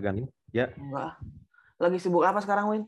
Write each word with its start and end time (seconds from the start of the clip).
ini. 0.00 0.24
Ya. 0.54 0.70
Enggak. 0.74 1.18
Lagi 1.78 1.98
sibuk 2.02 2.24
apa 2.26 2.42
sekarang, 2.42 2.66
Win? 2.70 2.82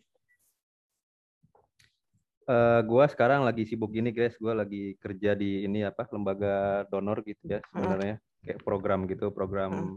Uh, 2.51 2.83
gua 2.83 3.07
sekarang 3.07 3.47
lagi 3.47 3.63
sibuk 3.63 3.95
ini, 3.95 4.11
guys. 4.11 4.35
Gua 4.41 4.59
lagi 4.59 4.99
kerja 4.99 5.39
di 5.39 5.63
ini 5.63 5.87
apa 5.87 6.07
lembaga 6.11 6.83
donor 6.91 7.23
gitu 7.23 7.47
ya 7.47 7.63
sebenarnya. 7.71 8.19
Hmm. 8.19 8.27
Kayak 8.43 8.59
program 8.67 9.01
gitu, 9.07 9.31
program 9.31 9.71
hmm. 9.71 9.97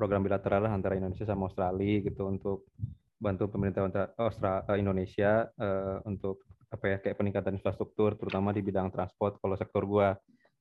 program 0.00 0.24
bilateral 0.24 0.64
lah 0.64 0.72
antara 0.72 0.96
Indonesia 0.96 1.28
sama 1.28 1.50
Australia 1.50 2.02
gitu 2.02 2.24
untuk 2.24 2.66
bantu 3.18 3.50
pemerintah 3.50 3.84
Australia 4.16 4.64
eh, 4.70 4.78
Indonesia 4.78 5.30
uh, 5.58 5.98
untuk 6.06 6.46
apa 6.70 6.84
ya 6.84 6.96
kayak 7.00 7.16
peningkatan 7.18 7.56
infrastruktur 7.58 8.14
terutama 8.14 8.54
di 8.54 8.62
bidang 8.62 8.88
transport 8.88 9.36
kalau 9.42 9.58
sektor 9.58 9.84
gua. 9.84 10.16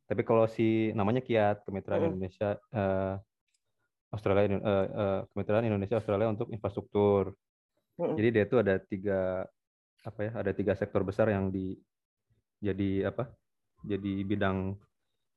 Tapi 0.07 0.23
kalau 0.23 0.47
si 0.47 0.91
namanya 0.95 1.19
Kiat 1.19 1.63
Kemitraan 1.63 2.03
hmm. 2.03 2.09
Indonesia 2.15 2.49
uh, 2.75 3.15
Australia 4.11 4.57
uh, 4.57 4.59
uh, 4.61 5.19
Kemitraan 5.33 5.67
Indonesia 5.67 5.99
Australia 5.99 6.31
untuk 6.31 6.47
infrastruktur. 6.53 7.35
Hmm. 7.97 8.15
Jadi 8.15 8.27
dia 8.29 8.43
itu 8.45 8.57
ada 8.61 8.75
tiga 8.79 9.43
apa 10.05 10.19
ya 10.23 10.31
ada 10.39 10.51
tiga 10.55 10.73
sektor 10.77 11.03
besar 11.03 11.27
yang 11.27 11.51
di 11.51 11.75
jadi 12.63 13.11
apa 13.11 13.27
jadi 13.83 14.23
bidang 14.23 14.77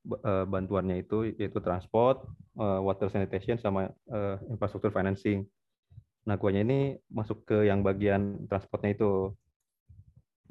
uh, 0.09 0.45
bantuannya 0.48 1.05
itu 1.05 1.34
yaitu 1.37 1.61
transport, 1.61 2.25
uh, 2.56 2.80
water 2.80 3.12
sanitation 3.12 3.61
sama 3.61 3.92
uh, 4.09 4.37
infrastruktur 4.48 4.95
financing. 4.95 5.45
Nah, 6.25 6.37
guanya 6.37 6.64
ini 6.64 6.80
masuk 7.09 7.45
ke 7.48 7.69
yang 7.69 7.80
bagian 7.80 8.45
transportnya 8.48 8.97
itu. 8.97 9.33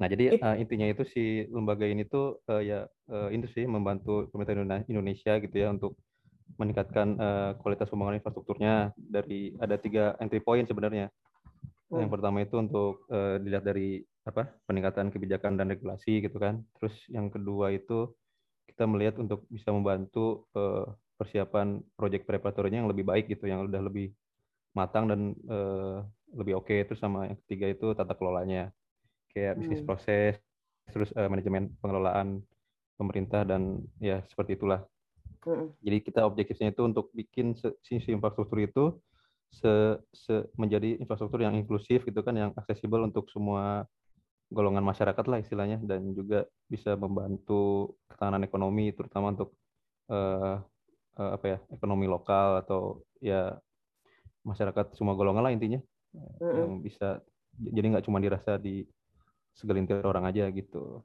Nah, 0.00 0.06
jadi 0.08 0.40
uh, 0.40 0.56
intinya 0.56 0.88
itu 0.88 1.04
si 1.04 1.44
lembaga 1.50 1.84
ini 1.84 2.08
tuh 2.08 2.40
uh, 2.48 2.62
ya 2.62 2.88
uh, 3.12 3.28
itu 3.30 3.46
sih 3.52 3.64
membantu 3.68 4.26
pemerintah 4.32 4.82
Indonesia 4.88 5.36
gitu 5.38 5.56
ya 5.56 5.70
untuk 5.70 5.98
meningkatkan 6.56 7.08
uh, 7.20 7.50
kualitas 7.60 7.86
pembangunan 7.86 8.18
infrastrukturnya 8.18 8.90
dari 8.96 9.54
ada 9.60 9.76
tiga 9.76 10.16
entry 10.18 10.40
point 10.42 10.66
sebenarnya. 10.66 11.12
Yang 11.90 12.06
hmm. 12.06 12.14
pertama 12.14 12.38
itu 12.42 12.56
untuk 12.58 13.06
uh, 13.10 13.36
dilihat 13.42 13.66
dari 13.66 14.02
apa 14.22 14.46
peningkatan 14.70 15.10
kebijakan 15.10 15.58
dan 15.58 15.70
regulasi 15.70 16.22
gitu 16.22 16.38
kan. 16.38 16.62
Terus 16.78 16.94
yang 17.10 17.30
kedua 17.30 17.74
itu 17.74 18.14
kita 18.70 18.86
melihat 18.86 19.18
untuk 19.18 19.44
bisa 19.50 19.74
membantu 19.74 20.46
uh, 20.54 20.86
persiapan 21.18 21.82
proyek 21.98 22.24
preparatornya 22.24 22.80
yang 22.80 22.90
lebih 22.90 23.04
baik 23.04 23.28
gitu, 23.28 23.50
yang 23.50 23.66
udah 23.66 23.82
lebih 23.82 24.14
matang 24.72 25.10
dan 25.10 25.20
uh, 25.50 26.06
lebih 26.32 26.62
oke. 26.62 26.70
Okay. 26.70 26.86
Terus 26.86 27.02
sama 27.02 27.26
yang 27.26 27.38
ketiga 27.44 27.66
itu 27.68 27.86
tata 27.92 28.14
kelolanya, 28.14 28.70
kayak 29.34 29.58
bisnis 29.58 29.82
hmm. 29.82 29.88
proses, 29.90 30.38
terus 30.94 31.10
uh, 31.18 31.26
manajemen 31.26 31.74
pengelolaan 31.82 32.40
pemerintah 32.94 33.42
dan 33.42 33.82
ya 33.98 34.22
seperti 34.30 34.54
itulah. 34.60 34.86
Hmm. 35.40 35.72
Jadi 35.80 35.96
kita 36.04 36.20
objektifnya 36.28 36.68
itu 36.72 36.82
untuk 36.84 37.08
bikin 37.16 37.56
sisi 37.80 38.12
infrastruktur 38.12 38.60
itu 38.60 38.84
se, 39.50 39.98
se 40.12 40.46
menjadi 40.54 41.00
infrastruktur 41.00 41.42
yang 41.42 41.56
inklusif 41.56 42.04
gitu 42.04 42.20
kan 42.22 42.36
yang 42.36 42.50
aksesibel 42.54 43.02
untuk 43.02 43.26
semua 43.32 43.88
golongan 44.50 44.82
masyarakat 44.82 45.24
lah 45.30 45.38
istilahnya 45.38 45.78
dan 45.86 46.10
juga 46.10 46.44
bisa 46.66 46.98
membantu 46.98 47.94
ketahanan 48.10 48.42
ekonomi 48.42 48.90
terutama 48.90 49.30
untuk 49.30 49.54
uh, 50.10 50.58
uh, 51.18 51.30
apa 51.38 51.46
ya 51.46 51.58
ekonomi 51.70 52.10
lokal 52.10 52.58
atau 52.62 53.02
ya 53.22 53.54
masyarakat 54.42 54.98
semua 54.98 55.14
golongan 55.14 55.46
lah 55.46 55.54
intinya 55.54 55.78
mm-hmm. 56.14 56.54
yang 56.58 56.72
bisa 56.82 57.22
jadi 57.58 57.86
nggak 57.94 58.06
cuma 58.10 58.18
dirasa 58.18 58.58
di 58.58 58.82
segelintir 59.54 60.02
orang 60.02 60.30
aja 60.30 60.48
gitu. 60.50 61.04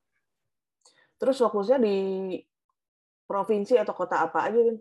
Terus 1.20 1.38
fokusnya 1.42 1.80
di 1.82 1.98
provinsi 3.26 3.76
atau 3.78 3.94
kota 3.94 4.22
apa 4.22 4.50
aja, 4.50 4.60
Bin? 4.62 4.78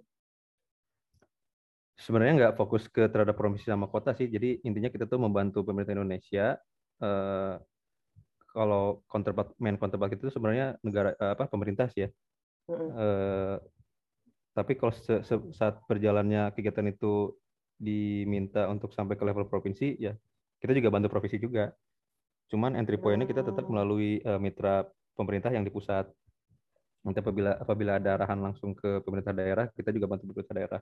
sebenarnya 1.94 2.32
nggak 2.34 2.54
fokus 2.58 2.90
ke 2.90 3.06
terhadap 3.06 3.38
provinsi 3.38 3.70
sama 3.70 3.86
kota 3.86 4.12
sih. 4.18 4.26
Jadi 4.26 4.60
intinya 4.66 4.90
kita 4.90 5.06
tuh 5.06 5.22
membantu 5.22 5.62
pemerintah 5.62 5.94
Indonesia. 5.94 6.58
Uh, 6.98 7.58
kalau 8.54 9.02
counterpart 9.10 9.54
main 9.58 9.74
counterpart 9.74 10.14
itu 10.14 10.30
sebenarnya 10.30 10.78
negara 10.82 11.14
uh, 11.18 11.34
apa 11.34 11.50
pemerintah 11.50 11.90
sih 11.90 12.06
ya. 12.06 12.08
Uh, 12.70 13.58
tapi 14.54 14.78
kalau 14.78 14.94
se 14.94 15.22
-se 15.22 15.34
saat 15.54 15.82
berjalannya 15.86 16.54
kegiatan 16.54 16.86
itu 16.86 17.34
diminta 17.78 18.70
untuk 18.70 18.94
sampai 18.94 19.18
ke 19.18 19.24
level 19.26 19.50
provinsi 19.50 19.98
ya 19.98 20.14
kita 20.62 20.72
juga 20.80 20.88
bantu 20.88 21.12
provinsi 21.12 21.36
juga. 21.36 21.74
Cuman 22.48 22.78
entry 22.78 22.96
pointnya 22.96 23.28
kita 23.28 23.42
tetap 23.44 23.66
oh. 23.66 23.70
melalui 23.74 24.22
uh, 24.24 24.40
mitra 24.40 24.88
pemerintah 25.12 25.52
yang 25.52 25.66
di 25.66 25.68
pusat. 25.68 26.08
Nanti 27.04 27.20
apabila 27.20 27.60
apabila 27.60 28.00
ada 28.00 28.16
arahan 28.16 28.40
langsung 28.40 28.72
ke 28.72 29.04
pemerintah 29.04 29.36
daerah, 29.36 29.68
kita 29.70 29.92
juga 29.92 30.08
bantu 30.08 30.32
pemerintah 30.32 30.56
daerah 30.56 30.80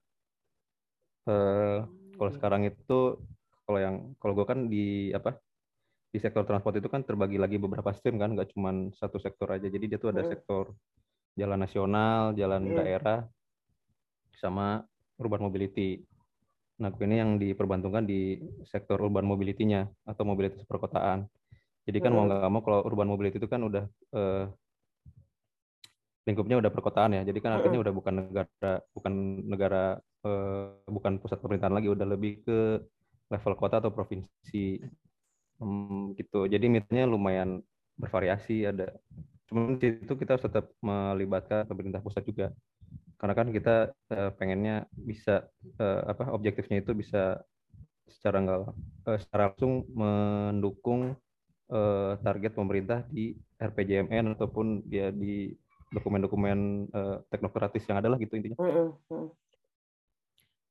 uh, 1.27 1.87
kalau 2.17 2.31
hmm. 2.31 2.39
sekarang 2.39 2.63
itu 2.67 2.99
kalau 3.63 3.79
yang 3.79 3.97
kalau 4.19 4.33
gue 4.35 4.47
kan 4.47 4.59
di 4.67 5.11
apa 5.15 5.39
di 6.13 6.19
sektor 6.21 6.45
transport 6.45 6.77
itu 6.77 6.91
kan 6.93 7.07
terbagi 7.07 7.41
lagi 7.41 7.57
beberapa 7.57 7.95
stream 7.97 8.21
kan 8.21 8.37
nggak 8.37 8.53
cuma 8.53 8.93
satu 8.99 9.17
sektor 9.23 9.49
aja 9.49 9.65
jadi 9.71 9.97
dia 9.97 9.99
tuh 9.99 10.13
ada 10.13 10.27
hmm. 10.27 10.31
sektor 10.31 10.75
jalan 11.39 11.59
nasional 11.63 12.37
jalan 12.37 12.63
hmm. 12.69 12.77
daerah 12.77 13.21
sama 14.37 14.85
urban 15.17 15.49
mobility 15.49 16.03
nah 16.77 16.91
gue 16.91 17.05
ini 17.07 17.17
yang 17.23 17.39
diperbantukan 17.39 18.03
di 18.03 18.43
sektor 18.67 18.99
urban 18.99 19.23
mobility-nya 19.23 19.87
atau 20.03 20.27
mobilitas 20.27 20.67
perkotaan 20.67 21.31
jadi 21.87 21.99
kan 22.03 22.11
hmm. 22.13 22.19
mau 22.19 22.25
nggak 22.27 22.51
mau 22.51 22.63
kalau 22.67 22.81
urban 22.85 23.09
mobility 23.09 23.39
itu 23.39 23.49
kan 23.49 23.63
udah 23.63 23.85
uh, 24.13 24.51
lingkupnya 26.23 26.59
udah 26.63 26.71
perkotaan 26.71 27.19
ya. 27.19 27.23
Jadi 27.27 27.39
kan 27.43 27.59
artinya 27.59 27.83
udah 27.83 27.93
bukan 27.95 28.15
negara 28.23 28.73
bukan 28.95 29.13
negara 29.47 29.85
eh, 30.23 30.67
bukan 30.87 31.19
pusat 31.19 31.39
pemerintahan 31.43 31.75
lagi, 31.75 31.89
udah 31.91 32.07
lebih 32.07 32.43
ke 32.47 32.59
level 33.33 33.55
kota 33.57 33.81
atau 33.81 33.91
provinsi 33.91 34.85
hmm, 35.59 36.15
gitu. 36.19 36.47
Jadi 36.47 36.67
mitnya 36.69 37.09
lumayan 37.09 37.65
bervariasi 37.97 38.69
ada. 38.69 38.93
Cuman 39.49 39.77
di 39.77 40.01
situ 40.01 40.15
kita 40.17 40.37
harus 40.37 40.47
tetap 40.49 40.73
melibatkan 40.81 41.69
pemerintah 41.69 42.01
pusat 42.01 42.25
juga. 42.25 42.53
Karena 43.21 43.35
kan 43.39 43.49
kita 43.55 43.77
eh, 44.11 44.31
pengennya 44.35 44.91
bisa 44.99 45.47
eh, 45.79 46.03
apa 46.11 46.35
objektifnya 46.35 46.83
itu 46.83 46.91
bisa 46.91 47.39
secara 48.11 48.43
enggak 48.43 48.61
eh, 49.07 49.19
secara 49.23 49.43
langsung 49.51 49.87
mendukung 49.95 51.17
target 52.21 52.53
pemerintah 52.53 53.01
di 53.09 53.33
RPJMN 53.57 54.37
ataupun 54.37 54.85
ya 54.93 55.09
di 55.09 55.57
dokumen-dokumen 55.93 56.59
uh, 56.91 57.17
teknokratis 57.29 57.85
yang 57.87 58.01
ada 58.01 58.09
lah 58.13 58.19
gitu 58.19 58.35
intinya. 58.35 58.59
Mm 58.59 58.93
-hmm. 58.97 59.27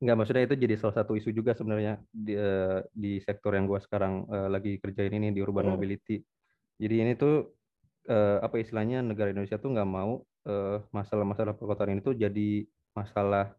Enggak, 0.02 0.16
maksudnya 0.18 0.42
itu 0.50 0.56
jadi 0.58 0.74
salah 0.74 0.98
satu 0.98 1.14
isu 1.14 1.30
juga 1.30 1.54
sebenarnya 1.54 2.02
di, 2.10 2.34
uh, 2.34 2.82
di 2.90 3.22
sektor 3.22 3.54
yang 3.54 3.70
gua 3.70 3.78
sekarang 3.78 4.26
uh, 4.26 4.50
lagi 4.50 4.82
kerjain 4.82 5.14
ini 5.14 5.30
di 5.30 5.38
urban 5.38 5.70
mm. 5.70 5.72
mobility. 5.78 6.18
Jadi 6.82 6.94
ini 6.98 7.12
tuh 7.14 7.54
uh, 8.10 8.42
apa 8.42 8.58
istilahnya 8.58 9.00
negara 9.06 9.30
Indonesia 9.30 9.56
tuh 9.58 9.70
nggak 9.70 9.90
mau 9.90 10.26
masalah-masalah 10.90 11.54
uh, 11.54 11.58
perkotaan 11.58 11.94
ini 11.94 12.02
tuh 12.02 12.18
jadi 12.18 12.66
masalah 12.98 13.54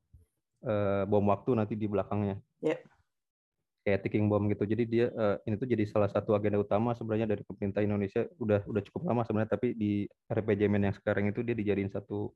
uh, 0.67 1.07
bom 1.07 1.23
waktu 1.31 1.55
nanti 1.55 1.79
di 1.79 1.87
belakangnya. 1.87 2.35
Yeah 2.59 2.83
kayak 3.83 4.07
ticking 4.07 4.31
bomb 4.31 4.47
gitu. 4.47 4.63
Jadi 4.63 4.83
dia 4.87 5.05
uh, 5.11 5.35
ini 5.43 5.59
tuh 5.59 5.67
jadi 5.67 5.83
salah 5.85 6.07
satu 6.07 6.33
agenda 6.33 6.57
utama 6.57 6.95
sebenarnya 6.95 7.27
dari 7.27 7.43
pemerintah 7.43 7.83
Indonesia 7.83 8.23
udah 8.39 8.63
udah 8.63 8.81
cukup 8.87 9.11
lama 9.11 9.27
sebenarnya 9.27 9.51
tapi 9.59 9.75
di 9.75 10.07
RPJMN 10.31 10.89
yang 10.89 10.95
sekarang 10.95 11.27
itu 11.29 11.43
dia 11.43 11.53
dijadiin 11.53 11.91
satu 11.91 12.31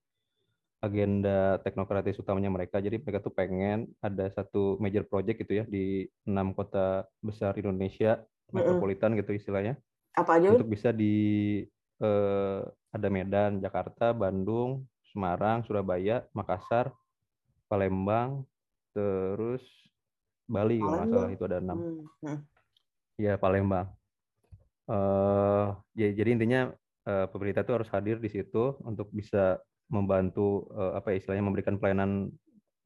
agenda 0.84 1.58
teknokratis 1.64 2.20
utamanya 2.20 2.52
mereka. 2.52 2.78
Jadi 2.84 3.02
mereka 3.02 3.24
tuh 3.24 3.34
pengen 3.34 3.90
ada 4.04 4.30
satu 4.30 4.78
major 4.78 5.08
project 5.08 5.42
gitu 5.48 5.64
ya 5.64 5.66
di 5.66 6.06
enam 6.28 6.54
kota 6.54 7.08
besar 7.24 7.58
Indonesia 7.58 8.22
metropolitan 8.52 9.16
gitu 9.18 9.34
istilahnya. 9.34 9.80
Apa 10.14 10.38
aja? 10.38 10.54
Untuk 10.54 10.70
bisa 10.70 10.92
di 10.92 11.64
uh, 12.04 12.62
ada 12.94 13.08
Medan, 13.10 13.64
Jakarta, 13.64 14.14
Bandung, 14.14 14.86
Semarang, 15.10 15.66
Surabaya, 15.66 16.26
Makassar, 16.36 16.94
Palembang, 17.68 18.46
terus 18.94 19.87
Bali 20.48 20.80
kalau 20.80 20.96
nggak 20.96 21.10
salah 21.12 21.32
itu 21.32 21.44
ada 21.44 21.58
enam. 21.60 21.78
Hmm. 22.24 22.40
Ya 23.20 23.36
Palembang. 23.36 23.92
Uh, 24.88 25.76
ya, 26.00 26.08
jadi 26.16 26.40
intinya 26.40 26.72
uh, 27.04 27.28
pemerintah 27.28 27.68
itu 27.68 27.76
harus 27.76 27.92
hadir 27.92 28.24
di 28.24 28.32
situ 28.32 28.80
untuk 28.88 29.12
bisa 29.12 29.60
membantu 29.92 30.72
uh, 30.72 30.96
apa 30.96 31.12
ya, 31.12 31.20
istilahnya 31.20 31.44
memberikan 31.44 31.76
pelayanan 31.76 32.32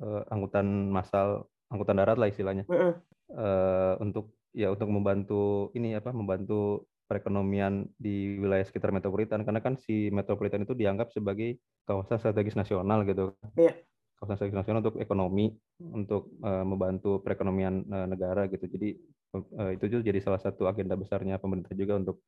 uh, 0.01 0.25
angkutan 0.33 0.89
massal 0.89 1.45
angkutan 1.69 2.01
darat 2.01 2.17
lah 2.17 2.29
istilahnya 2.29 2.65
uh, 2.69 3.95
untuk 4.01 4.33
ya 4.51 4.73
untuk 4.73 4.89
membantu 4.89 5.69
ini 5.77 5.93
apa 5.93 6.09
membantu 6.09 6.89
perekonomian 7.05 7.85
di 8.01 8.41
wilayah 8.41 8.65
sekitar 8.65 8.89
metropolitan 8.89 9.45
karena 9.45 9.61
kan 9.61 9.77
si 9.77 10.09
metropolitan 10.09 10.65
itu 10.65 10.73
dianggap 10.73 11.13
sebagai 11.13 11.61
kawasan 11.85 12.17
strategis 12.17 12.57
nasional 12.57 13.05
gitu. 13.05 13.37
Yeah 13.53 13.77
kawasan 14.21 14.37
strategis 14.37 14.59
nasional 14.61 14.85
untuk 14.85 15.01
ekonomi, 15.01 15.49
untuk 15.81 16.37
uh, 16.45 16.61
membantu 16.61 17.25
perekonomian 17.25 17.81
uh, 17.89 18.05
negara 18.05 18.45
gitu. 18.45 18.69
Jadi 18.69 18.93
uh, 19.33 19.73
itu 19.73 19.89
juga 19.89 20.13
jadi 20.13 20.21
salah 20.21 20.37
satu 20.37 20.69
agenda 20.69 20.93
besarnya 20.93 21.41
pemerintah 21.41 21.73
juga 21.73 21.97
untuk 21.97 22.21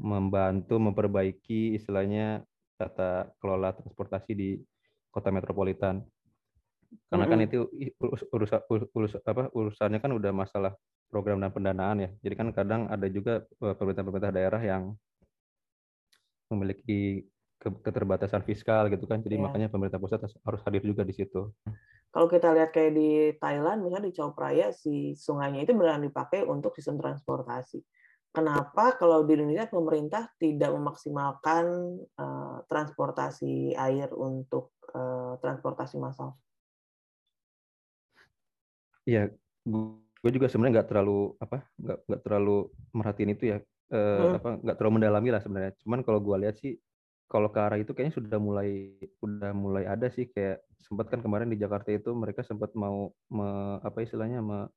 membantu 0.00 0.80
memperbaiki 0.80 1.76
istilahnya 1.76 2.40
tata 2.80 3.28
kelola 3.36 3.76
transportasi 3.76 4.32
di 4.32 4.56
kota 5.12 5.28
metropolitan. 5.28 6.00
karena 7.10 7.26
kan 7.26 7.42
itu 7.42 7.66
urus, 8.30 8.54
urus, 8.94 9.18
apa 9.26 9.50
urusannya 9.50 9.98
kan 9.98 10.14
udah 10.14 10.30
masalah 10.30 10.72
program 11.10 11.42
dan 11.42 11.50
pendanaan 11.50 12.06
ya. 12.06 12.10
Jadi 12.22 12.34
kan 12.38 12.48
kadang 12.54 12.86
ada 12.86 13.10
juga 13.10 13.42
pemerintah-pemerintah 13.58 14.30
daerah 14.30 14.62
yang 14.62 14.94
memiliki 16.54 17.26
keterbatasan 17.64 18.44
fiskal 18.44 18.92
gitu 18.92 19.08
kan. 19.08 19.24
Jadi 19.24 19.40
yeah. 19.40 19.44
makanya 19.44 19.68
pemerintah 19.72 20.00
pusat 20.00 20.20
harus 20.22 20.60
hadir 20.64 20.82
juga 20.84 21.02
di 21.02 21.14
situ. 21.16 21.52
Kalau 22.14 22.30
kita 22.30 22.54
lihat 22.54 22.70
kayak 22.70 22.92
di 22.94 23.10
Thailand, 23.42 23.82
misalnya 23.82 24.06
di 24.06 24.14
Chao 24.14 24.30
Phraya, 24.30 24.70
si 24.70 25.18
sungainya 25.18 25.66
itu 25.66 25.74
benar 25.74 25.98
dipakai 25.98 26.46
untuk 26.46 26.70
sistem 26.78 27.02
transportasi. 27.02 27.82
Kenapa 28.34 28.98
kalau 28.98 29.22
di 29.22 29.38
Indonesia 29.38 29.70
pemerintah 29.70 30.26
tidak 30.42 30.74
memaksimalkan 30.74 31.66
uh, 32.18 32.66
transportasi 32.66 33.78
air 33.78 34.10
untuk 34.10 34.74
uh, 34.90 35.38
transportasi 35.38 36.02
massal? 36.02 36.34
Iya, 39.06 39.30
gue 39.66 40.30
juga 40.34 40.50
sebenarnya 40.50 40.82
nggak 40.82 40.88
terlalu 40.90 41.36
apa 41.38 41.62
nggak 41.78 41.98
nggak 42.10 42.22
terlalu 42.26 42.56
merhatiin 42.90 43.32
itu 43.38 43.44
ya 43.54 43.58
uh, 43.94 43.98
hmm. 44.00 44.34
apa 44.42 44.50
nggak 44.66 44.76
terlalu 44.82 44.94
mendalami 44.98 45.28
lah 45.30 45.42
sebenarnya. 45.42 45.72
Cuman 45.82 46.00
kalau 46.02 46.18
gue 46.18 46.36
lihat 46.42 46.56
sih 46.58 46.74
kalau 47.28 47.48
ke 47.50 47.58
arah 47.58 47.78
itu 47.80 47.90
kayaknya 47.96 48.14
sudah 48.20 48.38
mulai 48.38 48.94
udah 49.18 49.52
mulai 49.56 49.84
ada 49.88 50.12
sih 50.12 50.28
kayak 50.28 50.60
sempat 50.84 51.08
kan 51.08 51.24
kemarin 51.24 51.48
di 51.48 51.56
Jakarta 51.56 51.90
itu 51.90 52.12
mereka 52.12 52.44
sempat 52.44 52.76
mau 52.76 53.10
me, 53.32 53.80
apa 53.80 54.04
istilahnya 54.04 54.44
me, 54.44 54.68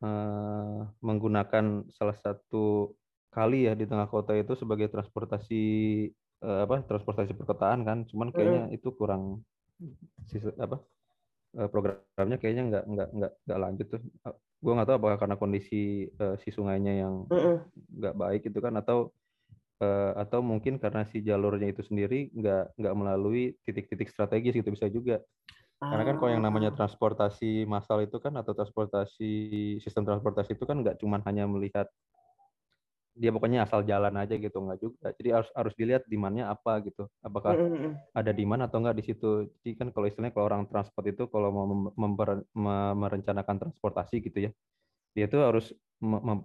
uh, 0.00 0.88
menggunakan 1.04 1.84
salah 1.92 2.16
satu 2.18 2.96
kali 3.30 3.70
ya 3.70 3.76
di 3.76 3.86
tengah 3.86 4.10
kota 4.10 4.34
itu 4.34 4.56
sebagai 4.58 4.90
transportasi 4.90 5.62
uh, 6.42 6.66
apa 6.66 6.82
transportasi 6.88 7.36
perkotaan 7.36 7.84
kan. 7.84 7.98
Cuman 8.08 8.32
kayaknya 8.32 8.72
mm. 8.72 8.76
itu 8.80 8.88
kurang 8.96 9.44
apa 10.58 10.82
uh, 11.60 11.68
programnya 11.68 12.38
kayaknya 12.40 12.62
nggak 12.72 12.84
nggak 12.88 13.08
nggak 13.14 13.32
nggak 13.44 13.60
lanjut 13.60 13.86
tuh. 13.92 14.02
Gue 14.60 14.72
nggak 14.76 14.88
tahu 14.88 14.96
apakah 14.98 15.18
karena 15.20 15.36
kondisi 15.36 16.08
uh, 16.16 16.36
si 16.40 16.48
sungainya 16.48 17.06
yang 17.06 17.14
nggak 17.92 18.14
mm 18.16 18.20
baik 18.20 18.42
itu 18.48 18.58
kan 18.58 18.74
atau 18.80 19.12
uh, 19.80 20.12
atau 20.16 20.44
mungkin 20.44 20.76
karena 20.76 21.08
si 21.08 21.24
jalurnya 21.24 21.72
itu 21.72 21.82
sendiri 21.84 22.30
nggak 22.36 22.78
nggak 22.78 22.94
melalui 22.94 23.56
titik-titik 23.64 24.12
strategis 24.12 24.54
gitu 24.56 24.70
bisa 24.70 24.86
juga 24.86 25.24
karena 25.80 26.04
kan 26.12 26.16
kalau 26.20 26.30
yang 26.36 26.44
namanya 26.44 26.76
ah. 26.76 26.76
transportasi 26.76 27.64
massal 27.64 28.04
itu 28.04 28.20
kan 28.20 28.36
atau 28.36 28.52
transportasi 28.52 29.32
sistem 29.80 30.04
transportasi 30.04 30.52
itu 30.52 30.68
kan 30.68 30.84
nggak 30.84 31.00
cuma 31.00 31.24
hanya 31.24 31.48
melihat 31.48 31.88
dia 33.16 33.32
pokoknya 33.32 33.64
asal 33.64 33.80
jalan 33.82 34.12
aja 34.20 34.36
gitu 34.36 34.60
nggak 34.60 34.80
juga 34.80 35.12
jadi 35.16 35.40
harus 35.40 35.48
harus 35.56 35.74
dilihat 35.74 36.04
demandnya 36.04 36.52
apa 36.52 36.84
gitu 36.84 37.08
apakah 37.24 37.56
mm 37.56 37.68
-hmm. 37.72 37.92
ada 38.12 38.30
demand 38.30 38.68
atau 38.68 38.76
nggak 38.84 38.96
di 39.00 39.04
situ 39.08 39.30
jadi 39.60 39.70
kan 39.80 39.88
kalau 39.90 40.06
istilahnya 40.06 40.36
kalau 40.36 40.46
orang 40.52 40.64
transport 40.68 41.06
itu 41.08 41.24
kalau 41.32 41.48
mau 41.48 41.66
memper, 41.96 42.44
merencanakan 42.96 43.56
transportasi 43.66 44.20
gitu 44.20 44.48
ya 44.48 44.50
dia 45.16 45.26
tuh 45.26 45.42
harus 45.42 45.72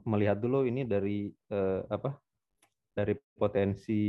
melihat 0.07 0.41
dulu 0.41 0.65
ini 0.65 0.83
dari 0.83 1.31
uh, 1.53 1.85
apa 1.87 2.17
dari 2.95 3.11
potensi 3.35 4.03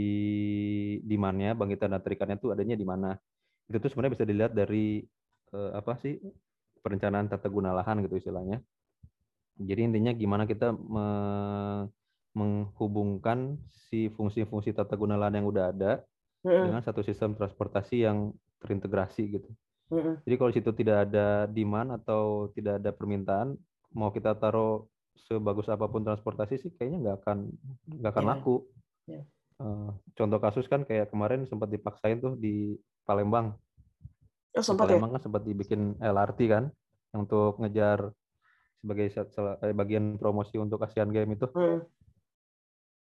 demandnya 1.02 1.58
bangkitan 1.58 1.90
dan 1.90 2.00
terikannya 2.00 2.38
tuh 2.38 2.54
adanya 2.54 2.78
di 2.78 2.86
mana 2.86 3.18
itu 3.66 3.82
tuh 3.82 3.90
sebenarnya 3.90 4.14
bisa 4.14 4.24
dilihat 4.24 4.52
dari 4.54 5.02
uh, 5.50 5.74
apa 5.74 5.98
sih 5.98 6.14
perencanaan 6.78 7.26
tata 7.26 7.50
guna 7.50 7.74
lahan 7.74 7.98
gitu 8.06 8.14
istilahnya 8.14 8.62
jadi 9.58 9.90
intinya 9.90 10.14
gimana 10.14 10.46
kita 10.46 10.70
me 10.70 11.06
menghubungkan 12.36 13.56
si 13.88 14.12
fungsi-fungsi 14.12 14.76
tata 14.76 14.92
guna 14.92 15.16
lahan 15.16 15.40
yang 15.40 15.48
udah 15.48 15.72
ada 15.72 16.04
mm-hmm. 16.44 16.64
dengan 16.68 16.82
satu 16.84 17.00
sistem 17.00 17.32
transportasi 17.32 18.04
yang 18.04 18.30
terintegrasi 18.60 19.40
gitu 19.40 19.50
mm-hmm. 19.90 20.14
jadi 20.22 20.34
kalau 20.36 20.52
situ 20.52 20.70
tidak 20.76 21.10
ada 21.10 21.48
demand 21.48 21.96
atau 21.96 22.52
tidak 22.52 22.78
ada 22.78 22.92
permintaan 22.92 23.56
mau 23.96 24.12
kita 24.12 24.36
taruh 24.36 24.84
sebagus 25.26 25.66
apa 25.72 25.88
pun 25.88 26.04
transportasi 26.04 26.60
sih 26.60 26.70
kayaknya 26.76 26.98
nggak 27.02 27.16
akan 27.24 27.38
nggak 27.98 28.12
akan 28.14 28.24
yeah. 28.24 28.32
laku. 28.36 28.56
Yeah. 29.06 29.24
Uh, 29.56 29.96
contoh 30.12 30.36
kasus 30.36 30.68
kan 30.68 30.84
kayak 30.84 31.08
kemarin 31.08 31.48
sempat 31.48 31.72
dipaksain 31.72 32.20
tuh 32.20 32.36
di 32.36 32.76
Palembang. 33.08 33.56
Oh, 34.52 34.64
sempat 34.64 34.90
di 34.90 34.94
ya? 34.94 35.00
Palembang 35.00 35.10
ya? 35.10 35.16
kan 35.16 35.22
sempat 35.24 35.42
dibikin 35.48 35.80
LRT 35.96 36.40
kan 36.50 36.64
untuk 37.16 37.56
ngejar 37.64 38.12
sebagai 38.84 39.06
eh, 39.64 39.74
bagian 39.74 40.20
promosi 40.20 40.60
untuk 40.60 40.84
Asian 40.84 41.08
Games 41.08 41.40
itu. 41.40 41.48
Hmm. 41.56 41.80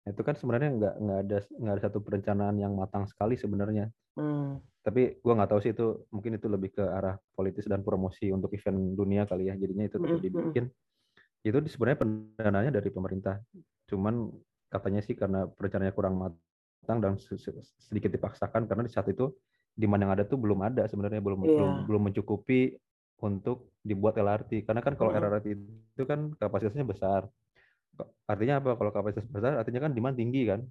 Itu 0.07 0.23
kan 0.23 0.39
sebenarnya 0.39 0.69
nggak 0.79 0.95
nggak 1.03 1.19
ada 1.27 1.37
nggak 1.51 1.73
ada 1.75 1.83
satu 1.83 1.99
perencanaan 1.99 2.55
yang 2.55 2.71
matang 2.79 3.03
sekali 3.11 3.35
sebenarnya. 3.35 3.91
Hmm. 4.15 4.63
Tapi 4.79 5.19
gua 5.19 5.43
nggak 5.43 5.51
tahu 5.51 5.59
sih 5.59 5.75
itu 5.75 6.07
mungkin 6.15 6.39
itu 6.39 6.47
lebih 6.47 6.79
ke 6.79 6.83
arah 6.87 7.19
politis 7.35 7.67
dan 7.67 7.83
promosi 7.83 8.31
untuk 8.31 8.55
event 8.55 8.95
dunia 8.95 9.27
kali 9.27 9.51
ya. 9.51 9.59
Jadinya 9.59 9.83
itu 9.83 9.99
tetap 9.99 10.15
hmm, 10.15 10.23
hmm. 10.23 10.25
dibikin 10.31 10.65
itu 11.45 11.57
sebenarnya 11.71 11.99
pendanaannya 12.01 12.71
dari 12.71 12.89
pemerintah. 12.91 13.35
Cuman 13.87 14.31
katanya 14.67 15.01
sih 15.03 15.15
karena 15.15 15.47
perencanaannya 15.47 15.95
kurang 15.95 16.15
matang 16.19 16.97
dan 16.99 17.15
sedikit 17.87 18.11
dipaksakan 18.11 18.67
karena 18.67 18.83
di 18.87 18.91
saat 18.91 19.07
itu 19.07 19.31
demand 19.77 20.01
yang 20.03 20.13
ada 20.17 20.23
tuh 20.25 20.41
belum 20.41 20.59
ada 20.65 20.89
sebenarnya 20.89 21.21
belum 21.21 21.39
yeah. 21.45 21.51
belum 21.53 21.71
belum 21.85 22.01
mencukupi 22.11 22.75
untuk 23.21 23.73
dibuat 23.81 24.17
LRT 24.17 24.65
karena 24.65 24.81
kan 24.81 24.93
kalau. 24.93 25.13
LRT 25.13 25.47
itu 25.97 26.03
kan 26.05 26.33
kapasitasnya 26.37 26.85
besar. 26.85 27.25
Artinya 28.29 28.61
apa? 28.61 28.77
Kalau 28.77 28.91
kapasitas 28.93 29.25
besar 29.25 29.57
artinya 29.57 29.89
kan 29.89 29.91
demand 29.93 30.17
tinggi 30.17 30.45
kan? 30.45 30.61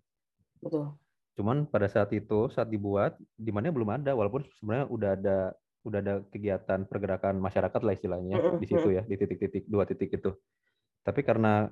Betul. 0.63 0.95
Cuman 1.35 1.67
pada 1.67 1.91
saat 1.91 2.11
itu 2.15 2.49
saat 2.55 2.71
dibuat 2.71 3.19
demandnya 3.35 3.75
belum 3.75 3.91
ada 3.93 4.15
walaupun 4.15 4.47
sebenarnya 4.59 4.87
udah 4.89 5.11
ada 5.19 5.39
udah 5.87 5.99
ada 6.03 6.15
kegiatan 6.35 6.83
pergerakan 6.87 7.39
masyarakat 7.39 7.81
lah 7.83 7.95
istilahnya 7.95 8.59
di 8.59 8.67
situ 8.67 8.91
ya 8.91 9.03
di 9.07 9.15
titik-titik 9.15 9.67
dua 9.67 9.87
titik 9.87 10.15
itu. 10.15 10.35
Tapi 11.03 11.23
karena 11.23 11.71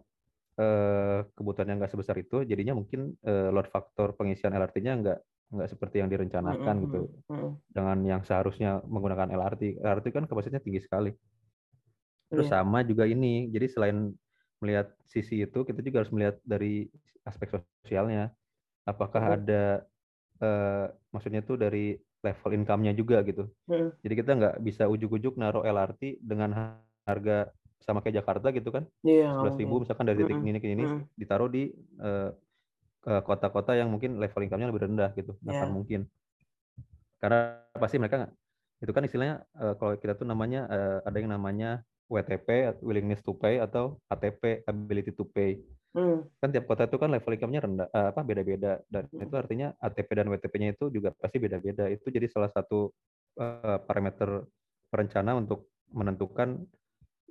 eh, 0.58 1.20
kebutuhan 1.34 1.68
yang 1.74 1.78
nggak 1.82 1.92
sebesar 1.92 2.16
itu, 2.18 2.42
jadinya 2.46 2.78
mungkin 2.78 3.14
eh, 3.22 3.48
load 3.50 3.68
faktor 3.70 4.14
pengisian 4.14 4.54
LRT-nya 4.54 4.92
nggak 5.00 5.18
nggak 5.54 5.68
seperti 5.70 6.02
yang 6.02 6.10
direncanakan 6.10 6.74
gitu. 6.88 7.00
Dengan 7.70 7.98
yang 8.02 8.22
seharusnya 8.26 8.82
menggunakan 8.86 9.30
LRT. 9.30 9.78
LRT 9.78 10.06
kan 10.10 10.24
kapasitasnya 10.26 10.64
tinggi 10.64 10.82
sekali. 10.82 11.12
Terus 12.32 12.50
yeah. 12.50 12.64
sama 12.64 12.82
juga 12.82 13.06
ini. 13.06 13.46
Jadi 13.54 13.66
selain 13.70 14.10
melihat 14.58 14.90
sisi 15.06 15.44
itu, 15.44 15.62
kita 15.62 15.84
juga 15.84 16.02
harus 16.02 16.10
melihat 16.10 16.36
dari 16.42 16.90
aspek 17.22 17.54
sosialnya. 17.84 18.34
Apakah 18.82 19.38
ada 19.38 19.86
eh, 20.42 20.86
maksudnya 21.14 21.46
tuh 21.46 21.60
dari 21.60 21.94
level 22.24 22.50
income-nya 22.56 22.92
juga 22.96 23.20
gitu. 23.22 23.52
Jadi 24.00 24.14
kita 24.16 24.32
nggak 24.32 24.56
bisa 24.64 24.88
ujuk-ujuk 24.88 25.36
naruh 25.36 25.62
LRT 25.62 26.24
dengan 26.24 26.80
harga 27.04 27.52
sama 27.84 28.00
kayak 28.00 28.24
Jakarta 28.24 28.48
gitu 28.50 28.72
kan? 28.72 28.88
Iya, 29.04 29.36
sebelas 29.36 29.56
ribu 29.60 29.74
misalkan 29.84 30.08
dari 30.08 30.18
titik 30.24 30.40
ini 30.40 30.58
ke 30.58 30.68
ini 30.72 30.84
ditaruh 31.14 31.48
di 31.52 31.68
uh, 32.00 32.32
kota-kota 33.04 33.76
yang 33.76 33.92
mungkin 33.92 34.16
level 34.16 34.40
income-nya 34.40 34.68
lebih 34.72 34.88
rendah 34.88 35.12
gitu 35.12 35.36
yeah. 35.44 35.60
akan 35.60 35.70
mungkin. 35.76 36.08
Karena 37.20 37.60
pasti 37.76 38.00
mereka 38.00 38.32
itu 38.80 38.92
kan 38.92 39.04
istilahnya 39.04 39.44
uh, 39.60 39.76
kalau 39.76 39.96
kita 40.00 40.16
tuh 40.16 40.24
namanya 40.24 40.64
uh, 40.68 40.98
ada 41.04 41.16
yang 41.20 41.30
namanya 41.32 41.84
WTP 42.08 42.80
willingness 42.84 43.24
to 43.24 43.32
pay 43.36 43.60
atau 43.60 44.00
ATP 44.08 44.64
ability 44.64 45.12
to 45.12 45.28
pay. 45.28 45.60
Hmm. 45.94 46.26
kan 46.42 46.50
tiap 46.50 46.66
kota 46.66 46.90
itu 46.90 46.98
kan 46.98 47.06
level 47.06 47.38
income-nya 47.38 47.60
rendah 47.62 47.88
uh, 47.94 48.10
apa 48.10 48.26
beda-beda. 48.26 48.82
Dan 48.90 49.06
hmm. 49.06 49.30
itu 49.30 49.34
artinya 49.38 49.70
ATP 49.78 50.10
dan 50.10 50.26
WTP-nya 50.26 50.74
itu 50.74 50.90
juga 50.90 51.14
pasti 51.14 51.38
beda-beda. 51.38 51.86
Itu 51.86 52.10
jadi 52.10 52.26
salah 52.26 52.50
satu 52.50 52.90
uh, 53.38 53.78
parameter 53.86 54.42
perencana 54.90 55.38
untuk 55.38 55.70
menentukan 55.94 56.66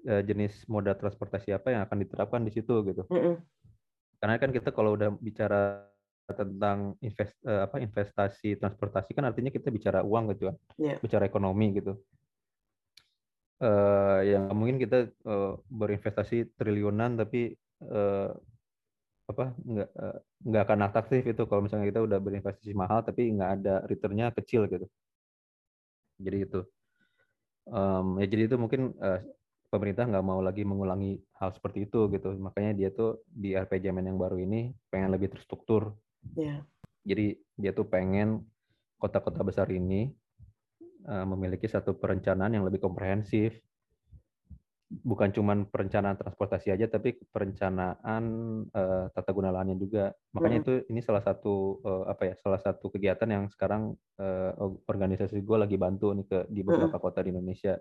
jenis 0.03 0.67
moda 0.67 0.91
transportasi 0.99 1.55
apa 1.55 1.71
yang 1.71 1.81
akan 1.87 1.97
diterapkan 2.03 2.43
di 2.43 2.51
situ 2.51 2.83
gitu. 2.83 3.07
Mm 3.07 3.19
-hmm. 3.19 3.35
Karena 4.19 4.35
kan 4.39 4.51
kita 4.51 4.75
kalau 4.75 4.99
udah 4.99 5.15
bicara 5.19 5.87
tentang 6.31 6.95
invest 7.03 7.35
uh, 7.43 7.67
apa 7.67 7.83
investasi 7.83 8.55
transportasi 8.55 9.11
kan 9.11 9.27
artinya 9.27 9.51
kita 9.51 9.67
bicara 9.67 9.99
uang 10.07 10.31
gitu 10.31 10.47
kan, 10.51 10.55
yeah. 10.79 10.95
bicara 11.03 11.27
ekonomi 11.27 11.75
gitu. 11.75 11.99
Uh, 13.59 14.19
yang 14.23 14.51
mungkin 14.55 14.79
kita 14.79 15.11
uh, 15.27 15.59
berinvestasi 15.67 16.55
triliunan 16.55 17.19
tapi 17.19 17.55
uh, 17.83 18.31
apa 19.23 19.55
nggak 19.55 19.89
uh, 19.95 20.19
nggak 20.43 20.63
akan 20.67 20.79
atraktif 20.83 21.23
itu 21.23 21.43
kalau 21.47 21.63
misalnya 21.63 21.87
kita 21.87 22.03
udah 22.03 22.19
berinvestasi 22.19 22.75
mahal 22.75 23.03
tapi 23.03 23.31
nggak 23.31 23.51
ada 23.59 23.75
returnnya 23.87 24.31
kecil 24.31 24.67
gitu. 24.71 24.87
Jadi 26.23 26.37
itu. 26.47 26.61
Um, 27.63 28.19
ya 28.19 28.27
jadi 28.27 28.51
itu 28.51 28.55
mungkin 28.59 28.91
uh, 28.99 29.23
pemerintah 29.73 30.05
nggak 30.05 30.21
mau 30.21 30.37
lagi 30.37 30.61
mengulangi 30.61 31.17
hal 31.41 31.49
seperti 31.49 31.89
itu 31.89 32.05
gitu 32.13 32.37
makanya 32.37 32.77
dia 32.77 32.89
tuh 32.93 33.25
di 33.25 33.57
RPJMN 33.57 34.13
yang 34.13 34.21
baru 34.21 34.37
ini 34.37 34.69
pengen 34.93 35.09
lebih 35.09 35.33
terstruktur 35.33 35.97
yeah. 36.37 36.61
jadi 37.01 37.33
dia 37.57 37.73
tuh 37.73 37.89
pengen 37.89 38.45
kota-kota 39.01 39.41
besar 39.41 39.65
ini 39.73 40.13
uh, 41.09 41.25
memiliki 41.25 41.65
satu 41.65 41.97
perencanaan 41.97 42.53
yang 42.53 42.61
lebih 42.69 42.85
komprehensif 42.85 43.57
bukan 45.01 45.33
cuman 45.33 45.65
perencanaan 45.65 46.13
transportasi 46.13 46.69
aja 46.69 46.85
tapi 46.85 47.17
perencanaan 47.33 48.23
uh, 48.69 49.09
tata 49.09 49.31
guna 49.33 49.49
lahannya 49.49 49.73
juga 49.81 50.13
makanya 50.37 50.61
hmm. 50.61 50.65
itu 50.69 50.73
ini 50.93 51.01
salah 51.01 51.25
satu 51.25 51.81
uh, 51.81 52.05
apa 52.05 52.29
ya 52.29 52.33
salah 52.37 52.61
satu 52.61 52.93
kegiatan 52.93 53.25
yang 53.25 53.49
sekarang 53.49 53.97
uh, 54.21 54.53
organisasi 54.85 55.41
gue 55.41 55.57
lagi 55.57 55.81
bantu 55.81 56.13
nih 56.13 56.25
ke 56.29 56.39
di 56.45 56.61
beberapa 56.61 56.93
hmm. 56.93 57.05
kota 57.09 57.25
di 57.25 57.33
Indonesia. 57.33 57.73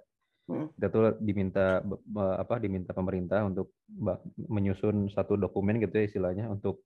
Kita 0.51 0.89
tuh 0.91 1.17
diminta 1.23 1.81
apa 2.17 2.59
diminta 2.59 2.91
pemerintah 2.91 3.47
untuk 3.47 3.79
menyusun 4.37 5.09
satu 5.09 5.39
dokumen 5.39 5.79
gitu 5.79 5.95
ya 5.97 6.05
istilahnya 6.05 6.51
untuk 6.51 6.83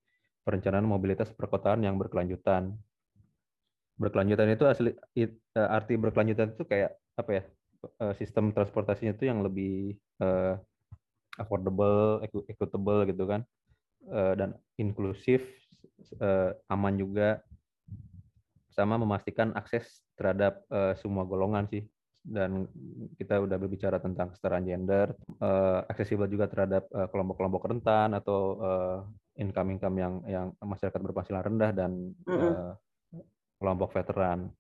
perencanaan 0.46 0.86
mobilitas 0.86 1.32
perkotaan 1.34 1.82
yang 1.82 1.98
berkelanjutan. 1.98 2.76
Berkelanjutan 3.96 4.52
itu 4.52 4.64
asli 4.68 4.90
it, 5.16 5.40
arti 5.56 5.96
berkelanjutan 5.96 6.52
itu 6.52 6.62
kayak 6.68 6.94
apa 7.16 7.30
ya 7.32 7.42
uh, 8.04 8.14
sistem 8.14 8.52
transportasinya 8.52 9.16
itu 9.16 9.26
yang 9.26 9.40
lebih 9.40 9.96
uh, 10.20 10.60
affordable, 11.40 12.22
equitable 12.48 13.08
gitu 13.08 13.24
kan, 13.28 13.40
uh, 14.08 14.32
dan 14.36 14.56
inklusif, 14.80 15.44
uh, 16.20 16.52
aman 16.72 16.96
juga, 16.96 17.40
sama 18.72 19.00
memastikan 19.00 19.52
akses 19.56 20.04
terhadap 20.16 20.64
uh, 20.68 20.92
semua 21.00 21.24
golongan 21.24 21.68
sih. 21.68 21.84
Dan 22.26 22.66
kita 23.14 23.38
udah 23.38 23.54
berbicara 23.54 24.02
tentang 24.02 24.34
kesetaraan 24.34 24.66
gender, 24.66 25.14
uh, 25.38 25.86
aksesibel 25.86 26.26
juga 26.26 26.50
terhadap 26.50 26.90
kelompok-kelompok 26.90 27.62
uh, 27.62 27.68
rentan 27.70 28.08
atau 28.18 28.40
uh, 28.58 28.98
income-income 29.38 29.96
yang 29.96 30.14
yang 30.26 30.46
masyarakat 30.58 30.98
berpenghasilan 30.98 31.46
rendah 31.46 31.70
dan 31.70 31.90
mm 32.26 32.34
-hmm. 32.34 32.50
uh, 32.50 32.74
kelompok 33.62 33.94
veteran 33.94 34.50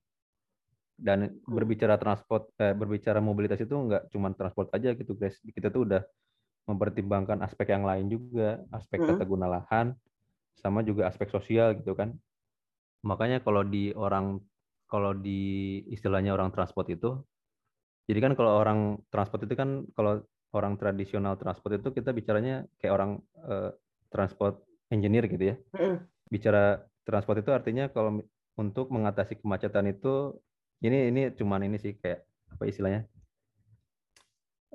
dan 0.96 1.28
hmm. 1.28 1.44
berbicara 1.44 2.00
transport 2.00 2.48
eh, 2.56 2.72
berbicara 2.72 3.20
mobilitas 3.20 3.60
itu 3.60 3.76
nggak 3.76 4.08
cuma 4.08 4.32
transport 4.32 4.72
aja 4.72 4.96
gitu 4.96 5.12
guys 5.12 5.36
kita 5.44 5.68
tuh 5.68 5.84
udah 5.84 6.02
mempertimbangkan 6.66 7.44
aspek 7.44 7.70
yang 7.70 7.84
lain 7.84 8.08
juga 8.08 8.64
aspek 8.72 9.04
hmm. 9.04 9.08
tata 9.14 9.24
guna 9.28 9.46
lahan 9.46 9.92
sama 10.56 10.80
juga 10.80 11.06
aspek 11.06 11.28
sosial 11.28 11.76
gitu 11.78 11.92
kan 11.92 12.16
makanya 13.04 13.44
kalau 13.44 13.62
di 13.62 13.92
orang 13.92 14.40
kalau 14.88 15.12
di 15.12 15.82
istilahnya 15.92 16.32
orang 16.32 16.50
transport 16.50 16.88
itu 16.88 17.20
jadi 18.06 18.18
kan 18.22 18.32
kalau 18.38 18.62
orang 18.62 19.02
transport 19.10 19.44
itu 19.44 19.54
kan 19.58 19.84
kalau 19.94 20.22
orang 20.54 20.78
tradisional 20.78 21.36
transport 21.36 21.82
itu 21.82 21.90
kita 21.92 22.14
bicaranya 22.14 22.64
kayak 22.78 22.92
orang 22.94 23.10
eh, 23.44 23.70
transport 24.08 24.62
engineer 24.88 25.26
gitu 25.26 25.52
ya 25.52 25.56
bicara 26.30 26.86
transport 27.02 27.42
itu 27.42 27.50
artinya 27.50 27.90
kalau 27.90 28.22
untuk 28.56 28.88
mengatasi 28.88 29.38
kemacetan 29.42 29.90
itu 29.90 30.38
ini 30.80 31.10
ini 31.12 31.22
cuman 31.34 31.66
ini 31.66 31.76
sih 31.76 31.94
kayak 31.98 32.24
apa 32.56 32.64
istilahnya 32.66 33.02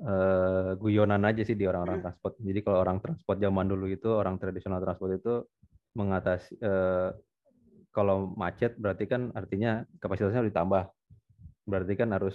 uh, 0.02 0.74
guyonan 0.78 1.22
aja 1.26 1.42
sih 1.46 1.54
di 1.58 1.64
orang-orang 1.66 2.02
transport. 2.02 2.34
Jadi 2.42 2.60
kalau 2.64 2.78
orang 2.82 2.98
transport 3.02 3.38
zaman 3.38 3.66
dulu 3.70 3.86
itu 3.90 4.08
orang 4.10 4.36
tradisional 4.38 4.82
transport 4.82 5.18
itu 5.18 5.34
mengatasi 5.92 6.56
uh, 6.64 7.10
kalau 7.92 8.32
macet 8.34 8.74
berarti 8.80 9.04
kan 9.04 9.30
artinya 9.36 9.84
kapasitasnya 10.00 10.48
ditambah. 10.48 10.88
Berarti 11.68 11.94
kan 11.94 12.10
harus 12.16 12.34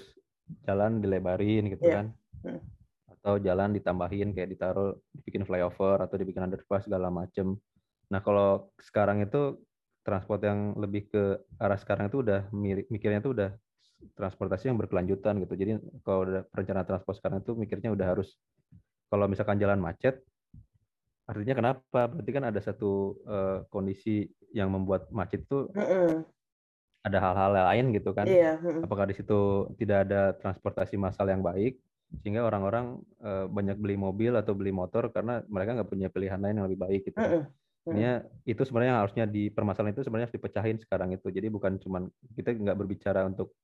jalan 0.65 0.99
dilebarin 1.03 1.71
gitu 1.71 1.83
yeah. 1.87 1.95
kan. 2.01 2.05
Hmm. 2.43 2.61
Atau 3.17 3.43
jalan 3.43 3.75
ditambahin 3.75 4.31
kayak 4.31 4.49
ditaruh 4.55 4.95
dibikin 5.11 5.43
flyover 5.43 5.99
atau 6.03 6.15
dibikin 6.15 6.47
underpass 6.47 6.87
segala 6.87 7.11
macem. 7.11 7.59
Nah, 8.07 8.23
kalau 8.23 8.71
sekarang 8.79 9.23
itu 9.23 9.59
transport 10.07 10.39
yang 10.39 10.71
lebih 10.79 11.11
ke 11.11 11.23
arah 11.59 11.75
sekarang 11.75 12.07
itu 12.07 12.23
udah 12.23 12.47
mikirnya 12.87 13.19
itu 13.19 13.35
udah 13.35 13.51
transportasi 14.15 14.71
yang 14.71 14.79
berkelanjutan 14.79 15.43
gitu. 15.43 15.53
Jadi 15.59 15.71
kalau 16.07 16.23
udah 16.23 16.47
perencanaan 16.47 16.87
transport 16.87 17.19
sekarang 17.19 17.43
itu 17.43 17.51
mikirnya 17.59 17.91
udah 17.91 18.07
harus 18.15 18.39
kalau 19.11 19.27
misalkan 19.27 19.59
jalan 19.59 19.79
macet 19.79 20.23
artinya 21.27 21.59
kenapa? 21.59 22.07
Berarti 22.07 22.31
kan 22.31 22.45
ada 22.47 22.59
satu 22.63 23.19
uh, 23.27 23.67
kondisi 23.67 24.23
yang 24.55 24.71
membuat 24.71 25.11
macet 25.11 25.43
mm 25.51 25.75
-mm. 25.75 26.23
Ada 27.07 27.19
hal-hal 27.23 27.51
lain 27.55 27.85
gitu 27.95 28.11
kan. 28.11 28.25
Iya. 28.27 28.59
Apakah 28.83 29.07
di 29.07 29.15
situ 29.15 29.71
tidak 29.79 30.07
ada 30.07 30.35
transportasi 30.37 30.95
massal 30.99 31.27
yang 31.31 31.41
baik 31.41 31.79
sehingga 32.23 32.47
orang-orang 32.47 33.03
uh, 33.19 33.51
banyak 33.51 33.75
beli 33.75 33.99
mobil 33.99 34.31
atau 34.39 34.55
beli 34.55 34.71
motor 34.71 35.11
karena 35.11 35.43
mereka 35.51 35.75
nggak 35.75 35.89
punya 35.91 36.07
pilihan 36.07 36.39
lain 36.39 36.63
yang 36.63 36.67
lebih 36.71 36.79
baik 36.79 37.01
gitu. 37.11 37.19
Ini 37.87 38.19
itu 38.43 38.61
sebenarnya 38.67 38.99
harusnya 38.99 39.23
di 39.23 39.47
permasalahan 39.47 39.95
itu 39.95 40.03
sebenarnya 40.03 40.27
harus 40.27 40.35
dipecahin 40.35 40.77
sekarang 40.83 41.15
itu. 41.15 41.27
Jadi 41.31 41.47
bukan 41.47 41.79
cuman 41.79 42.03
kita 42.35 42.51
nggak 42.51 42.77
berbicara 42.79 43.23
untuk 43.23 43.55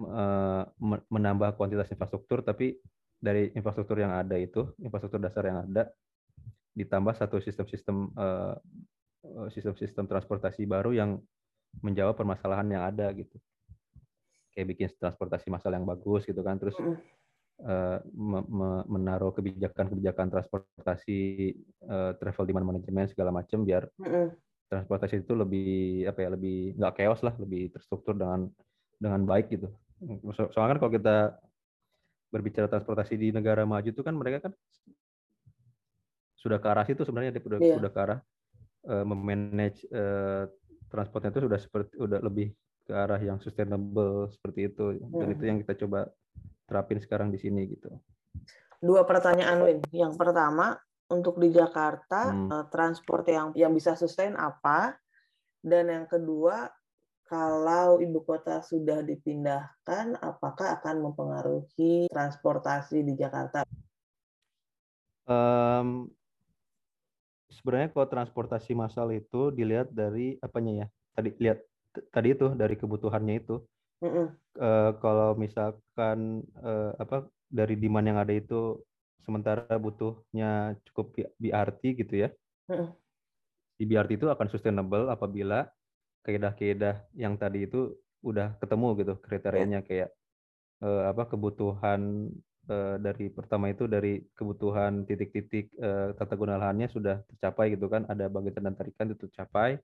uh, 0.00 0.64
menambah 1.12 1.60
kuantitas 1.60 1.92
infrastruktur, 1.92 2.40
tapi 2.40 2.80
dari 3.20 3.52
infrastruktur 3.52 4.00
yang 4.00 4.16
ada 4.16 4.40
itu, 4.40 4.72
infrastruktur 4.80 5.20
dasar 5.20 5.44
yang 5.48 5.68
ada, 5.68 5.92
ditambah 6.72 7.12
satu 7.12 7.44
sistem-sistem 7.44 8.08
uh, 8.16 8.56
sistem-sistem 9.52 10.08
transportasi 10.08 10.66
baru 10.66 10.96
yang 10.96 11.20
menjawab 11.80 12.18
permasalahan 12.18 12.68
yang 12.68 12.82
ada 12.84 13.08
gitu. 13.16 13.36
Kayak 14.52 14.66
bikin 14.76 14.88
transportasi 15.00 15.48
massal 15.48 15.72
yang 15.72 15.88
bagus 15.88 16.28
gitu 16.28 16.44
kan, 16.44 16.60
terus 16.60 16.76
uh, 16.76 17.98
menaruh 18.90 19.32
kebijakan-kebijakan 19.32 20.28
transportasi 20.28 21.18
uh, 21.88 22.12
travel 22.20 22.44
demand 22.44 22.66
management 22.68 23.14
segala 23.14 23.32
macam 23.32 23.64
biar 23.64 23.88
transportasi 24.72 25.20
itu 25.22 25.32
lebih 25.36 26.04
apa 26.08 26.18
ya 26.24 26.28
lebih 26.32 26.80
nggak 26.80 26.94
chaos 26.96 27.20
lah 27.20 27.36
lebih 27.36 27.68
terstruktur 27.76 28.16
dengan 28.16 28.48
dengan 28.96 29.20
baik 29.28 29.52
gitu 29.52 29.68
soalnya 30.32 30.76
kan 30.76 30.78
kalau 30.80 30.92
kita 30.96 31.16
berbicara 32.32 32.66
transportasi 32.66 33.14
di 33.20 33.28
negara 33.30 33.68
maju 33.68 33.84
itu 33.84 34.00
kan 34.00 34.16
mereka 34.16 34.48
kan 34.48 34.52
sudah 36.40 36.58
ke 36.58 36.66
arah 36.66 36.88
situ 36.88 37.04
sebenarnya 37.04 37.36
sudah 37.38 37.58
yeah. 37.60 37.76
sudah 37.76 37.90
ke 37.92 38.00
arah 38.00 38.18
uh, 38.88 39.04
memanage 39.04 39.84
uh, 39.92 40.48
transportnya 40.92 41.32
itu 41.32 41.48
sudah 41.48 41.60
seperti 41.60 41.92
udah 41.96 42.20
lebih 42.20 42.52
ke 42.84 42.92
arah 42.92 43.18
yang 43.18 43.40
sustainable 43.40 44.28
seperti 44.28 44.68
itu 44.68 45.00
dan 45.00 45.28
hmm. 45.32 45.34
itu 45.34 45.44
yang 45.48 45.58
kita 45.64 45.74
coba 45.86 46.12
terapin 46.68 47.00
sekarang 47.00 47.32
di 47.32 47.40
sini 47.40 47.64
gitu. 47.72 47.88
Dua 48.82 49.06
pertanyaan 49.06 49.62
Win. 49.62 49.78
Yang 49.94 50.18
pertama, 50.18 50.74
untuk 51.12 51.38
di 51.38 51.52
Jakarta 51.52 52.32
hmm. 52.32 52.48
Eh, 52.50 52.66
transport 52.68 53.24
yang 53.28 53.48
yang 53.56 53.72
bisa 53.72 53.94
sustain 53.94 54.34
apa? 54.34 54.98
Dan 55.62 55.88
yang 55.88 56.06
kedua, 56.10 56.66
kalau 57.30 58.02
ibu 58.02 58.20
kota 58.26 58.60
sudah 58.66 59.00
dipindahkan, 59.06 60.18
apakah 60.18 60.82
akan 60.82 60.96
mempengaruhi 61.06 62.10
transportasi 62.10 63.06
di 63.06 63.14
Jakarta? 63.14 63.62
Um, 65.22 66.10
sebenarnya 67.60 67.92
kalau 67.92 68.08
transportasi 68.08 68.72
massal 68.72 69.12
itu 69.12 69.52
dilihat 69.52 69.92
dari 69.92 70.40
apanya 70.40 70.84
ya? 70.84 70.86
Tadi 71.12 71.30
lihat 71.38 71.58
tadi 72.08 72.28
itu 72.32 72.52
dari 72.56 72.74
kebutuhannya 72.74 73.34
itu. 73.36 73.60
Uh, 74.02 74.90
kalau 74.98 75.38
misalkan 75.38 76.42
uh, 76.58 76.90
apa 76.98 77.30
dari 77.46 77.78
demand 77.78 78.10
yang 78.10 78.18
ada 78.18 78.34
itu 78.34 78.82
sementara 79.22 79.78
butuhnya 79.78 80.74
cukup 80.90 81.30
BRT 81.38 82.02
gitu 82.02 82.26
ya. 82.26 82.28
Uh. 82.66 82.90
Di 83.78 83.86
BRT 83.86 84.18
itu 84.18 84.26
akan 84.26 84.46
sustainable 84.50 85.06
apabila 85.06 85.70
keedah-keedah 86.26 87.14
yang 87.14 87.38
tadi 87.38 87.70
itu 87.70 87.94
udah 88.22 88.54
ketemu 88.62 88.88
gitu 89.02 89.14
kriterianya 89.18 89.82
kayak 89.82 90.10
uh, 90.82 91.10
apa 91.10 91.26
kebutuhan 91.26 92.30
uh, 92.72 92.96
dari 92.96 93.28
pertama 93.28 93.68
itu 93.68 93.84
dari 93.84 94.24
kebutuhan 94.32 95.04
titik-titik 95.04 95.68
uh, 95.76 96.16
tata 96.16 96.32
guna 96.32 96.56
lahannya 96.56 96.88
sudah 96.88 97.20
tercapai 97.28 97.76
gitu 97.76 97.92
kan 97.92 98.08
ada 98.08 98.32
bagian 98.32 98.64
dan 98.64 98.72
tarikan 98.72 99.12
itu 99.12 99.28
tercapai. 99.28 99.76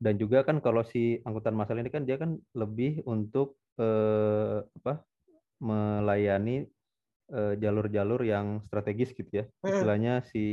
Dan 0.00 0.16
juga 0.16 0.40
kan 0.40 0.64
kalau 0.64 0.80
si 0.80 1.20
angkutan 1.28 1.52
massal 1.52 1.76
ini 1.76 1.92
kan 1.92 2.08
dia 2.08 2.16
kan 2.16 2.40
lebih 2.56 3.04
untuk 3.04 3.60
eh, 3.76 4.64
apa 4.64 5.04
melayani 5.60 6.64
eh, 7.28 7.54
jalur-jalur 7.60 8.24
yang 8.24 8.64
strategis 8.64 9.12
gitu 9.12 9.28
ya. 9.28 9.44
Istilahnya 9.60 10.24
si 10.24 10.44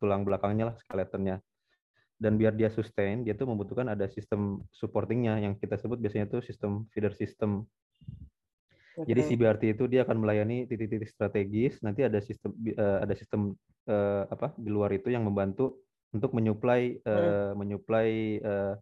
tulang 0.00 0.24
belakangnya 0.24 0.72
lah 0.72 0.76
skeletonnya. 0.80 1.44
Dan 2.16 2.40
biar 2.40 2.56
dia 2.56 2.72
sustain 2.72 3.20
dia 3.20 3.36
tuh 3.36 3.44
membutuhkan 3.44 3.84
ada 3.92 4.08
sistem 4.08 4.64
supportingnya. 4.72 5.44
Yang 5.44 5.60
kita 5.60 5.76
sebut 5.76 6.00
biasanya 6.00 6.32
tuh 6.32 6.40
sistem 6.40 6.88
feeder 6.96 7.12
system 7.12 7.68
okay. 8.96 9.08
jadi 9.12 9.20
si 9.22 9.34
BRT 9.36 9.62
itu 9.76 9.84
dia 9.86 10.02
akan 10.08 10.24
melayani 10.24 10.64
titik-titik 10.64 11.12
strategis 11.12 11.78
nanti 11.84 12.02
ada 12.02 12.18
sistem 12.24 12.56
uh, 12.76 12.98
ada 13.04 13.14
sistem 13.14 13.52
uh, 13.86 14.24
apa 14.32 14.56
di 14.56 14.72
luar 14.72 14.90
itu 14.96 15.12
yang 15.12 15.22
membantu 15.28 15.84
untuk 16.16 16.32
menyuplai 16.32 16.98
uh, 17.04 17.52
menyuplai 17.52 18.40
uh, 18.40 18.74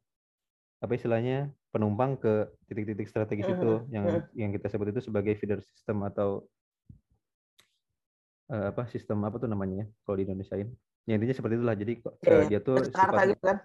apa 0.85 0.93
istilahnya 0.95 1.49
penumpang 1.75 2.15
ke 2.21 2.47
titik-titik 2.71 3.11
strategis 3.11 3.51
uh, 3.51 3.55
itu 3.59 3.73
yang 3.91 4.05
uh. 4.07 4.23
yang 4.39 4.55
kita 4.55 4.71
sebut 4.71 4.95
itu 4.95 5.03
sebagai 5.03 5.35
feeder 5.35 5.59
system 5.65 6.07
atau 6.07 6.47
uh, 8.53 8.71
apa 8.71 8.87
sistem 8.93 9.25
apa 9.25 9.41
tuh 9.41 9.49
namanya 9.49 9.83
ya 9.83 9.87
kalau 10.05 10.17
di 10.21 10.25
Indonesia 10.29 10.55
ini. 10.55 10.73
Ya 11.05 11.21
intinya 11.21 11.37
seperti 11.37 11.55
itulah. 11.61 11.77
Jadi 11.77 11.93
yeah. 12.01 12.33
uh, 12.33 12.45
dia 12.49 12.61
tuh 12.65 12.77
sifat, 12.81 13.13
gitu 13.29 13.45
kan. 13.45 13.59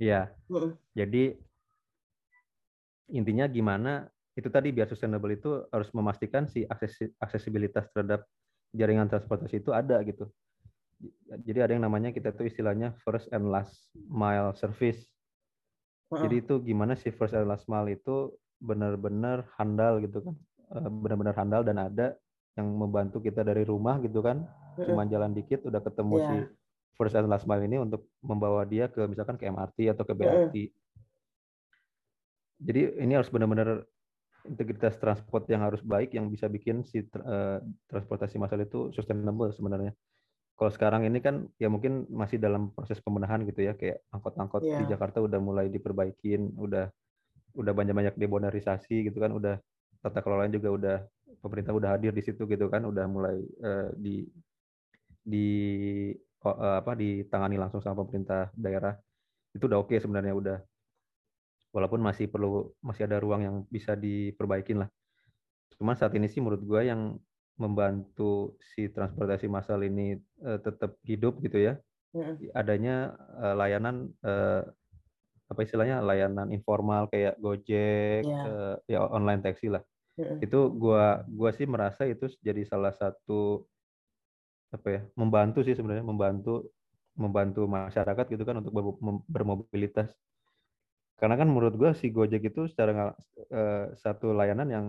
Iya. 0.00 0.20
Uh. 0.48 0.72
Jadi 0.96 1.24
intinya 3.10 3.44
gimana 3.50 4.06
itu 4.38 4.48
tadi 4.48 4.70
biar 4.70 4.86
sustainable 4.86 5.34
itu 5.34 5.66
harus 5.74 5.90
memastikan 5.90 6.46
si 6.46 6.62
akses 6.66 7.10
aksesibilitas 7.18 7.90
terhadap 7.90 8.24
jaringan 8.70 9.10
transportasi 9.10 9.62
itu 9.62 9.74
ada 9.74 9.98
gitu. 10.06 10.30
Jadi 11.42 11.58
ada 11.64 11.72
yang 11.72 11.84
namanya 11.88 12.12
kita 12.12 12.30
tuh 12.36 12.46
istilahnya 12.46 12.92
first 13.02 13.26
and 13.32 13.48
last 13.48 13.90
mile 13.96 14.52
service. 14.54 15.00
Jadi 16.10 16.42
itu 16.42 16.58
gimana 16.62 16.98
si 16.98 17.14
first 17.14 17.34
and 17.38 17.46
last 17.46 17.70
mile 17.70 17.86
itu 17.86 18.34
benar-benar 18.60 19.46
handal 19.56 20.02
gitu 20.02 20.20
kan, 20.20 20.34
eh, 20.76 20.90
benar-benar 20.90 21.34
handal 21.38 21.62
dan 21.62 21.80
ada 21.80 22.18
yang 22.58 22.66
membantu 22.66 23.22
kita 23.22 23.46
dari 23.46 23.62
rumah 23.62 24.02
gitu 24.02 24.20
kan, 24.20 24.42
cuma 24.76 25.06
jalan 25.06 25.32
dikit 25.32 25.64
udah 25.64 25.80
ketemu 25.80 26.16
yeah. 26.18 26.26
si 26.28 26.36
first 26.98 27.16
and 27.16 27.30
last 27.32 27.48
mile 27.48 27.64
ini 27.64 27.80
untuk 27.80 28.04
membawa 28.20 28.68
dia 28.68 28.90
ke 28.92 29.00
misalkan 29.08 29.40
ke 29.40 29.48
MRT 29.48 29.96
atau 29.96 30.04
ke 30.04 30.12
BRT. 30.12 30.54
Jadi 32.60 32.80
ini 33.00 33.16
harus 33.16 33.32
benar-benar 33.32 33.88
integritas 34.48 34.96
transport 34.96 35.44
yang 35.50 35.64
harus 35.64 35.80
baik 35.84 36.16
yang 36.16 36.28
bisa 36.32 36.48
bikin 36.48 36.84
si 36.86 37.04
uh, 37.04 37.60
transportasi 37.90 38.40
massal 38.40 38.60
itu 38.60 38.88
sustainable 38.92 39.52
sebenarnya. 39.52 39.92
Kalau 40.56 40.68
sekarang 40.68 41.08
ini 41.08 41.24
kan 41.24 41.48
ya 41.56 41.72
mungkin 41.72 42.04
masih 42.12 42.36
dalam 42.36 42.68
proses 42.76 43.00
pembenahan 43.00 43.40
gitu 43.48 43.64
ya 43.64 43.72
kayak 43.72 44.04
angkot-angkot 44.12 44.60
yeah. 44.60 44.84
di 44.84 44.84
iya. 44.88 44.90
Jakarta 44.96 45.24
udah 45.24 45.40
mulai 45.40 45.72
diperbaikin, 45.72 46.52
udah 46.56 46.92
udah 47.56 47.72
banyak-banyak 47.72 48.14
debonarisasi 48.20 49.08
gitu 49.08 49.18
kan, 49.24 49.32
udah 49.32 49.56
tata 50.04 50.20
kelolanya 50.20 50.60
juga 50.60 50.68
udah 50.68 50.96
pemerintah 51.40 51.72
udah 51.72 51.88
hadir 51.96 52.12
di 52.12 52.22
situ 52.24 52.44
gitu 52.44 52.68
kan, 52.68 52.84
udah 52.84 53.04
mulai 53.08 53.40
uh, 53.64 53.88
di 53.96 54.28
di 55.24 55.48
uh, 56.44 56.80
apa 56.84 56.92
ditangani 56.92 57.56
langsung 57.56 57.80
sama 57.80 58.04
pemerintah 58.04 58.52
daerah. 58.52 58.92
Itu 59.56 59.64
udah 59.64 59.80
oke 59.80 59.96
okay 59.96 59.98
sebenarnya 59.98 60.36
udah 60.36 60.56
walaupun 61.70 62.02
masih 62.02 62.26
perlu 62.26 62.74
masih 62.82 63.06
ada 63.06 63.22
ruang 63.22 63.42
yang 63.42 63.56
bisa 63.70 63.94
diperbaikin 63.94 64.82
lah. 64.82 64.90
Cuman 65.78 65.96
saat 65.96 66.12
ini 66.18 66.26
sih 66.26 66.42
menurut 66.42 66.62
gue 66.62 66.80
yang 66.86 67.16
membantu 67.60 68.56
si 68.72 68.88
transportasi 68.88 69.46
massal 69.46 69.84
ini 69.84 70.16
uh, 70.44 70.58
tetap 70.58 70.96
hidup 71.04 71.38
gitu 71.44 71.60
ya, 71.60 71.76
mm. 72.16 72.56
adanya 72.56 73.12
uh, 73.36 73.54
layanan 73.54 74.08
uh, 74.24 74.64
apa 75.50 75.60
istilahnya 75.66 76.00
layanan 76.00 76.48
informal 76.54 77.10
kayak 77.10 77.36
Gojek, 77.42 78.22
yeah. 78.24 78.44
uh, 78.48 78.74
ya 78.88 79.04
online 79.04 79.44
taxi 79.44 79.68
lah. 79.68 79.84
Mm. 80.16 80.40
Itu 80.40 80.72
gua 80.72 81.20
gua 81.28 81.52
sih 81.52 81.68
merasa 81.68 82.08
itu 82.08 82.32
jadi 82.40 82.64
salah 82.64 82.96
satu 82.96 83.68
apa 84.70 84.88
ya 84.88 85.00
membantu 85.18 85.66
sih 85.66 85.74
sebenarnya 85.74 86.06
membantu 86.06 86.70
membantu 87.18 87.66
masyarakat 87.66 88.24
gitu 88.30 88.42
kan 88.46 88.62
untuk 88.62 88.72
bermobilitas 89.26 90.14
karena 91.20 91.36
kan 91.36 91.48
menurut 91.52 91.76
gue 91.76 91.92
si 91.92 92.08
Gojek 92.08 92.48
itu 92.48 92.64
secara 92.64 93.12
uh, 93.52 93.84
satu 93.92 94.32
layanan 94.32 94.68
yang 94.72 94.86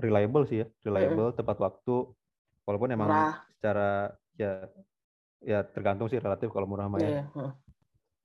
reliable 0.00 0.48
sih 0.48 0.64
ya, 0.64 0.66
reliable, 0.88 1.30
mm. 1.30 1.36
tepat 1.36 1.60
waktu, 1.60 2.08
walaupun 2.64 2.88
emang 2.96 3.12
murah. 3.12 3.36
secara 3.52 4.08
ya 4.40 4.64
ya 5.44 5.60
tergantung 5.68 6.08
sih 6.08 6.16
relatif 6.16 6.48
kalau 6.48 6.64
murah 6.64 6.88
mah 6.88 6.96
ya. 7.04 7.28
Yeah. 7.28 7.52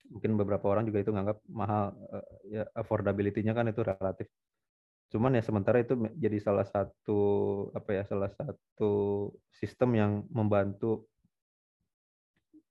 Mungkin 0.08 0.40
beberapa 0.40 0.64
orang 0.72 0.88
juga 0.88 1.04
itu 1.04 1.12
nganggap 1.12 1.44
mahal, 1.52 1.92
uh, 2.08 2.26
ya 2.48 2.64
affordability-nya 2.72 3.52
kan 3.52 3.68
itu 3.68 3.84
relatif. 3.84 4.32
Cuman 5.12 5.36
ya 5.36 5.44
sementara 5.44 5.84
itu 5.84 6.00
jadi 6.16 6.40
salah 6.40 6.64
satu 6.64 7.20
apa 7.76 8.00
ya 8.00 8.04
salah 8.08 8.32
satu 8.32 8.92
sistem 9.52 9.92
yang 10.00 10.12
membantu 10.32 11.12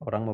orang 0.00 0.24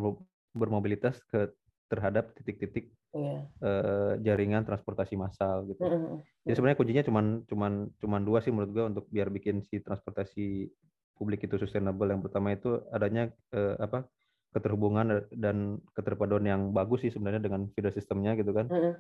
bermobilitas 0.55 1.19
ke 1.27 1.51
terhadap 1.91 2.31
titik-titik 2.39 2.95
yeah. 3.11 3.19
Iya. 3.19 3.41
uh, 3.67 4.13
jaringan 4.23 4.63
transportasi 4.63 5.19
massal 5.19 5.67
gitu. 5.67 5.83
Mm 5.83 5.91
-hmm. 5.91 6.17
Jadi 6.47 6.55
sebenarnya 6.55 6.79
kuncinya 6.79 7.05
cuman 7.05 7.25
cuman 7.51 7.73
cuman 7.99 8.23
dua 8.23 8.39
sih 8.39 8.55
menurut 8.55 8.71
gua 8.71 8.85
untuk 8.87 9.11
biar 9.11 9.29
bikin 9.35 9.67
si 9.67 9.83
transportasi 9.83 10.71
publik 11.19 11.43
itu 11.43 11.59
sustainable. 11.59 12.07
Yang 12.07 12.31
pertama 12.31 12.55
itu 12.55 12.79
adanya 12.95 13.35
uh, 13.51 13.75
apa 13.83 14.07
keterhubungan 14.55 15.27
dan 15.35 15.83
keterpaduan 15.95 16.47
yang 16.47 16.63
bagus 16.71 17.03
sih 17.03 17.11
sebenarnya 17.11 17.43
dengan 17.43 17.67
feeder 17.75 17.91
sistemnya 17.91 18.39
gitu 18.39 18.55
kan. 18.55 18.71
Mm 18.71 18.79
-hmm. 18.79 18.95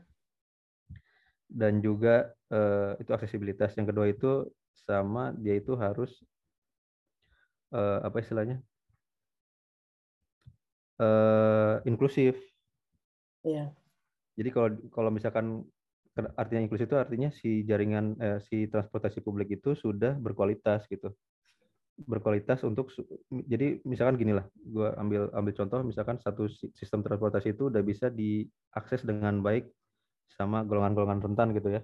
Dan 1.51 1.79
juga 1.79 2.35
uh, 2.51 2.99
itu 2.99 3.11
aksesibilitas. 3.15 3.79
Yang 3.79 3.87
kedua 3.95 4.07
itu 4.11 4.31
sama 4.75 5.31
dia 5.39 5.55
itu 5.55 5.79
harus 5.79 6.11
uh, 7.71 8.03
apa 8.03 8.19
istilahnya 8.19 8.59
uh, 11.01 11.81
inklusif. 11.87 12.50
Iya. 13.45 13.73
Jadi 14.37 14.49
kalau 14.53 14.69
kalau 14.93 15.11
misalkan 15.13 15.65
artinya 16.37 16.67
inklusif 16.67 16.89
itu 16.91 16.99
artinya 16.99 17.29
si 17.33 17.63
jaringan 17.65 18.17
eh, 18.19 18.39
si 18.45 18.67
transportasi 18.69 19.25
publik 19.25 19.53
itu 19.53 19.77
sudah 19.77 20.17
berkualitas 20.19 20.85
gitu. 20.91 21.13
Berkualitas 22.01 22.65
untuk 22.65 22.89
jadi 23.29 23.81
misalkan 23.85 24.17
gini 24.17 24.33
lah 24.33 24.49
gue 24.57 24.89
ambil 24.97 25.29
ambil 25.37 25.53
contoh 25.53 25.81
misalkan 25.85 26.17
satu 26.17 26.49
sistem 26.73 27.05
transportasi 27.05 27.53
itu 27.53 27.69
udah 27.69 27.85
bisa 27.85 28.09
diakses 28.09 29.05
dengan 29.05 29.45
baik 29.45 29.69
sama 30.33 30.65
golongan-golongan 30.65 31.21
rentan 31.21 31.53
gitu 31.57 31.81
ya. 31.81 31.83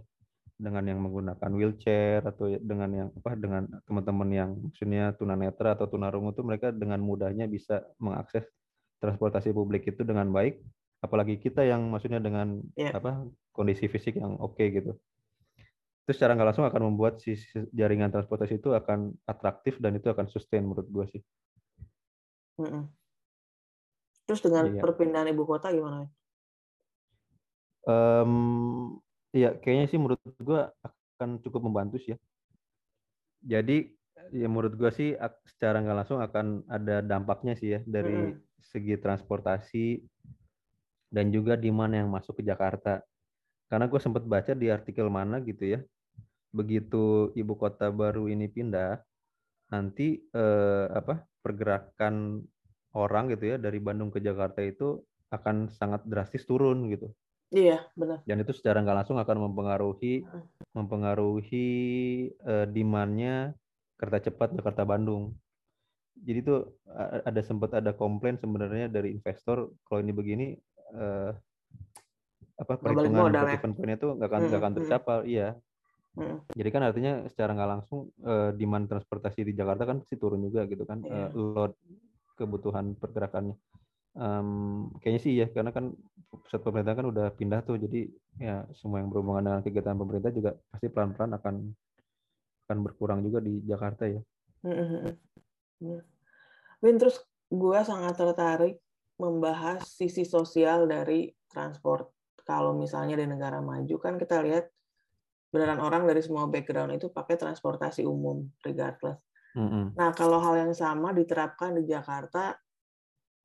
Dengan 0.56 0.88
yang 0.88 1.04
menggunakan 1.04 1.52
wheelchair 1.52 2.24
atau 2.24 2.48
dengan 2.48 2.88
yang 2.88 3.08
apa 3.12 3.36
dengan 3.36 3.68
teman-teman 3.84 4.28
yang 4.32 4.50
maksudnya 4.56 5.12
tunanetra 5.12 5.76
atau 5.76 5.84
tunarungu 5.84 6.32
itu 6.32 6.40
mereka 6.40 6.72
dengan 6.72 6.96
mudahnya 7.04 7.44
bisa 7.44 7.84
mengakses 8.00 8.48
transportasi 8.96 9.52
publik 9.52 9.84
itu 9.84 10.00
dengan 10.00 10.32
baik 10.32 10.56
apalagi 11.06 11.38
kita 11.38 11.62
yang 11.62 11.86
maksudnya 11.88 12.18
dengan 12.18 12.60
yeah. 12.74 12.92
apa 12.92 13.24
kondisi 13.54 13.86
fisik 13.86 14.18
yang 14.18 14.36
oke 14.42 14.58
okay, 14.58 14.74
gitu 14.74 14.98
itu 16.06 16.14
secara 16.14 16.38
nggak 16.38 16.54
langsung 16.54 16.66
akan 16.70 16.82
membuat 16.86 17.18
si 17.18 17.34
jaringan 17.74 18.14
transportasi 18.14 18.62
itu 18.62 18.70
akan 18.70 19.10
atraktif 19.26 19.82
dan 19.82 19.98
itu 19.98 20.06
akan 20.06 20.30
sustain 20.30 20.62
menurut 20.62 20.86
gue 20.86 21.04
sih. 21.10 21.22
Terus 24.22 24.38
dengan 24.38 24.70
iya. 24.70 24.78
perpindahan 24.78 25.34
ibu 25.34 25.42
kota 25.42 25.74
gimana? 25.74 26.06
Um, 27.90 29.02
iya, 29.34 29.58
kayaknya 29.58 29.90
sih 29.90 29.98
menurut 29.98 30.22
gue 30.22 30.60
akan 30.86 31.42
cukup 31.42 31.66
membantu 31.66 31.98
sih 31.98 32.14
ya. 32.14 32.18
Jadi 33.58 33.90
ya 34.30 34.46
menurut 34.46 34.78
gue 34.78 34.90
sih 34.94 35.10
secara 35.42 35.82
nggak 35.82 36.06
langsung 36.06 36.22
akan 36.22 36.70
ada 36.70 37.02
dampaknya 37.02 37.58
sih 37.58 37.68
ya 37.74 37.80
dari 37.82 38.30
mm 38.30 38.46
segi 38.66 38.98
transportasi 38.98 40.02
dan 41.10 41.30
juga 41.30 41.54
di 41.54 41.70
mana 41.70 42.02
yang 42.02 42.10
masuk 42.10 42.40
ke 42.40 42.42
Jakarta. 42.42 43.02
Karena 43.66 43.90
gue 43.90 43.98
sempat 43.98 44.22
baca 44.22 44.54
di 44.54 44.70
artikel 44.70 45.10
mana 45.10 45.42
gitu 45.42 45.78
ya, 45.78 45.80
begitu 46.54 47.34
ibu 47.34 47.54
kota 47.58 47.90
baru 47.90 48.30
ini 48.30 48.46
pindah, 48.46 49.02
nanti 49.70 50.22
eh, 50.22 50.86
apa 50.90 51.26
pergerakan 51.42 52.42
orang 52.94 53.34
gitu 53.34 53.54
ya 53.54 53.56
dari 53.58 53.82
Bandung 53.82 54.08
ke 54.14 54.22
Jakarta 54.22 54.62
itu 54.62 55.02
akan 55.30 55.68
sangat 55.74 56.06
drastis 56.06 56.46
turun 56.46 56.86
gitu. 56.88 57.10
Iya 57.50 57.86
benar. 57.94 58.22
Dan 58.26 58.42
itu 58.42 58.54
secara 58.54 58.82
nggak 58.82 59.06
langsung 59.06 59.18
akan 59.18 59.50
mempengaruhi 59.50 60.26
mempengaruhi 60.74 61.68
eh, 62.30 62.66
demandnya 62.70 63.54
kereta 63.98 64.30
cepat 64.30 64.54
Jakarta 64.54 64.82
Bandung. 64.86 65.34
Jadi 66.16 66.48
tuh 66.48 66.80
ada 67.28 67.44
sempat 67.44 67.76
ada 67.76 67.92
komplain 67.92 68.40
sebenarnya 68.40 68.88
dari 68.88 69.12
investor 69.12 69.68
kalau 69.84 70.00
ini 70.00 70.16
begini 70.16 70.46
uh, 70.94 71.30
apa 72.56 72.72
perhitungan 72.80 73.28
break-even 73.32 73.72
point 73.76 73.92
itu 73.96 74.06
nggak 74.16 74.28
akan 74.28 74.40
nggak 74.46 74.52
hmm, 74.52 74.62
akan 74.64 74.72
tercapai 74.80 75.18
iya 75.28 75.48
hmm. 76.16 76.36
jadi 76.56 76.68
kan 76.72 76.82
artinya 76.88 77.12
secara 77.28 77.50
nggak 77.52 77.70
langsung 77.78 78.08
uh, 78.24 78.50
demand 78.56 78.88
transportasi 78.88 79.44
di 79.44 79.52
Jakarta 79.52 79.84
kan 79.84 80.00
pasti 80.00 80.16
turun 80.16 80.40
juga 80.46 80.64
gitu 80.64 80.88
kan 80.88 81.04
yeah. 81.04 81.28
uh, 81.28 81.36
load 81.36 81.76
kebutuhan 82.36 82.96
pergerakannya 82.96 83.56
um, 84.16 84.88
kayaknya 85.00 85.20
sih 85.20 85.32
ya 85.36 85.46
karena 85.52 85.70
kan 85.70 85.92
pusat 86.32 86.60
pemerintah 86.64 86.96
kan 86.96 87.06
udah 87.08 87.26
pindah 87.36 87.60
tuh 87.64 87.76
jadi 87.76 88.08
ya 88.40 88.64
semua 88.76 89.00
yang 89.00 89.12
berhubungan 89.12 89.44
dengan 89.44 89.60
kegiatan 89.64 89.96
pemerintah 89.96 90.32
juga 90.32 90.50
pasti 90.72 90.86
pelan-pelan 90.88 91.32
akan 91.36 91.54
akan 92.66 92.78
berkurang 92.82 93.22
juga 93.22 93.38
di 93.38 93.62
Jakarta 93.62 94.10
ya. 94.10 94.20
Hmm. 94.66 95.14
Win 96.82 96.96
terus 96.98 97.22
gue 97.46 97.78
sangat 97.86 98.18
tertarik 98.18 98.82
membahas 99.16 99.84
sisi 99.84 100.24
sosial 100.28 100.88
dari 100.88 101.32
transport. 101.48 102.12
Kalau 102.46 102.76
misalnya 102.78 103.18
di 103.18 103.26
negara 103.26 103.58
maju 103.58 103.96
kan 103.98 104.14
kita 104.20 104.44
lihat 104.44 104.70
beneran 105.50 105.80
orang 105.80 106.04
dari 106.04 106.20
semua 106.20 106.46
background 106.46 106.94
itu 106.94 107.08
pakai 107.10 107.40
transportasi 107.40 108.04
umum 108.04 108.44
regardless. 108.62 109.18
Mm-hmm. 109.56 109.96
Nah 109.96 110.10
kalau 110.12 110.38
hal 110.38 110.68
yang 110.68 110.74
sama 110.76 111.16
diterapkan 111.16 111.80
di 111.80 111.88
Jakarta, 111.88 112.52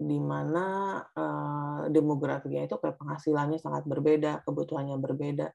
di 0.01 0.19
mana 0.19 0.97
uh, 1.13 1.87
demografinya 1.87 2.67
itu 2.67 2.75
kayak 2.81 2.99
penghasilannya 2.99 3.61
sangat 3.61 3.87
berbeda, 3.87 4.43
kebutuhannya 4.43 4.97
berbeda. 4.99 5.47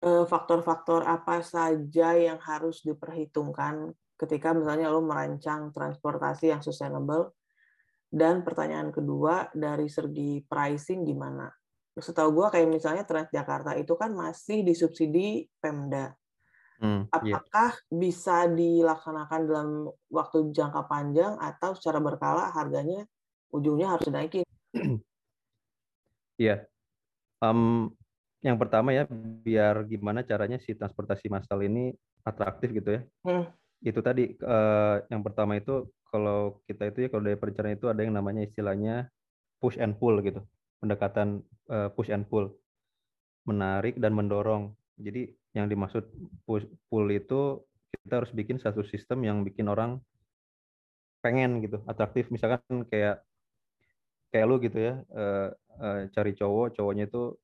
Uh, 0.00 0.24
faktor-faktor 0.24 1.04
apa 1.04 1.42
saja 1.44 2.16
yang 2.16 2.38
harus 2.40 2.80
diperhitungkan 2.86 3.92
ketika 4.16 4.56
misalnya 4.56 4.88
lo 4.88 5.04
merancang 5.04 5.68
transportasi 5.74 6.54
yang 6.54 6.64
sustainable 6.64 7.36
dan 8.10 8.46
pertanyaan 8.46 8.94
kedua 8.94 9.50
dari 9.52 9.90
segi 9.90 10.42
pricing 10.46 11.04
gimana? 11.04 11.50
Setahu 11.96 12.28
gue 12.42 12.46
kayak 12.52 12.68
misalnya 12.68 13.04
Transjakarta 13.08 13.72
itu 13.80 13.96
kan 13.96 14.12
masih 14.12 14.60
disubsidi 14.62 15.48
Pemda. 15.56 16.12
Hmm, 16.76 17.08
iya. 17.24 17.40
Apakah 17.40 17.72
yeah. 17.72 17.96
bisa 17.96 18.36
dilaksanakan 18.52 19.40
dalam 19.48 19.68
waktu 20.12 20.52
jangka 20.52 20.84
panjang 20.84 21.40
atau 21.40 21.72
secara 21.72 22.04
berkala 22.04 22.52
harganya 22.52 23.08
ujungnya 23.48 23.96
harus 23.96 24.04
dinaikin? 24.08 24.44
Iya. 26.36 26.68
Um, 27.40 27.96
yang 28.44 28.60
pertama 28.60 28.92
ya 28.92 29.08
biar 29.40 29.88
gimana 29.88 30.20
caranya 30.20 30.60
si 30.60 30.76
transportasi 30.76 31.32
massal 31.32 31.64
ini 31.64 31.96
atraktif 32.20 32.76
gitu 32.76 33.00
ya. 33.00 33.02
Hmm. 33.24 33.48
Itu 33.86 34.02
tadi 34.02 34.34
uh, 34.42 34.98
yang 35.06 35.22
pertama 35.22 35.54
itu 35.54 35.86
kalau 36.10 36.58
kita 36.66 36.90
itu 36.90 37.06
ya 37.06 37.08
kalau 37.14 37.22
dari 37.22 37.38
perencanaan 37.38 37.78
itu 37.78 37.86
ada 37.86 38.02
yang 38.02 38.18
namanya 38.18 38.42
istilahnya 38.42 39.06
push 39.62 39.78
and 39.78 39.94
pull 40.02 40.18
gitu. 40.26 40.42
Pendekatan 40.82 41.46
uh, 41.70 41.88
push 41.94 42.10
and 42.10 42.26
pull. 42.26 42.50
Menarik 43.46 43.94
dan 44.02 44.10
mendorong. 44.10 44.74
Jadi 44.98 45.30
yang 45.54 45.70
dimaksud 45.70 46.02
push 46.42 46.66
pull 46.90 47.06
itu 47.14 47.62
kita 48.02 48.22
harus 48.22 48.30
bikin 48.34 48.58
satu 48.58 48.82
sistem 48.82 49.22
yang 49.22 49.46
bikin 49.46 49.70
orang 49.70 50.02
pengen 51.22 51.62
gitu, 51.62 51.82
atraktif. 51.86 52.30
Misalkan 52.30 52.86
kayak 52.90 53.22
kayak 54.30 54.46
lu 54.46 54.58
gitu 54.62 54.78
ya, 54.78 54.94
uh, 55.14 55.48
uh, 55.78 56.10
cari 56.10 56.34
cowok, 56.34 56.76
cowoknya 56.76 57.06
itu 57.06 57.34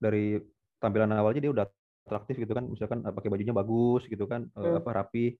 dari 0.00 0.40
tampilan 0.82 1.12
awalnya 1.14 1.40
dia 1.44 1.52
udah 1.54 1.66
atraktif 2.08 2.34
gitu 2.42 2.52
kan, 2.52 2.66
misalkan 2.66 3.00
pakai 3.04 3.30
bajunya 3.30 3.54
bagus 3.54 4.04
gitu 4.10 4.26
kan, 4.26 4.50
uh, 4.58 4.74
hmm. 4.74 4.80
apa 4.82 4.90
rapi 4.90 5.38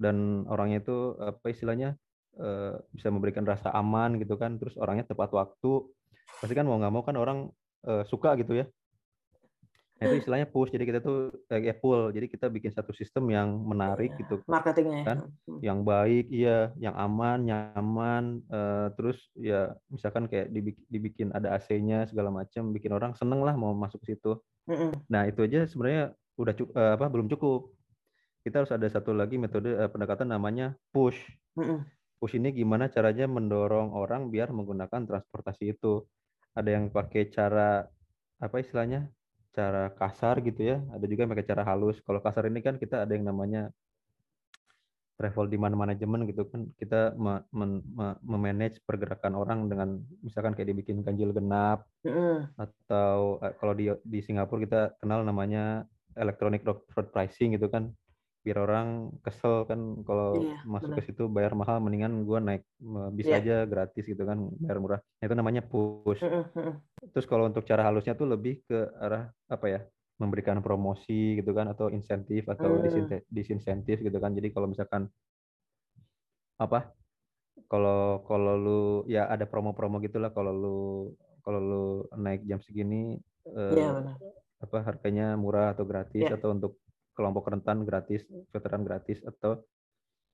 dan 0.00 0.48
orangnya 0.48 0.80
itu 0.80 1.14
apa 1.20 1.52
istilahnya 1.52 1.94
uh, 2.40 2.80
bisa 2.90 3.12
memberikan 3.12 3.44
rasa 3.44 3.68
aman 3.76 4.16
gitu 4.16 4.40
kan, 4.40 4.56
terus 4.56 4.74
orangnya 4.80 5.04
tepat 5.04 5.30
waktu. 5.36 5.84
Pasti 6.40 6.54
kan 6.56 6.64
mau 6.64 6.80
nggak 6.80 6.94
mau 6.94 7.04
kan 7.04 7.20
orang 7.20 7.52
uh, 7.84 8.02
suka 8.08 8.32
gitu 8.40 8.64
ya 8.64 8.66
Nah, 10.00 10.08
itu 10.08 10.24
istilahnya 10.24 10.48
push. 10.48 10.72
Jadi 10.72 10.84
kita 10.88 11.04
tuh 11.04 11.28
eh, 11.52 11.60
ya 11.68 11.76
pull. 11.76 12.08
Jadi 12.08 12.26
kita 12.32 12.48
bikin 12.48 12.72
satu 12.72 12.96
sistem 12.96 13.28
yang 13.28 13.52
menarik 13.52 14.16
gitu. 14.16 14.40
Marketingnya. 14.48 15.04
Kan? 15.04 15.18
Hmm. 15.44 15.60
Yang 15.60 15.78
baik, 15.84 16.26
iya, 16.32 16.72
yang 16.80 16.96
aman, 16.96 17.44
nyaman. 17.44 18.24
Uh, 18.48 18.88
terus 18.96 19.20
ya 19.36 19.76
misalkan 19.92 20.24
kayak 20.24 20.48
dibikin, 20.48 20.84
dibikin 20.88 21.28
ada 21.36 21.52
AC-nya 21.52 22.08
segala 22.08 22.32
macam, 22.32 22.72
bikin 22.72 22.96
orang 22.96 23.12
seneng 23.12 23.44
lah 23.44 23.52
mau 23.52 23.76
masuk 23.76 24.00
ke 24.00 24.16
situ. 24.16 24.40
Mm-mm. 24.64 24.96
Nah 25.12 25.28
itu 25.28 25.44
aja 25.44 25.68
sebenarnya 25.68 26.16
udah 26.40 26.54
cukup, 26.56 26.72
uh, 26.72 26.92
apa 26.96 27.06
belum 27.12 27.28
cukup. 27.36 27.60
Kita 28.40 28.64
harus 28.64 28.72
ada 28.72 28.86
satu 28.88 29.12
lagi 29.12 29.36
metode 29.36 29.76
uh, 29.76 29.90
pendekatan 29.92 30.32
namanya 30.32 30.76
push. 30.90 31.18
Mm-mm. 31.56 31.84
Push 32.20 32.36
ini 32.36 32.52
gimana 32.52 32.88
caranya 32.88 33.28
mendorong 33.28 33.92
orang 33.96 34.28
biar 34.28 34.52
menggunakan 34.52 35.08
transportasi 35.08 35.76
itu. 35.76 36.04
Ada 36.56 36.80
yang 36.80 36.92
pakai 36.92 37.30
cara 37.30 37.86
apa 38.40 38.56
istilahnya 38.60 39.08
cara 39.50 39.90
kasar 39.92 40.40
gitu 40.46 40.62
ya, 40.62 40.78
ada 40.94 41.04
juga 41.04 41.26
yang 41.26 41.32
pakai 41.32 41.46
cara 41.46 41.62
halus. 41.66 42.00
Kalau 42.00 42.20
kasar 42.22 42.48
ini 42.48 42.60
kan 42.62 42.80
kita 42.80 43.04
ada 43.04 43.12
yang 43.12 43.26
namanya 43.26 43.68
travel 45.20 45.52
demand 45.52 45.76
management 45.76 46.32
gitu 46.32 46.48
kan 46.48 46.64
kita 46.80 47.12
memanage 48.24 48.80
pergerakan 48.88 49.36
orang 49.36 49.68
dengan 49.68 50.00
misalkan 50.24 50.56
kayak 50.56 50.72
dibikin 50.72 51.04
ganjil 51.04 51.36
genap 51.36 51.84
mm. 52.00 52.56
atau 52.56 53.36
eh, 53.44 53.52
kalau 53.60 53.76
di 53.76 53.92
di 54.00 54.24
Singapura 54.24 54.64
kita 54.64 54.80
kenal 54.96 55.20
namanya 55.20 55.84
electronic 56.16 56.64
road 56.64 57.08
pricing 57.12 57.52
gitu 57.52 57.68
kan 57.68 57.92
biar 58.40 58.56
orang 58.64 59.12
kesel 59.20 59.68
kan 59.68 60.00
kalau 60.08 60.40
iya, 60.40 60.56
masuk 60.64 60.96
bener. 60.96 60.98
ke 61.04 61.12
situ 61.12 61.28
bayar 61.28 61.52
mahal 61.52 61.76
mendingan 61.76 62.24
gue 62.24 62.38
naik 62.40 62.64
bisa 63.12 63.36
yeah. 63.36 63.40
aja 63.44 63.56
gratis 63.68 64.04
gitu 64.08 64.24
kan 64.24 64.48
bayar 64.56 64.80
murah 64.80 65.00
nah, 65.20 65.24
itu 65.28 65.36
namanya 65.36 65.60
push 65.60 66.24
terus 67.12 67.26
kalau 67.28 67.52
untuk 67.52 67.68
cara 67.68 67.84
halusnya 67.84 68.16
tuh 68.16 68.32
lebih 68.32 68.64
ke 68.64 68.78
arah 68.96 69.28
apa 69.52 69.66
ya 69.68 69.80
memberikan 70.16 70.64
promosi 70.64 71.36
gitu 71.36 71.52
kan 71.52 71.68
atau 71.68 71.92
insentif 71.92 72.48
atau 72.48 72.80
mm. 72.80 73.28
disinsentif 73.28 74.00
gitu 74.00 74.18
kan 74.20 74.32
jadi 74.32 74.52
kalau 74.52 74.68
misalkan 74.72 75.08
apa 76.60 76.92
kalau 77.68 78.24
kalau 78.24 78.54
lu 78.56 78.82
ya 79.08 79.28
ada 79.28 79.44
promo-promo 79.44 80.00
gitulah 80.00 80.32
kalau 80.32 80.52
lu 80.52 80.78
kalau 81.44 81.60
lu 81.60 81.84
naik 82.16 82.44
jam 82.48 82.60
segini 82.64 83.20
yeah, 83.48 84.00
iya, 84.00 84.16
apa 84.60 84.76
harganya 84.84 85.36
murah 85.40 85.72
atau 85.72 85.88
gratis 85.88 86.24
yeah. 86.24 86.36
atau 86.36 86.52
untuk 86.52 86.76
kelompok 87.20 87.52
rentan 87.52 87.84
gratis, 87.84 88.24
veteran 88.48 88.80
gratis 88.88 89.20
atau 89.20 89.60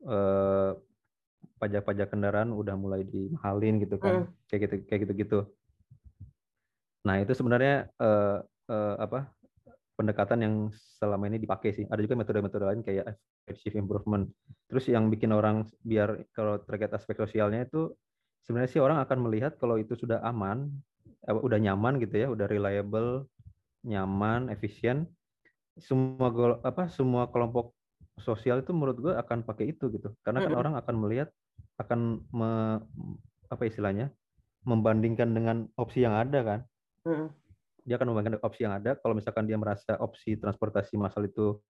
eh, 0.07 0.71
pajak-pajak 1.59 2.15
kendaraan 2.15 2.55
udah 2.55 2.79
mulai 2.79 3.03
dimahalin 3.03 3.83
gitu 3.83 3.99
kan, 3.99 4.31
hmm. 4.31 4.47
kayak 4.47 4.61
gitu 4.71 4.75
kayak 4.87 5.01
gitu-gitu. 5.09 5.39
Nah 7.07 7.23
itu 7.23 7.33
sebenarnya 7.39 7.87
uh, 8.03 8.43
uh, 8.67 8.95
apa 8.99 9.31
pendekatan 9.97 10.39
yang 10.43 10.55
selama 10.75 11.31
ini 11.31 11.39
dipakai 11.41 11.71
sih. 11.73 11.85
Ada 11.89 12.03
juga 12.05 12.19
metode-metode 12.19 12.65
lain 12.67 12.81
kayak 12.85 13.17
effective 13.47 13.79
improvement. 13.79 14.29
Terus 14.69 14.91
yang 14.93 15.09
bikin 15.09 15.33
orang 15.33 15.65
biar 15.81 16.29
kalau 16.35 16.61
terkait 16.61 16.93
aspek 16.93 17.17
sosialnya 17.17 17.65
itu 17.65 17.95
sebenarnya 18.45 18.71
sih 18.77 18.83
orang 18.83 19.01
akan 19.01 19.19
melihat 19.25 19.57
kalau 19.57 19.81
itu 19.81 19.97
sudah 19.97 20.21
aman, 20.27 20.69
udah 21.25 21.59
nyaman 21.63 21.97
gitu 22.03 22.27
ya, 22.27 22.29
udah 22.29 22.45
reliable, 22.45 23.25
nyaman, 23.87 24.53
efisien, 24.53 25.09
semua 25.77 26.29
gol, 26.33 26.59
apa 26.65 26.89
semua 26.89 27.29
kelompok 27.29 27.77
sosial 28.21 28.65
itu 28.65 28.73
menurut 28.73 28.97
gue 28.97 29.13
akan 29.13 29.45
pakai 29.45 29.77
itu 29.77 29.93
gitu 29.93 30.13
karena 30.25 30.41
kan 30.41 30.49
mm 30.49 30.53
-hmm. 30.57 30.63
orang 30.65 30.75
akan 30.81 30.95
melihat 30.97 31.29
akan 31.77 32.25
me, 32.33 32.81
apa 33.53 33.63
istilahnya 33.69 34.09
membandingkan 34.65 35.31
dengan 35.37 35.69
opsi 35.77 36.03
yang 36.03 36.17
ada 36.17 36.41
kan 36.41 36.61
mm 37.05 37.13
-hmm. 37.13 37.29
dia 37.85 37.95
akan 38.01 38.09
membandingkan 38.09 38.43
opsi 38.43 38.65
yang 38.65 38.75
ada 38.75 38.97
kalau 38.97 39.13
misalkan 39.13 39.45
dia 39.45 39.61
merasa 39.61 40.01
opsi 40.01 40.41
transportasi 40.41 40.97
massal 40.97 41.29
itu 41.29 41.61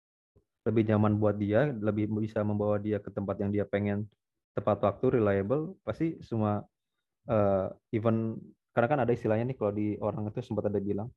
lebih 0.67 0.87
nyaman 0.87 1.19
buat 1.19 1.35
dia 1.39 1.71
lebih 1.75 2.11
bisa 2.23 2.43
membawa 2.47 2.79
dia 2.79 3.03
ke 3.03 3.11
tempat 3.11 3.39
yang 3.43 3.51
dia 3.51 3.67
pengen 3.67 4.07
tepat 4.55 4.83
waktu 4.87 5.19
reliable 5.19 5.75
pasti 5.83 6.19
semua 6.23 6.63
uh, 7.31 7.69
even 7.91 8.39
karena 8.75 8.89
kan 8.89 8.99
ada 9.03 9.13
istilahnya 9.15 9.53
nih 9.53 9.57
kalau 9.59 9.73
di 9.75 9.99
orang 10.01 10.31
itu 10.31 10.43
sempat 10.43 10.71
ada 10.71 10.79
bilang 10.83 11.11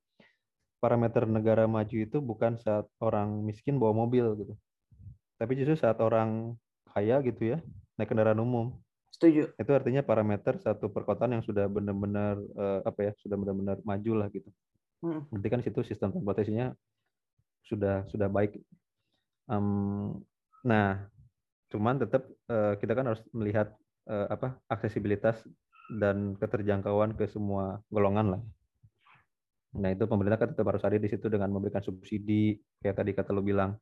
parameter 0.79 1.27
negara 1.27 1.67
maju 1.67 1.95
itu 1.95 2.17
bukan 2.23 2.55
saat 2.59 2.87
orang 3.03 3.43
miskin 3.43 3.77
bawa 3.77 3.93
mobil 3.93 4.25
gitu. 4.39 4.53
Tapi 5.39 5.55
justru 5.55 5.75
saat 5.79 5.99
orang 6.03 6.55
kaya 6.91 7.19
gitu 7.23 7.55
ya, 7.55 7.57
naik 7.95 8.11
kendaraan 8.11 8.39
umum. 8.39 8.75
Setuju. 9.11 9.55
Itu 9.55 9.71
artinya 9.75 10.03
parameter 10.03 10.59
satu 10.59 10.91
perkotaan 10.91 11.39
yang 11.39 11.43
sudah 11.43 11.67
benar-benar 11.67 12.39
uh, 12.55 12.79
apa 12.87 12.99
ya, 13.07 13.11
sudah 13.19 13.35
benar-benar 13.35 13.77
maju 13.83 14.11
lah 14.25 14.27
gitu. 14.31 14.49
Hmm. 14.99 15.23
Berarti 15.31 15.47
kan 15.47 15.61
situ 15.63 15.79
sistem 15.87 16.11
transportasinya 16.11 16.75
sudah 17.67 18.03
sudah 18.11 18.27
baik. 18.27 18.59
Um, 19.47 20.19
nah, 20.63 21.07
cuman 21.71 21.99
tetap 22.03 22.27
uh, 22.51 22.75
kita 22.79 22.95
kan 22.95 23.07
harus 23.11 23.21
melihat 23.31 23.71
uh, 24.11 24.27
apa 24.27 24.59
aksesibilitas 24.67 25.39
dan 25.99 26.37
keterjangkauan 26.37 27.15
ke 27.15 27.25
semua 27.31 27.81
golongan 27.89 28.37
lah. 28.37 28.41
Nah 29.77 29.93
itu 29.93 30.09
pemerintah 30.09 30.41
kan 30.41 30.49
tetap 30.49 30.65
harus 30.65 30.81
hadir 30.81 30.97
di 30.97 31.09
situ 31.11 31.29
dengan 31.29 31.53
memberikan 31.53 31.83
subsidi 31.83 32.57
kayak 32.81 32.97
tadi 32.97 33.11
kata 33.13 33.29
lo 33.29 33.45
bilang 33.45 33.77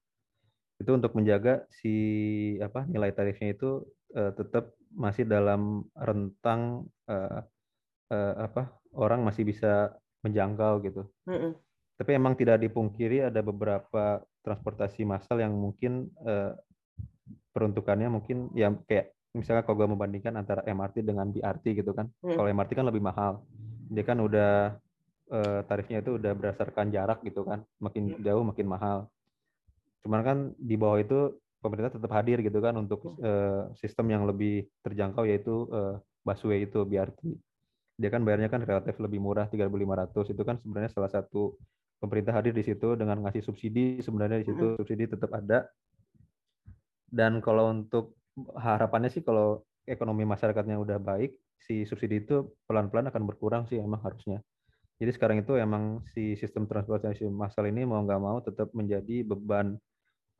itu 0.77 0.91
untuk 0.93 1.15
menjaga 1.17 1.65
si 1.73 1.95
apa 2.61 2.85
nilai 2.85 3.09
tarifnya 3.15 3.55
itu 3.55 3.81
uh, 4.13 4.31
tetap 4.35 4.77
masih 4.93 5.25
dalam 5.25 5.87
rentang 5.97 6.85
uh, 7.09 7.41
uh, 8.13 8.33
apa 8.37 8.77
orang 8.93 9.25
masih 9.25 9.47
bisa 9.47 9.95
menjangkau 10.21 10.83
gitu. 10.85 11.01
Mm 11.25 11.37
-mm. 11.37 11.51
Tapi 11.97 12.11
emang 12.13 12.37
tidak 12.37 12.61
dipungkiri 12.61 13.25
ada 13.25 13.41
beberapa 13.41 14.21
transportasi 14.45 15.01
massal 15.01 15.41
yang 15.41 15.57
mungkin 15.57 16.13
uh, 16.21 16.53
peruntukannya 17.57 18.13
mungkin 18.13 18.53
ya 18.53 18.69
kayak 18.85 19.17
misalnya 19.33 19.65
kalau 19.65 19.81
gue 19.81 19.89
membandingkan 19.89 20.37
antara 20.37 20.61
MRT 20.61 21.01
dengan 21.01 21.33
BRT 21.33 21.81
gitu 21.81 21.91
kan. 21.97 22.05
Mm. 22.21 22.37
Kalau 22.37 22.47
MRT 22.53 22.71
kan 22.77 22.85
lebih 22.85 23.01
mahal. 23.01 23.41
Dia 23.89 24.05
kan 24.05 24.21
udah 24.21 24.77
uh, 25.31 25.61
tarifnya 25.65 26.03
itu 26.03 26.17
udah 26.19 26.31
berdasarkan 26.35 26.91
jarak 26.91 27.19
gitu 27.23 27.43
kan 27.43 27.63
makin 27.81 28.15
hmm. 28.15 28.23
jauh 28.23 28.43
makin 28.43 28.67
mahal. 28.67 28.97
Cuman 30.03 30.21
kan 30.23 30.37
di 30.55 30.75
bawah 30.79 30.99
itu 31.01 31.35
pemerintah 31.59 31.97
tetap 31.97 32.11
hadir 32.13 32.39
gitu 32.45 32.59
kan 32.61 32.77
untuk 32.77 33.17
uh, 33.19 33.71
sistem 33.75 34.13
yang 34.13 34.23
lebih 34.29 34.69
terjangkau 34.85 35.25
yaitu 35.25 35.67
uh, 35.73 35.97
busway 36.21 36.67
itu 36.67 36.85
BRT 36.85 37.39
dia 37.97 38.13
kan 38.13 38.21
bayarnya 38.21 38.53
kan 38.53 38.61
relatif 38.61 39.01
lebih 39.01 39.17
murah 39.17 39.49
3.500 39.49 40.37
itu 40.37 40.43
kan 40.45 40.61
sebenarnya 40.61 40.91
salah 40.93 41.09
satu 41.09 41.57
pemerintah 41.97 42.29
hadir 42.37 42.53
di 42.53 42.61
situ 42.61 42.93
dengan 42.93 43.25
ngasih 43.25 43.41
subsidi. 43.41 44.05
Sebenarnya 44.05 44.45
di 44.45 44.47
situ 44.53 44.65
hmm. 44.73 44.77
subsidi 44.77 45.09
tetap 45.09 45.33
ada. 45.33 45.65
Dan 47.09 47.41
kalau 47.41 47.73
untuk 47.73 48.13
harapannya 48.53 49.09
sih 49.09 49.25
kalau 49.25 49.65
ekonomi 49.89 50.29
masyarakatnya 50.29 50.77
udah 50.77 51.01
baik 51.01 51.33
si 51.57 51.89
subsidi 51.89 52.21
itu 52.21 52.53
pelan-pelan 52.69 53.09
akan 53.09 53.23
berkurang 53.25 53.63
sih 53.65 53.81
emang 53.81 54.03
harusnya 54.05 54.45
jadi 54.97 55.11
sekarang 55.13 55.45
itu 55.45 55.53
emang 55.57 56.01
si 56.09 56.33
sistem 56.41 56.65
transportasi 56.65 57.29
massal 57.29 57.69
ini 57.69 57.85
mau 57.85 58.01
nggak 58.01 58.21
mau 58.21 58.41
tetap 58.41 58.73
menjadi 58.73 59.21
beban 59.21 59.77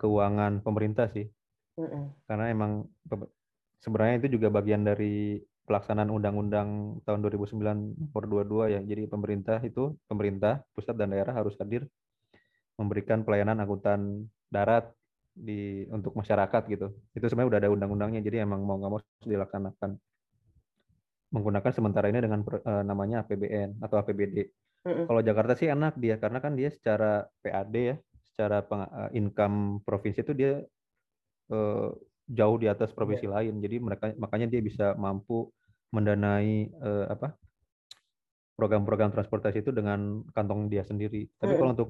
keuangan 0.02 0.66
pemerintah 0.66 1.10
sih. 1.14 1.30
Karena 2.26 2.50
emang 2.50 2.90
sebenarnya 3.78 4.26
itu 4.26 4.42
juga 4.42 4.50
bagian 4.50 4.82
dari 4.82 5.38
pelaksanaan 5.70 6.10
undang-undang 6.10 6.98
tahun 7.06 7.20
2009 7.22 8.10
nomor 8.10 8.24
22 8.26 8.74
ya. 8.74 8.82
Jadi 8.82 9.06
pemerintah 9.06 9.62
itu 9.62 9.94
pemerintah 10.10 10.66
pusat 10.74 10.98
dan 10.98 11.14
daerah 11.14 11.38
harus 11.38 11.54
hadir 11.62 11.86
memberikan 12.82 13.22
pelayanan 13.22 13.62
angkutan 13.62 14.26
darat 14.50 14.90
di 15.38 15.86
untuk 15.94 16.18
masyarakat 16.18 16.62
gitu. 16.66 16.98
Itu 17.14 17.26
sebenarnya 17.30 17.50
udah 17.54 17.60
ada 17.62 17.70
undang-undangnya, 17.70 18.22
jadi 18.26 18.42
emang 18.42 18.66
mau 18.66 18.82
nggak 18.82 18.90
mau 18.90 19.02
dilaksanakan 19.22 20.02
menggunakan 21.32 21.72
sementara 21.76 22.08
ini 22.08 22.24
dengan 22.24 22.40
uh, 22.44 22.84
namanya 22.84 23.24
APBN 23.28 23.84
atau 23.84 24.00
APBD. 24.00 24.48
Mm-hmm. 24.88 25.06
Kalau 25.12 25.22
Jakarta 25.24 25.54
sih 25.60 25.68
enak 25.68 26.00
dia 26.00 26.16
karena 26.16 26.40
kan 26.40 26.56
dia 26.56 26.72
secara 26.72 27.28
PAD 27.44 27.76
ya, 27.76 27.96
secara 28.32 28.64
peng, 28.64 28.88
uh, 28.88 29.12
income 29.12 29.84
provinsi 29.84 30.24
itu 30.24 30.32
dia 30.32 30.64
uh, 31.52 31.90
jauh 32.28 32.58
di 32.60 32.72
atas 32.72 32.96
provinsi 32.96 33.28
yeah. 33.28 33.34
lain. 33.36 33.54
Jadi 33.60 33.76
mereka 33.84 34.06
makanya 34.16 34.48
dia 34.48 34.62
bisa 34.64 34.96
mampu 34.96 35.52
mendanai 35.92 36.72
uh, 36.80 37.12
apa 37.12 37.36
program-program 38.58 39.14
transportasi 39.14 39.62
itu 39.62 39.72
dengan 39.76 40.24
kantong 40.32 40.72
dia 40.72 40.88
sendiri. 40.88 41.28
Tapi 41.36 41.52
mm-hmm. 41.52 41.60
kalau 41.60 41.72
untuk 41.76 41.90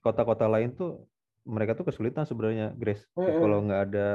kota-kota 0.00 0.48
lain 0.48 0.72
tuh 0.72 1.04
mereka 1.44 1.76
tuh 1.76 1.88
kesulitan 1.88 2.24
sebenarnya, 2.24 2.72
Grace. 2.72 3.04
Mm-hmm. 3.12 3.36
Kalau 3.36 3.58
nggak 3.68 3.82
ada 3.92 4.08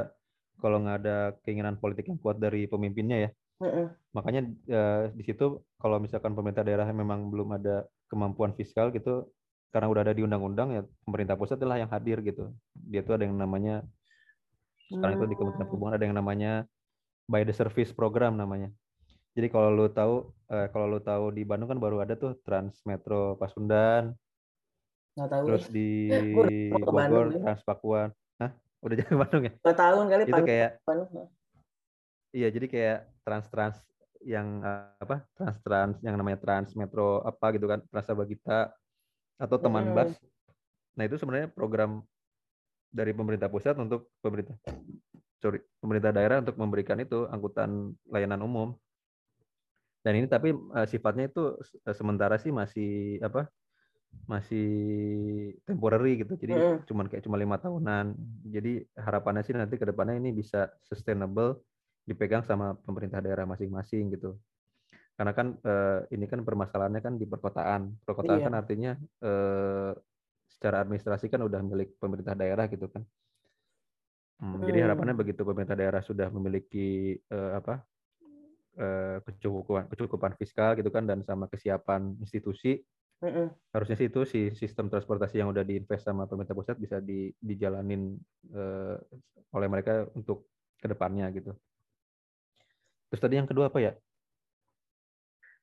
kalau 0.58 0.82
nggak 0.82 0.96
ada 1.02 1.16
keinginan 1.46 1.78
politik 1.78 2.10
yang 2.10 2.18
kuat 2.18 2.38
dari 2.38 2.66
pemimpinnya 2.66 3.30
ya 3.30 3.30
Mm-mm. 3.64 3.86
Makanya 4.12 4.40
uh, 4.68 5.02
di 5.16 5.24
situ 5.24 5.64
kalau 5.80 5.96
misalkan 5.96 6.36
pemerintah 6.36 6.60
daerah 6.60 6.84
memang 6.92 7.32
belum 7.32 7.56
ada 7.56 7.88
kemampuan 8.12 8.52
fiskal 8.52 8.92
gitu, 8.92 9.32
karena 9.72 9.88
udah 9.88 10.02
ada 10.04 10.14
di 10.14 10.22
undang-undang 10.22 10.68
ya 10.76 10.82
pemerintah 11.08 11.34
pusat 11.34 11.56
adalah 11.56 11.80
yang 11.80 11.88
hadir 11.88 12.20
gitu. 12.20 12.52
Dia 12.76 13.00
tuh 13.00 13.16
ada 13.16 13.24
yang 13.24 13.34
namanya 13.40 13.80
sekarang 14.92 15.16
itu 15.16 15.26
di 15.32 15.36
Kementerian 15.40 15.66
Perhubungan 15.66 15.94
ada 15.96 16.04
yang 16.04 16.16
namanya 16.16 16.52
by 17.24 17.42
the 17.42 17.56
service 17.56 17.90
program 17.90 18.36
namanya. 18.36 18.68
Jadi 19.34 19.50
kalau 19.50 19.74
lu 19.74 19.90
tahu 19.90 20.30
uh, 20.52 20.68
kalau 20.70 20.86
lu 20.86 21.00
tahu 21.02 21.34
di 21.34 21.42
Bandung 21.42 21.66
kan 21.66 21.80
baru 21.80 22.04
ada 22.04 22.14
tuh 22.14 22.38
Trans 22.46 22.78
Metro 22.86 23.34
Pasundan. 23.34 24.14
tahu. 25.16 25.42
Terus 25.50 25.66
di 25.72 26.12
Bogor 26.70 27.34
Trans 27.34 27.62
Pakuan. 27.66 28.08
Hah? 28.38 28.54
Udah 28.78 28.94
jadi 28.94 29.10
Bandung 29.26 29.42
ya? 29.48 29.52
Gak 29.58 29.74
tahun 29.74 30.04
kali 30.06 30.22
Itu 30.30 30.42
kayak 30.46 30.70
Bandung. 30.86 31.32
Iya, 32.34 32.50
jadi 32.50 32.66
kayak 32.66 32.98
trans-trans 33.22 33.78
yang 34.26 34.58
apa? 34.98 35.22
Trans-trans 35.38 36.02
yang 36.02 36.18
namanya 36.18 36.42
Trans 36.42 36.74
Metro 36.74 37.22
apa 37.22 37.54
gitu 37.54 37.70
kan, 37.70 37.78
Trans 37.86 38.10
Bagita 38.10 38.74
atau 39.38 39.56
teman 39.62 39.86
hmm. 39.86 39.94
bus. 39.94 40.10
Nah, 40.98 41.04
itu 41.06 41.14
sebenarnya 41.14 41.46
program 41.54 42.02
dari 42.90 43.14
pemerintah 43.14 43.46
pusat 43.46 43.78
untuk 43.78 44.10
pemerintah 44.18 44.58
sorry, 45.38 45.62
pemerintah 45.78 46.10
daerah 46.10 46.42
untuk 46.42 46.58
memberikan 46.58 46.98
itu 46.98 47.30
angkutan 47.30 47.94
layanan 48.10 48.42
umum. 48.42 48.74
Dan 50.02 50.18
ini 50.18 50.26
tapi 50.26 50.50
uh, 50.52 50.86
sifatnya 50.90 51.30
itu 51.30 51.54
uh, 51.86 51.94
sementara 51.94 52.34
sih 52.34 52.50
masih 52.50 53.22
apa? 53.22 53.46
masih 54.30 54.70
temporary 55.66 56.22
gitu 56.22 56.38
jadi 56.38 56.54
mm. 56.54 56.86
cuman 56.86 57.10
kayak 57.10 57.26
cuma 57.26 57.34
lima 57.34 57.58
tahunan 57.58 58.14
jadi 58.46 58.86
harapannya 58.94 59.42
sih 59.42 59.52
nanti 59.58 59.74
ke 59.74 59.84
depannya 59.84 60.22
ini 60.22 60.30
bisa 60.30 60.70
sustainable 60.86 61.60
dipegang 62.04 62.44
sama 62.44 62.76
pemerintah 62.84 63.24
daerah 63.24 63.48
masing-masing 63.48 64.12
gitu. 64.14 64.36
Karena 65.14 65.32
kan 65.32 65.56
eh, 65.58 66.00
ini 66.14 66.26
kan 66.28 66.44
permasalahannya 66.44 67.00
kan 67.00 67.14
di 67.16 67.26
perkotaan. 67.26 68.04
Perkotaan 68.04 68.38
iya. 68.40 68.46
kan 68.46 68.54
artinya 68.54 68.92
eh, 69.24 69.92
secara 70.50 70.84
administrasi 70.84 71.26
kan 71.32 71.42
udah 71.42 71.60
milik 71.64 71.96
pemerintah 71.98 72.36
daerah 72.36 72.66
gitu 72.68 72.86
kan. 72.90 73.02
Hmm, 74.42 74.58
hmm. 74.58 74.66
Jadi 74.66 74.78
harapannya 74.82 75.14
begitu 75.14 75.46
pemerintah 75.46 75.78
daerah 75.78 76.02
sudah 76.02 76.28
memiliki 76.28 77.14
eh, 77.16 77.52
apa 77.54 77.80
eh, 78.78 79.18
kecukupan 79.22 79.86
kecukupan 79.88 80.32
fiskal 80.34 80.74
gitu 80.74 80.90
kan 80.90 81.06
dan 81.06 81.22
sama 81.22 81.46
kesiapan 81.46 82.18
institusi, 82.18 82.82
mm 83.22 83.48
harusnya 83.74 83.98
sih 83.98 84.06
itu 84.06 84.22
si 84.22 84.40
sistem 84.54 84.86
transportasi 84.86 85.42
yang 85.42 85.50
udah 85.50 85.66
diinvest 85.66 86.06
sama 86.06 86.30
pemerintah 86.30 86.54
pusat 86.54 86.78
bisa 86.78 87.02
di, 87.02 87.30
dijalanin 87.42 88.14
eh, 88.54 88.96
oleh 89.54 89.68
mereka 89.70 90.06
untuk 90.14 90.46
ke 90.78 90.86
depannya 90.86 91.26
gitu. 91.34 91.54
Terus 93.14 93.30
tadi 93.30 93.38
yang 93.38 93.46
kedua 93.46 93.70
apa 93.70 93.78
ya? 93.78 93.94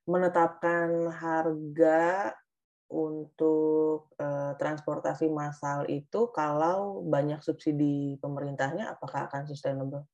Menetapkan 0.07 1.11
harga 1.11 2.31
untuk 2.87 4.15
uh, 4.15 4.55
transportasi 4.55 5.27
massal 5.27 5.83
itu 5.91 6.31
kalau 6.31 7.03
banyak 7.03 7.43
subsidi 7.43 8.15
pemerintahnya 8.23 8.95
apakah 8.95 9.27
akan 9.27 9.51
sustainable? 9.51 10.07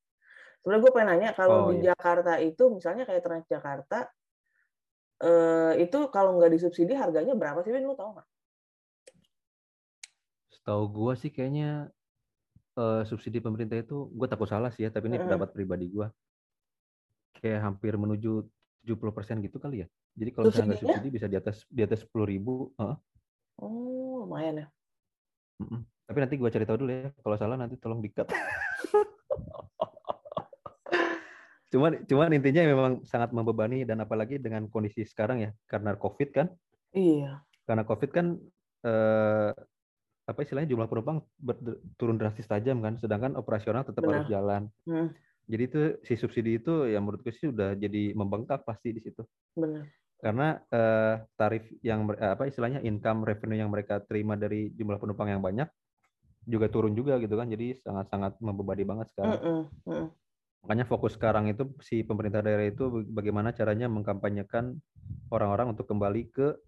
Sebenarnya 0.58 0.82
gue 0.82 0.92
pengen 0.98 1.08
nanya 1.14 1.30
kalau 1.38 1.70
oh, 1.70 1.70
di 1.70 1.86
iya. 1.86 1.94
Jakarta 1.94 2.42
itu 2.42 2.74
misalnya 2.74 3.06
kayak 3.06 3.22
Transjakarta 3.22 4.10
uh, 5.22 5.78
itu 5.78 5.98
kalau 6.10 6.42
nggak 6.42 6.58
disubsidi 6.58 6.98
harganya 6.98 7.38
berapa 7.38 7.62
sih? 7.62 7.70
Lu 7.70 7.94
tahu 7.94 8.18
nggak? 8.18 8.28
Setahu 10.58 10.82
gue 10.90 11.14
sih 11.22 11.30
kayaknya 11.30 11.86
uh, 12.74 13.06
subsidi 13.06 13.38
pemerintah 13.38 13.78
itu 13.78 14.10
gue 14.10 14.26
takut 14.26 14.50
salah 14.50 14.74
sih 14.74 14.82
ya, 14.82 14.90
tapi 14.90 15.06
ini 15.06 15.14
mm 15.14 15.22
-hmm. 15.22 15.30
pendapat 15.30 15.54
pribadi 15.54 15.86
gue 15.86 16.10
kayak 17.38 17.62
hampir 17.62 17.94
menuju 17.94 18.44
70% 18.84 19.44
gitu 19.44 19.58
kali 19.62 19.84
ya. 19.84 19.86
Jadi 20.18 20.30
kalau 20.34 20.50
misalnya 20.50 20.74
nggak 20.74 20.82
subsidi 20.82 21.08
bisa 21.12 21.26
di 21.30 21.36
atas 21.38 21.56
di 21.68 21.82
atas 21.84 22.02
sepuluh 22.02 22.26
ribu. 22.26 22.72
Uh. 22.80 22.96
Oh, 23.58 24.26
lumayan 24.26 24.64
ya. 24.64 24.66
Mm 25.62 25.66
-mm. 25.66 25.80
Tapi 26.08 26.18
nanti 26.24 26.34
gue 26.38 26.50
cari 26.50 26.64
tahu 26.64 26.78
dulu 26.80 26.90
ya. 26.90 27.10
Kalau 27.20 27.36
salah 27.36 27.56
nanti 27.58 27.76
tolong 27.76 28.00
dikat. 28.00 28.26
cuman 31.68 32.00
cuman 32.08 32.32
intinya 32.32 32.64
memang 32.64 33.04
sangat 33.04 33.28
membebani 33.28 33.84
dan 33.84 34.00
apalagi 34.00 34.40
dengan 34.40 34.72
kondisi 34.72 35.04
sekarang 35.04 35.44
ya 35.44 35.50
karena 35.68 35.94
covid 36.00 36.32
kan. 36.32 36.46
Iya. 36.96 37.44
Karena 37.68 37.84
covid 37.84 38.10
kan 38.10 38.40
eh, 38.88 39.52
apa 40.28 40.44
istilahnya 40.44 40.72
jumlah 40.72 40.88
penumpang 40.88 41.24
turun 41.96 42.20
drastis 42.20 42.48
tajam 42.48 42.84
kan, 42.84 43.00
sedangkan 43.00 43.36
operasional 43.36 43.84
tetap 43.84 44.04
Benar. 44.04 44.24
harus 44.24 44.28
jalan. 44.28 44.62
Hmm. 44.84 45.08
Jadi 45.48 45.62
itu 45.64 45.80
si 46.04 46.14
subsidi 46.20 46.60
itu 46.60 46.84
ya 46.92 47.00
menurutku 47.00 47.32
sih 47.32 47.48
sudah 47.48 47.72
jadi 47.72 48.12
membengkak 48.12 48.68
pasti 48.68 48.92
di 48.92 49.00
situ. 49.00 49.24
Benar. 49.56 49.88
Karena 50.20 50.60
uh, 50.60 51.14
tarif 51.40 51.64
yang 51.80 52.04
apa 52.20 52.44
istilahnya 52.44 52.84
income 52.84 53.24
revenue 53.24 53.64
yang 53.64 53.72
mereka 53.72 54.04
terima 54.04 54.36
dari 54.36 54.68
jumlah 54.76 55.00
penumpang 55.00 55.32
yang 55.32 55.40
banyak 55.40 55.68
juga 56.44 56.68
turun 56.68 56.92
juga 56.92 57.16
gitu 57.16 57.32
kan. 57.32 57.48
Jadi 57.48 57.80
sangat-sangat 57.80 58.36
membebani 58.44 58.84
banget 58.84 59.08
sekarang. 59.16 59.40
Mm 59.40 59.64
-mm. 59.88 60.04
Makanya 60.68 60.84
fokus 60.84 61.16
sekarang 61.16 61.48
itu 61.48 61.64
si 61.80 62.04
pemerintah 62.04 62.44
daerah 62.44 62.68
itu 62.68 63.08
bagaimana 63.08 63.56
caranya 63.56 63.88
mengkampanyekan 63.88 64.76
orang-orang 65.32 65.72
untuk 65.72 65.88
kembali 65.88 66.28
ke 66.28 66.60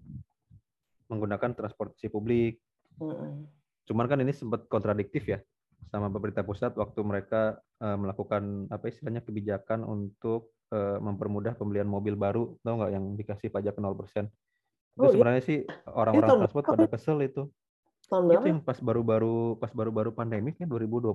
menggunakan 1.13 1.53
transportasi 1.53 2.09
publik. 2.09 2.65
Mm 2.97 3.13
-mm. 3.13 3.33
Cuman 3.85 4.07
kan 4.09 4.25
ini 4.25 4.33
sempat 4.33 4.65
kontradiktif 4.73 5.29
ya 5.29 5.45
sama 5.89 6.13
pemerintah 6.13 6.45
pusat 6.45 6.77
waktu 6.77 7.01
mereka 7.01 7.59
uh, 7.81 7.97
melakukan 7.97 8.69
apa 8.69 8.93
istilahnya 8.93 9.25
kebijakan 9.25 9.83
untuk 9.83 10.53
uh, 10.71 11.01
mempermudah 11.01 11.57
pembelian 11.57 11.89
mobil 11.89 12.15
baru, 12.15 12.55
tahu 12.63 12.75
nggak 12.79 12.93
yang 12.93 13.05
dikasih 13.17 13.49
pajak 13.49 13.75
0%. 13.75 13.81
Itu 13.81 15.01
oh, 15.01 15.05
iya? 15.07 15.13
sebenarnya 15.17 15.43
iya? 15.43 15.49
sih 15.49 15.59
orang-orang 15.91 16.29
transport 16.45 16.65
pada 16.67 16.87
kesel 16.87 17.19
itu. 17.25 17.43
Tahun 18.11 18.27
itu 18.27 18.47
yang 18.51 18.63
pas 18.63 18.79
baru-baru 18.83 19.55
pas 19.59 19.71
baru-baru 19.71 20.11
pandemi 20.11 20.51
kan 20.55 20.67
2020. 20.67 21.15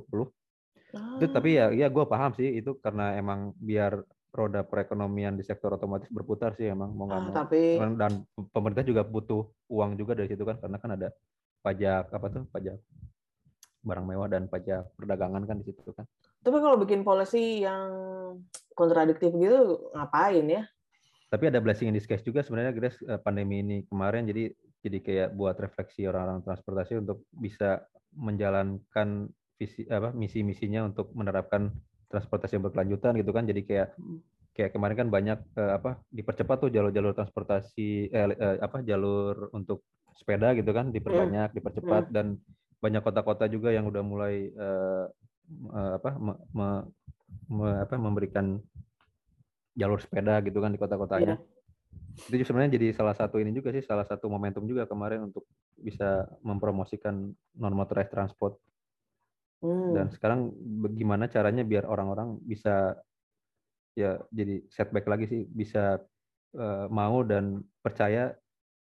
Ah. 0.95 1.19
Itu 1.19 1.31
tapi 1.31 1.59
ya 1.59 1.71
ya 1.75 1.87
gue 1.91 2.05
paham 2.07 2.31
sih 2.39 2.55
itu 2.55 2.79
karena 2.79 3.19
emang 3.19 3.51
biar 3.59 3.99
roda 4.35 4.67
perekonomian 4.67 5.39
di 5.39 5.43
sektor 5.47 5.71
otomotif 5.71 6.11
berputar 6.11 6.51
sih 6.59 6.67
emang 6.67 6.91
mau 6.91 7.07
nggak 7.07 7.19
ah, 7.19 7.25
mau. 7.27 7.35
Tapi 7.35 7.61
dan 7.99 8.13
pemerintah 8.51 8.83
juga 8.83 9.01
butuh 9.03 9.43
uang 9.71 9.95
juga 9.99 10.15
dari 10.15 10.27
situ 10.31 10.43
kan 10.43 10.59
karena 10.59 10.77
kan 10.79 10.91
ada 10.95 11.07
pajak 11.63 12.11
apa 12.13 12.27
tuh 12.29 12.43
pajak 12.53 12.77
barang 13.85 14.05
mewah 14.05 14.27
dan 14.27 14.49
pajak 14.49 14.89
perdagangan 14.97 15.45
kan 15.45 15.61
di 15.61 15.69
situ 15.69 15.93
kan. 15.93 16.09
Tapi 16.41 16.57
kalau 16.57 16.81
bikin 16.81 17.05
policy 17.05 17.61
yang 17.61 17.87
kontradiktif 18.73 19.29
gitu 19.37 19.93
ngapain 19.93 20.45
ya? 20.49 20.63
Tapi 21.29 21.49
ada 21.49 21.61
blessing 21.61 21.89
in 21.89 21.95
disguise 21.95 22.25
juga 22.25 22.41
sebenarnya 22.41 22.73
Grace 22.73 22.99
eh, 23.05 23.21
pandemi 23.21 23.61
ini 23.61 23.85
kemarin 23.85 24.25
jadi 24.25 24.53
jadi 24.85 24.97
kayak 25.01 25.29
buat 25.33 25.57
refleksi 25.57 26.05
orang-orang 26.05 26.45
transportasi 26.45 27.01
untuk 27.01 27.25
bisa 27.33 27.81
menjalankan 28.13 29.29
visi 29.57 29.87
apa 29.89 30.13
misi-misinya 30.13 30.85
untuk 30.85 31.09
menerapkan 31.17 31.73
transportasi 32.11 32.59
yang 32.59 32.65
berkelanjutan 32.69 33.17
gitu 33.17 33.31
kan. 33.33 33.49
Jadi 33.49 33.61
kayak 33.65 33.97
kayak 34.55 34.71
kemarin 34.71 34.95
kan 34.95 35.09
banyak 35.11 35.39
eh, 35.59 35.71
apa 35.75 35.99
dipercepat 36.13 36.57
tuh 36.67 36.69
jalur-jalur 36.71 37.11
transportasi 37.11 38.13
eh, 38.13 38.25
eh, 38.31 38.57
apa 38.63 38.85
jalur 38.85 39.51
untuk 39.51 39.83
sepeda 40.15 40.55
gitu 40.55 40.71
kan 40.71 40.95
diperbanyak, 40.95 41.51
hmm. 41.51 41.57
dipercepat 41.59 42.03
hmm. 42.07 42.13
dan 42.15 42.27
banyak 42.85 43.01
kota-kota 43.01 43.49
juga 43.49 43.73
yang 43.73 43.89
udah 43.89 44.03
mulai 44.05 44.53
uh, 44.53 45.09
uh, 45.73 45.91
apa 45.97 46.09
me, 46.21 46.33
me, 46.53 46.67
me, 47.49 47.67
apa 47.81 47.97
memberikan 47.97 48.61
jalur 49.73 49.97
sepeda 49.97 50.37
gitu 50.45 50.61
kan 50.61 50.69
di 50.69 50.77
kota-kotanya. 50.77 51.41
Yeah. 51.41 52.29
Itu 52.29 52.45
sebenarnya 52.47 52.77
jadi 52.77 52.87
salah 52.93 53.17
satu 53.17 53.41
ini 53.41 53.51
juga 53.51 53.73
sih 53.73 53.81
salah 53.81 54.05
satu 54.05 54.29
momentum 54.29 54.63
juga 54.69 54.85
kemarin 54.85 55.33
untuk 55.33 55.49
bisa 55.75 56.29
mempromosikan 56.45 57.33
non 57.57 57.73
motorized 57.73 58.13
transport. 58.13 58.55
Hmm. 59.65 59.97
Dan 59.97 60.07
sekarang 60.13 60.53
bagaimana 60.85 61.25
caranya 61.25 61.65
biar 61.65 61.89
orang-orang 61.89 62.37
bisa 62.45 62.95
ya 63.95 64.19
jadi 64.29 64.61
setback 64.69 65.07
lagi 65.07 65.25
sih 65.25 65.41
bisa 65.47 65.97
uh, 66.59 66.85
mau 66.91 67.23
dan 67.23 67.63
percaya 67.79 68.35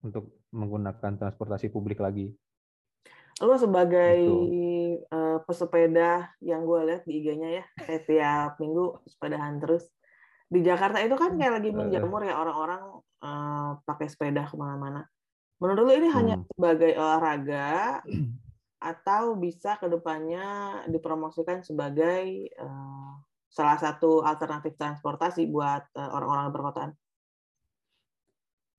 untuk 0.01 0.39
menggunakan 0.51 1.19
transportasi 1.19 1.69
publik 1.71 1.99
lagi 1.99 2.31
lo 3.41 3.57
sebagai 3.57 4.21
uh, 5.09 5.41
pesepeda 5.43 6.29
yang 6.41 6.63
gue 6.63 6.79
lihat 6.87 7.03
di 7.09 7.21
IG-nya 7.21 7.49
ya, 7.61 7.63
kayak 7.81 8.03
tiap 8.05 8.51
minggu 8.61 9.01
sepedahan 9.09 9.57
terus. 9.57 9.89
Di 10.51 10.61
Jakarta 10.61 10.99
itu 10.99 11.15
kan 11.15 11.39
kayak 11.39 11.63
lagi 11.63 11.69
menjamur 11.71 12.21
ya 12.27 12.35
orang-orang 12.37 13.01
uh, 13.23 13.79
pakai 13.87 14.07
sepeda 14.11 14.45
ke 14.45 14.55
mana-mana. 14.59 15.07
Menurut 15.61 15.89
lu 15.89 15.93
ini 15.93 16.09
hmm. 16.09 16.17
hanya 16.17 16.35
sebagai 16.41 16.91
olahraga 16.97 18.01
atau 18.81 19.37
bisa 19.37 19.77
ke 19.77 19.87
depannya 19.87 20.81
dipromosikan 20.89 21.61
sebagai 21.61 22.49
uh, 22.57 23.13
salah 23.45 23.77
satu 23.77 24.25
alternatif 24.25 24.73
transportasi 24.75 25.45
buat 25.47 25.85
uh, 25.93 26.09
orang-orang 26.17 26.49
perkotaan? 26.49 26.91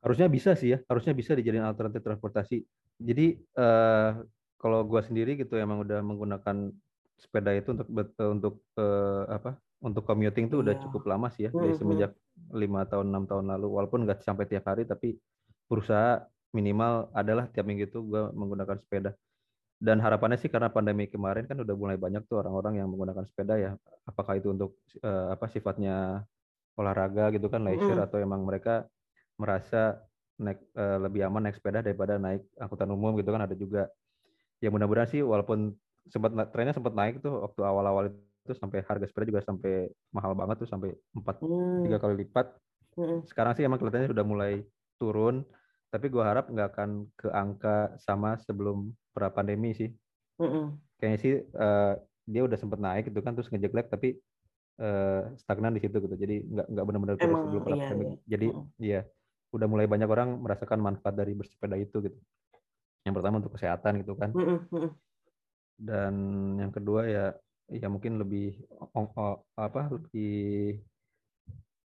Harusnya 0.02 0.26
bisa 0.26 0.58
sih 0.58 0.74
ya, 0.74 0.78
harusnya 0.90 1.14
bisa 1.14 1.38
dijadiin 1.38 1.62
alternatif 1.62 2.02
transportasi. 2.02 2.66
Jadi 2.98 3.38
uh, 3.54 4.18
kalau 4.62 4.86
gua 4.86 5.02
sendiri 5.02 5.34
gitu 5.34 5.58
emang 5.58 5.82
udah 5.82 5.98
menggunakan 6.00 6.70
sepeda 7.18 7.50
itu 7.52 7.74
untuk 7.74 7.88
untuk 8.22 8.54
uh, 8.78 9.26
apa? 9.26 9.58
Untuk 9.82 10.06
commuting 10.06 10.46
tuh 10.46 10.62
udah 10.62 10.78
iya. 10.78 10.82
cukup 10.86 11.10
lama 11.10 11.26
sih 11.34 11.46
ya, 11.46 11.50
mm 11.50 11.54
-hmm. 11.58 11.62
dari 11.66 11.74
semenjak 11.74 12.12
lima 12.54 12.86
tahun 12.86 13.10
enam 13.10 13.26
tahun 13.26 13.50
lalu. 13.50 13.66
Walaupun 13.82 14.06
nggak 14.06 14.22
sampai 14.22 14.46
tiap 14.46 14.70
hari, 14.70 14.86
tapi 14.86 15.18
berusaha 15.66 16.22
minimal 16.54 17.10
adalah 17.16 17.50
tiap 17.50 17.66
minggu 17.66 17.88
itu 17.88 17.98
gue 18.04 18.22
menggunakan 18.36 18.78
sepeda 18.78 19.10
dan 19.82 19.98
harapannya 19.98 20.38
sih 20.38 20.46
karena 20.46 20.70
pandemi 20.70 21.10
kemarin 21.10 21.42
kan 21.48 21.58
udah 21.58 21.74
mulai 21.74 21.98
banyak 21.98 22.22
tuh 22.30 22.38
orang-orang 22.38 22.78
yang 22.78 22.86
menggunakan 22.86 23.26
sepeda 23.26 23.58
ya 23.58 23.70
apakah 24.06 24.38
itu 24.38 24.54
untuk 24.54 24.78
uh, 25.02 25.34
apa 25.34 25.50
sifatnya 25.50 26.22
olahraga 26.78 27.34
gitu 27.34 27.50
kan 27.50 27.66
leisure 27.66 27.98
mm. 27.98 28.06
atau 28.06 28.22
emang 28.22 28.46
mereka 28.46 28.86
merasa 29.34 29.98
naik 30.38 30.62
uh, 30.78 31.02
lebih 31.02 31.26
aman 31.26 31.50
naik 31.50 31.58
sepeda 31.58 31.82
daripada 31.82 32.14
naik 32.14 32.46
angkutan 32.62 32.94
umum 32.94 33.18
gitu 33.18 33.34
kan 33.34 33.42
ada 33.42 33.58
juga 33.58 33.90
ya 34.62 34.70
mudah-mudahan 34.70 35.10
sih 35.10 35.20
walaupun 35.20 35.74
sempat 36.06 36.32
trennya 36.54 36.74
sempat 36.74 36.94
naik 36.94 37.18
tuh 37.18 37.42
waktu 37.42 37.60
awal-awal 37.66 38.10
itu 38.10 38.54
sampai 38.54 38.82
harga 38.86 39.06
sepeda 39.06 39.28
juga 39.34 39.42
sampai 39.42 39.90
mahal 40.14 40.34
banget 40.38 40.66
tuh 40.66 40.68
sampai 40.70 40.94
empat 41.14 41.42
mm. 41.42 41.86
tiga 41.86 41.98
kali 41.98 42.14
lipat 42.26 42.46
mm. 42.98 43.26
sekarang 43.26 43.52
sih 43.58 43.62
emang 43.66 43.78
kelihatannya 43.78 44.10
sudah 44.10 44.26
mulai 44.26 44.62
turun 44.98 45.42
tapi 45.92 46.08
gue 46.08 46.24
harap 46.24 46.48
nggak 46.48 46.68
akan 46.72 46.90
ke 47.20 47.28
angka 47.28 47.92
sama 48.00 48.40
sebelum 48.40 48.96
pra 49.12 49.28
pandemi 49.28 49.76
sih. 49.76 49.92
Mm-hmm. 50.40 50.64
Kayaknya 50.96 51.18
sih 51.20 51.32
uh, 51.52 51.94
dia 52.24 52.42
udah 52.48 52.56
sempet 52.56 52.80
naik 52.80 53.12
gitu 53.12 53.20
kan 53.20 53.36
terus 53.36 53.52
ngejeglek 53.52 53.92
tapi 53.92 54.16
uh, 54.80 55.28
stagnan 55.36 55.76
di 55.76 55.84
situ 55.84 56.00
gitu. 56.00 56.16
Jadi 56.16 56.48
nggak 56.48 56.66
nggak 56.72 56.84
benar-benar 56.88 57.14
terus 57.20 57.36
sebelum 57.44 57.62
pra 57.62 57.76
iya, 57.76 57.84
pandemi. 57.92 58.04
Iya. 58.08 58.16
Jadi 58.24 58.46
iya 58.80 59.00
udah 59.52 59.68
mulai 59.68 59.84
banyak 59.84 60.08
orang 60.08 60.40
merasakan 60.40 60.80
manfaat 60.80 61.12
dari 61.12 61.36
bersepeda 61.36 61.76
itu 61.76 62.00
gitu. 62.08 62.16
Yang 63.02 63.14
pertama 63.18 63.38
untuk 63.42 63.54
kesehatan 63.58 64.02
gitu 64.02 64.14
kan. 64.14 64.30
Dan 65.78 66.14
yang 66.62 66.70
kedua 66.70 67.08
ya 67.08 67.24
ya 67.72 67.88
mungkin 67.88 68.20
lebih 68.20 68.60
ong, 68.92 69.08
apa 69.56 69.88
lebih 69.90 70.78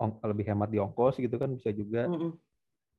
ong, 0.03 0.21
lebih 0.25 0.45
hemat 0.51 0.69
di 0.69 0.79
ongkos 0.83 1.17
gitu 1.23 1.37
kan 1.41 1.53
bisa 1.55 1.73
juga. 1.73 2.11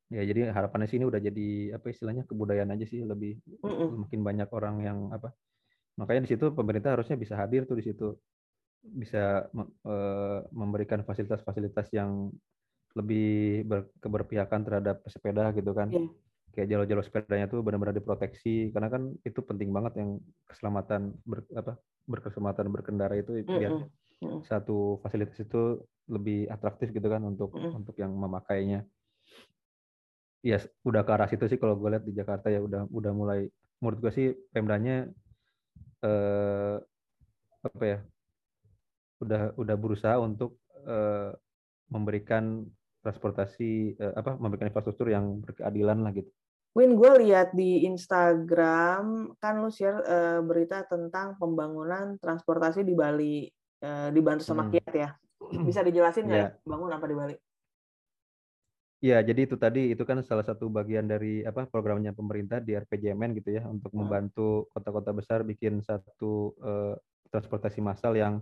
Ya 0.07 0.23
jadi 0.23 0.55
harapannya 0.55 0.87
sih 0.87 0.97
ini 1.03 1.05
udah 1.05 1.19
jadi 1.19 1.75
apa 1.75 1.91
istilahnya 1.91 2.23
kebudayaan 2.23 2.71
aja 2.71 2.87
sih 2.87 3.03
lebih 3.03 3.43
makin 4.07 4.23
banyak 4.23 4.49
orang 4.55 4.75
yang 4.79 4.99
apa 5.11 5.35
makanya 5.97 6.29
di 6.29 6.31
situ 6.31 6.53
pemerintah 6.53 6.93
harusnya 6.93 7.17
bisa 7.17 7.33
hadir 7.35 7.65
tuh 7.65 7.75
di 7.75 7.83
situ 7.83 8.13
bisa 8.85 9.49
e, 9.83 9.95
memberikan 10.53 11.01
fasilitas-fasilitas 11.01 11.89
yang 11.91 12.29
lebih 12.93 13.65
ber, 13.65 13.89
keberpihakan 13.99 14.61
terhadap 14.63 15.01
pesepeda 15.03 15.51
gitu 15.57 15.73
kan 15.73 15.89
yeah. 15.89 16.07
Kayak 16.57 16.73
jalur-jalur 16.73 17.05
sepedanya 17.05 17.45
tuh 17.45 17.61
benar-benar 17.61 17.93
diproteksi 17.93 18.73
karena 18.73 18.89
kan 18.89 19.13
itu 19.21 19.45
penting 19.45 19.69
banget 19.69 20.01
yang 20.01 20.17
keselamatan 20.49 21.13
ber, 21.21 21.45
apa 21.53 21.77
berkeselamatan 22.09 22.73
berkendara 22.73 23.13
itu 23.13 23.45
biar 23.45 23.77
mm 23.77 23.85
-mm. 24.25 24.39
satu 24.49 24.97
fasilitas 25.05 25.37
itu 25.37 25.85
lebih 26.09 26.49
atraktif 26.49 26.89
gitu 26.89 27.05
kan 27.05 27.21
untuk 27.21 27.53
mm 27.53 27.61
-mm. 27.61 27.77
untuk 27.77 27.93
yang 28.01 28.09
memakainya 28.09 28.81
ya 30.41 30.57
udah 30.81 31.05
ke 31.05 31.11
arah 31.13 31.29
situ 31.29 31.45
sih 31.45 31.61
kalau 31.61 31.77
gue 31.77 31.93
lihat 31.93 32.05
di 32.09 32.17
Jakarta 32.17 32.49
ya 32.49 32.57
udah 32.57 32.89
udah 32.89 33.11
mulai 33.13 33.45
menurut 33.77 33.99
gue 34.01 34.11
sih 34.17 34.27
Pemdanya 34.49 35.05
eh, 36.01 36.75
apa 37.61 37.83
ya 37.85 37.99
udah 39.21 39.53
udah 39.61 39.75
berusaha 39.77 40.17
untuk 40.17 40.57
eh, 40.89 41.33
memberikan 41.93 42.65
transportasi 43.01 43.97
eh, 43.97 44.13
apa 44.13 44.35
memberikan 44.37 44.69
infrastruktur 44.69 45.09
yang 45.09 45.41
berkeadilan 45.41 46.03
lah 46.03 46.11
gitu. 46.11 46.29
Win, 46.77 46.93
gue 46.93 47.11
lihat 47.25 47.57
di 47.57 47.89
Instagram 47.89 49.33
kan 49.41 49.53
lu 49.57 49.73
share 49.73 49.97
uh, 50.05 50.45
berita 50.45 50.85
tentang 50.85 51.33
pembangunan 51.41 52.21
transportasi 52.21 52.85
di 52.85 52.93
Bali 52.93 53.49
uh, 53.81 54.13
dibantu 54.13 54.45
sama 54.45 54.69
hmm. 54.69 54.71
Kiat 54.77 54.93
ya. 54.93 55.09
Bisa 55.65 55.81
dijelasin 55.81 56.29
nggak 56.29 56.37
yeah. 56.37 56.53
ya 56.53 56.69
bangun 56.69 56.93
apa 56.93 57.05
di 57.09 57.15
Bali? 57.17 57.35
Ya, 59.01 59.17
jadi 59.25 59.49
itu 59.49 59.57
tadi 59.57 59.93
itu 59.93 60.05
kan 60.05 60.21
salah 60.21 60.45
satu 60.45 60.69
bagian 60.69 61.09
dari 61.09 61.41
apa 61.41 61.65
programnya 61.65 62.13
pemerintah 62.13 62.61
di 62.61 62.77
RPJMN 62.77 63.33
gitu 63.41 63.57
ya 63.57 63.65
untuk 63.65 63.89
hmm. 63.93 63.97
membantu 63.97 64.69
kota-kota 64.69 65.17
besar 65.17 65.41
bikin 65.41 65.81
satu 65.81 66.53
uh, 66.61 66.93
transportasi 67.33 67.81
massal 67.81 68.13
yang 68.13 68.37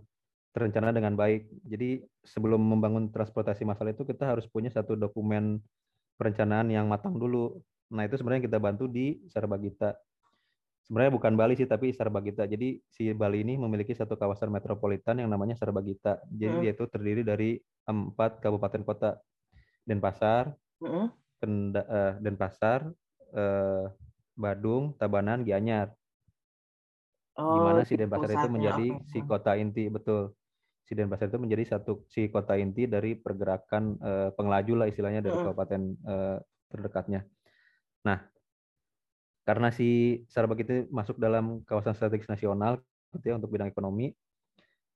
terencana 0.52 0.92
dengan 0.92 1.16
baik. 1.16 1.48
Jadi 1.64 2.04
sebelum 2.20 2.60
membangun 2.60 3.08
transportasi 3.16 3.64
massal 3.64 3.96
itu 3.96 4.04
kita 4.04 4.28
harus 4.28 4.44
punya 4.52 4.68
satu 4.72 5.00
dokumen 5.00 5.64
perencanaan 6.20 6.68
yang 6.68 6.92
matang 6.92 7.16
dulu. 7.16 7.64
Nah, 7.94 8.04
itu 8.08 8.16
sebenarnya 8.18 8.50
kita 8.50 8.58
bantu 8.58 8.90
di 8.90 9.22
Sarbagita. 9.30 9.94
Sebenarnya 10.86 11.14
bukan 11.18 11.34
Bali 11.34 11.58
sih 11.58 11.66
tapi 11.66 11.94
Sarbagita. 11.94 12.46
Jadi 12.46 12.78
si 12.90 13.10
Bali 13.14 13.42
ini 13.42 13.58
memiliki 13.58 13.94
satu 13.94 14.18
kawasan 14.18 14.54
metropolitan 14.54 15.18
yang 15.18 15.30
namanya 15.30 15.58
Sarbagita. 15.58 16.22
Jadi 16.30 16.54
hmm. 16.54 16.62
dia 16.62 16.72
itu 16.74 16.86
terdiri 16.90 17.22
dari 17.26 17.58
empat 17.86 18.42
kabupaten 18.42 18.82
kota 18.86 19.18
Denpasar, 19.86 20.50
mm-hmm. 20.82 21.06
Kenda, 21.38 21.82
uh, 21.86 22.14
Denpasar, 22.18 22.90
uh, 23.38 23.86
Badung, 24.34 24.98
Tabanan, 24.98 25.46
Gianyar. 25.46 25.94
Oh, 27.38 27.62
Gimana 27.62 27.86
si 27.86 27.94
Denpasar 27.94 28.34
itu 28.34 28.50
menjadi 28.50 28.88
okay. 28.98 29.10
si 29.14 29.18
kota 29.22 29.54
inti 29.54 29.86
betul. 29.94 30.34
Si 30.86 30.98
Denpasar 30.98 31.30
itu 31.30 31.38
menjadi 31.38 31.78
satu 31.78 32.06
si 32.10 32.34
kota 32.34 32.58
inti 32.58 32.90
dari 32.90 33.14
pergerakan 33.14 33.84
uh, 34.02 34.30
pengelaju 34.34 34.74
lah 34.84 34.88
istilahnya 34.90 35.22
dari 35.22 35.38
mm-hmm. 35.38 35.54
kabupaten 35.54 35.82
uh, 36.10 36.38
terdekatnya. 36.74 37.22
Nah, 38.06 38.22
karena 39.46 39.70
si 39.74 40.22
Sarabak 40.30 40.62
itu 40.62 40.86
masuk 40.94 41.18
dalam 41.18 41.66
kawasan 41.66 41.98
strategis 41.98 42.30
nasional 42.30 42.82
gitu 43.18 43.34
ya 43.34 43.36
untuk 43.38 43.50
bidang 43.54 43.70
ekonomi, 43.70 44.14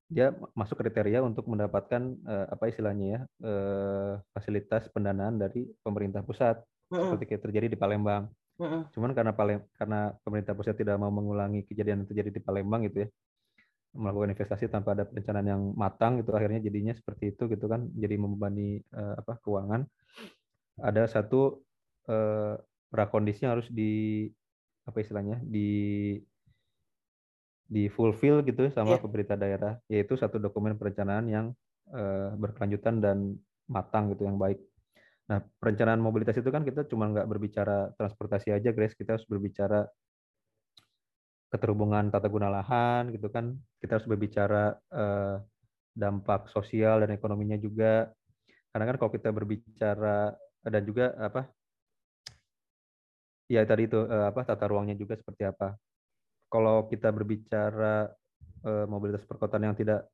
dia 0.10 0.34
masuk 0.58 0.82
kriteria 0.82 1.22
untuk 1.22 1.46
mendapatkan 1.46 2.02
uh, 2.26 2.46
apa 2.50 2.70
istilahnya 2.70 3.06
ya 3.06 3.20
uh, 3.46 4.14
fasilitas 4.34 4.90
pendanaan 4.90 5.38
dari 5.38 5.70
pemerintah 5.86 6.26
pusat 6.26 6.58
uh 6.90 6.94
-uh. 6.98 7.14
seperti 7.14 7.38
yang 7.38 7.44
terjadi 7.46 7.68
di 7.70 7.78
Palembang. 7.78 8.26
Uh 8.58 8.64
-uh. 8.66 8.82
Cuman 8.90 9.14
karena 9.14 9.38
Palem 9.38 9.62
karena 9.78 10.10
pemerintah 10.26 10.58
pusat 10.58 10.74
tidak 10.74 10.98
mau 10.98 11.14
mengulangi 11.14 11.62
kejadian 11.70 12.04
yang 12.04 12.10
terjadi 12.10 12.30
di 12.34 12.42
Palembang 12.42 12.90
gitu 12.90 13.06
ya 13.06 13.10
melakukan 13.90 14.38
investasi 14.38 14.70
tanpa 14.70 14.94
ada 14.94 15.02
perencanaan 15.06 15.48
yang 15.50 15.62
matang 15.74 16.22
gitu 16.22 16.38
akhirnya 16.38 16.62
jadinya 16.62 16.94
seperti 16.94 17.34
itu 17.34 17.50
gitu 17.50 17.66
kan 17.66 17.90
jadi 17.98 18.22
membebani 18.22 18.86
uh, 18.94 19.18
apa 19.18 19.42
keuangan 19.42 19.82
ada 20.78 21.10
satu 21.10 21.66
uh, 22.06 22.54
prakondisi 22.90 23.46
yang 23.46 23.58
harus 23.58 23.70
di 23.70 24.26
apa 24.86 24.98
istilahnya 25.06 25.38
di 25.46 26.18
di 27.70 27.86
fulfill 27.86 28.42
gitu 28.42 28.66
sama 28.74 28.98
yeah. 28.98 29.02
pemerintah 29.02 29.38
daerah 29.38 29.74
yaitu 29.86 30.18
satu 30.18 30.42
dokumen 30.42 30.74
perencanaan 30.74 31.26
yang 31.30 31.46
uh, 31.94 32.34
berkelanjutan 32.34 32.98
dan 32.98 33.38
matang 33.70 34.10
gitu 34.10 34.26
yang 34.26 34.42
baik. 34.42 34.58
Nah 35.30 35.46
perencanaan 35.62 36.02
mobilitas 36.02 36.34
itu 36.42 36.50
kan 36.50 36.66
kita 36.66 36.90
cuma 36.90 37.14
nggak 37.14 37.30
berbicara 37.30 37.94
transportasi 37.94 38.50
aja, 38.50 38.74
Grace. 38.74 38.98
Kita 38.98 39.14
harus 39.14 39.30
berbicara 39.30 39.86
keterhubungan 41.54 42.10
tata 42.10 42.26
guna 42.26 42.50
lahan 42.50 43.14
gitu 43.14 43.30
kan. 43.30 43.54
Kita 43.78 44.02
harus 44.02 44.10
berbicara 44.10 44.74
uh, 44.90 45.38
dampak 45.94 46.50
sosial 46.50 47.06
dan 47.06 47.14
ekonominya 47.14 47.62
juga. 47.62 48.10
Karena 48.74 48.86
kan 48.90 48.98
kalau 48.98 49.14
kita 49.14 49.30
berbicara 49.30 50.34
dan 50.66 50.82
juga 50.82 51.14
apa 51.22 51.46
ya 53.50 53.66
tadi 53.66 53.90
itu 53.90 53.98
uh, 54.06 54.30
apa 54.30 54.46
tata 54.46 54.70
ruangnya 54.70 54.94
juga 54.94 55.18
seperti 55.18 55.44
apa 55.50 55.74
kalau 56.54 56.86
kita 56.86 57.10
berbicara 57.10 58.10
uh, 58.64 58.86
mobilitas 58.86 59.26
perkotaan 59.26 59.74
yang 59.74 59.76
tidak 59.76 60.06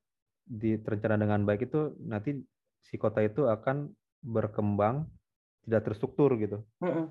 diterencana 0.48 1.20
dengan 1.20 1.42
baik 1.44 1.68
itu 1.68 2.00
nanti 2.00 2.40
si 2.80 2.96
kota 2.96 3.20
itu 3.20 3.50
akan 3.50 3.90
berkembang 4.22 5.10
tidak 5.66 5.90
terstruktur 5.90 6.38
gitu. 6.38 6.62
Mm 6.80 6.92
-hmm. 6.92 7.06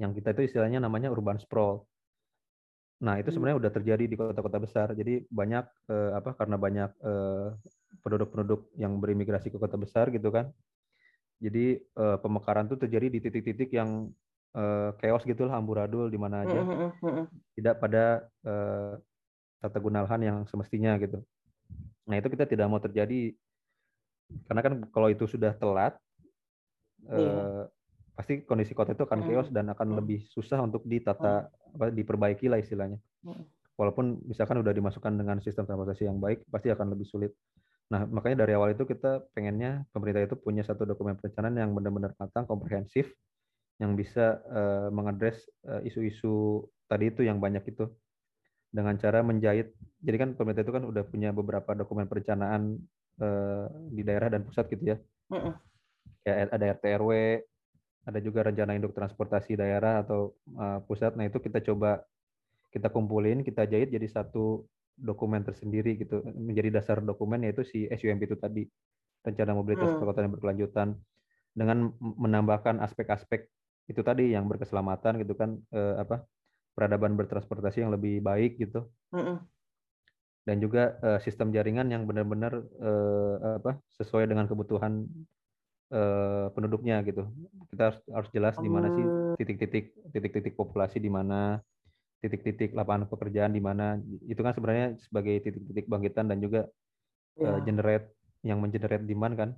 Yang 0.00 0.12
kita 0.22 0.28
itu 0.36 0.42
istilahnya 0.48 0.80
namanya 0.80 1.12
urban 1.12 1.36
sprawl. 1.36 1.84
Nah 3.04 3.20
itu 3.20 3.28
mm. 3.28 3.34
sebenarnya 3.36 3.58
udah 3.60 3.72
terjadi 3.72 4.04
di 4.08 4.16
kota-kota 4.16 4.56
besar. 4.56 4.86
Jadi 4.96 5.28
banyak 5.28 5.64
uh, 5.92 6.16
apa 6.16 6.32
karena 6.32 6.56
banyak 6.56 6.90
penduduk 6.96 8.00
penduduk-penduduk 8.00 8.60
yang 8.80 8.96
berimigrasi 8.96 9.52
ke 9.52 9.60
kota 9.60 9.76
besar 9.76 10.08
gitu 10.08 10.32
kan. 10.32 10.48
Jadi 11.38 11.76
uh, 12.00 12.16
pemekaran 12.18 12.66
itu 12.72 12.80
terjadi 12.80 13.06
di 13.12 13.18
titik-titik 13.20 13.70
yang 13.76 14.08
uh, 14.54 14.94
chaos 15.00 15.24
gitulah 15.26 15.56
amburadul 15.56 16.08
di 16.08 16.18
mana 16.20 16.46
aja. 16.46 16.60
Mm 16.60 16.90
-hmm. 16.94 17.24
Tidak 17.58 17.74
pada 17.82 18.24
uh, 18.46 18.96
tata 19.58 19.78
guna 19.82 20.06
lahan 20.06 20.22
yang 20.22 20.38
semestinya 20.46 20.94
gitu. 21.02 21.18
Nah 22.08 22.16
itu 22.16 22.28
kita 22.30 22.48
tidak 22.48 22.66
mau 22.70 22.80
terjadi 22.80 23.34
karena 24.48 24.60
kan 24.60 24.72
kalau 24.92 25.08
itu 25.08 25.24
sudah 25.24 25.56
telat 25.56 25.96
eh, 27.08 27.64
pasti 28.12 28.44
kondisi 28.44 28.76
kota 28.76 28.92
itu 28.92 29.08
akan 29.08 29.24
chaos 29.24 29.48
dan 29.48 29.72
akan 29.72 29.96
lebih 29.96 30.26
susah 30.28 30.60
untuk 30.60 30.84
ditata 30.84 31.48
apa 31.48 31.84
diperbaiki 31.92 32.50
lah 32.50 32.60
istilahnya. 32.60 32.98
Walaupun 33.78 34.26
misalkan 34.26 34.58
udah 34.58 34.74
dimasukkan 34.74 35.14
dengan 35.14 35.38
sistem 35.38 35.64
transportasi 35.64 36.10
yang 36.10 36.18
baik 36.18 36.42
pasti 36.50 36.68
akan 36.72 36.98
lebih 36.98 37.06
sulit. 37.06 37.32
Nah, 37.88 38.04
makanya 38.04 38.44
dari 38.44 38.52
awal 38.52 38.76
itu 38.76 38.84
kita 38.84 39.24
pengennya 39.32 39.86
pemerintah 39.96 40.20
itu 40.20 40.36
punya 40.36 40.60
satu 40.60 40.84
dokumen 40.84 41.16
perencanaan 41.16 41.56
yang 41.56 41.70
benar-benar 41.72 42.12
matang, 42.20 42.44
komprehensif, 42.44 43.08
yang 43.78 43.94
bisa 43.94 44.42
uh, 44.50 44.88
mengadres 44.90 45.46
uh, 45.66 45.78
isu-isu 45.86 46.66
tadi 46.90 47.14
itu 47.14 47.22
yang 47.22 47.38
banyak 47.38 47.62
itu 47.70 47.86
dengan 48.68 48.98
cara 48.98 49.22
menjahit. 49.22 49.72
Jadi 50.02 50.16
kan 50.18 50.30
pemerintah 50.34 50.66
itu 50.66 50.74
kan 50.74 50.84
udah 50.84 51.04
punya 51.06 51.30
beberapa 51.30 51.72
dokumen 51.72 52.10
perencanaan 52.10 52.76
uh, 53.22 53.66
di 53.88 54.02
daerah 54.02 54.28
dan 54.28 54.42
pusat 54.44 54.66
gitu 54.68 54.94
ya. 54.94 54.96
Uh 55.30 55.36
-uh. 55.36 55.54
Kayak 56.26 56.36
ada 56.52 56.64
RT 56.74 56.84
RW, 57.00 57.10
ada 58.08 58.18
juga 58.18 58.40
rencana 58.44 58.74
induk 58.74 58.92
transportasi 58.92 59.54
daerah 59.54 60.02
atau 60.02 60.34
uh, 60.58 60.82
pusat. 60.84 61.14
Nah 61.14 61.30
itu 61.30 61.38
kita 61.38 61.62
coba 61.62 62.02
kita 62.74 62.92
kumpulin, 62.92 63.46
kita 63.46 63.64
jahit 63.64 63.88
jadi 63.94 64.04
satu 64.10 64.66
dokumen 64.98 65.46
tersendiri 65.46 65.94
gitu 65.94 66.26
menjadi 66.34 66.74
dasar 66.74 66.98
dokumen 66.98 67.46
yaitu 67.46 67.62
si 67.62 67.86
SUMP 67.86 68.26
itu 68.26 68.34
tadi 68.34 68.66
rencana 69.22 69.54
mobilitas 69.54 69.94
hmm. 69.94 69.98
perkotaan 70.02 70.24
yang 70.26 70.34
berkelanjutan 70.34 70.88
dengan 71.54 71.78
menambahkan 72.00 72.82
aspek-aspek 72.82 73.46
itu 73.88 74.00
tadi 74.04 74.36
yang 74.36 74.44
berkeselamatan 74.46 75.24
gitu 75.24 75.34
kan 75.34 75.56
eh, 75.72 75.96
apa 75.98 76.22
peradaban 76.76 77.16
bertransportasi 77.18 77.82
yang 77.82 77.90
lebih 77.90 78.20
baik 78.20 78.60
gitu 78.60 78.86
hmm. 79.10 79.40
dan 80.44 80.56
juga 80.60 81.00
eh, 81.00 81.18
sistem 81.24 81.50
jaringan 81.50 81.88
yang 81.88 82.04
benar-benar 82.04 82.52
eh, 82.60 83.36
apa 83.58 83.80
sesuai 83.96 84.28
dengan 84.28 84.46
kebutuhan 84.46 85.08
eh, 85.90 86.46
penduduknya 86.52 87.00
gitu 87.08 87.26
kita 87.72 87.82
harus 87.92 88.00
harus 88.12 88.30
jelas 88.30 88.54
di 88.60 88.70
mana 88.70 88.92
sih 88.92 89.04
oh. 89.04 89.34
titik-titik 89.40 89.96
titik-titik 90.12 90.54
populasi 90.54 91.00
di 91.00 91.08
mana 91.08 91.58
titik-titik 92.18 92.74
lapangan 92.74 93.06
pekerjaan 93.06 93.54
di 93.54 93.62
mana 93.62 93.98
itu 94.26 94.40
kan 94.42 94.50
sebenarnya 94.50 94.98
sebagai 94.98 95.38
titik-titik 95.38 95.86
bangkitan 95.86 96.26
dan 96.26 96.42
juga 96.42 96.66
ya. 97.38 97.56
uh, 97.56 97.60
generate 97.62 98.10
yang 98.42 98.58
mengenerate 98.58 99.06
demand 99.06 99.34
kan. 99.38 99.50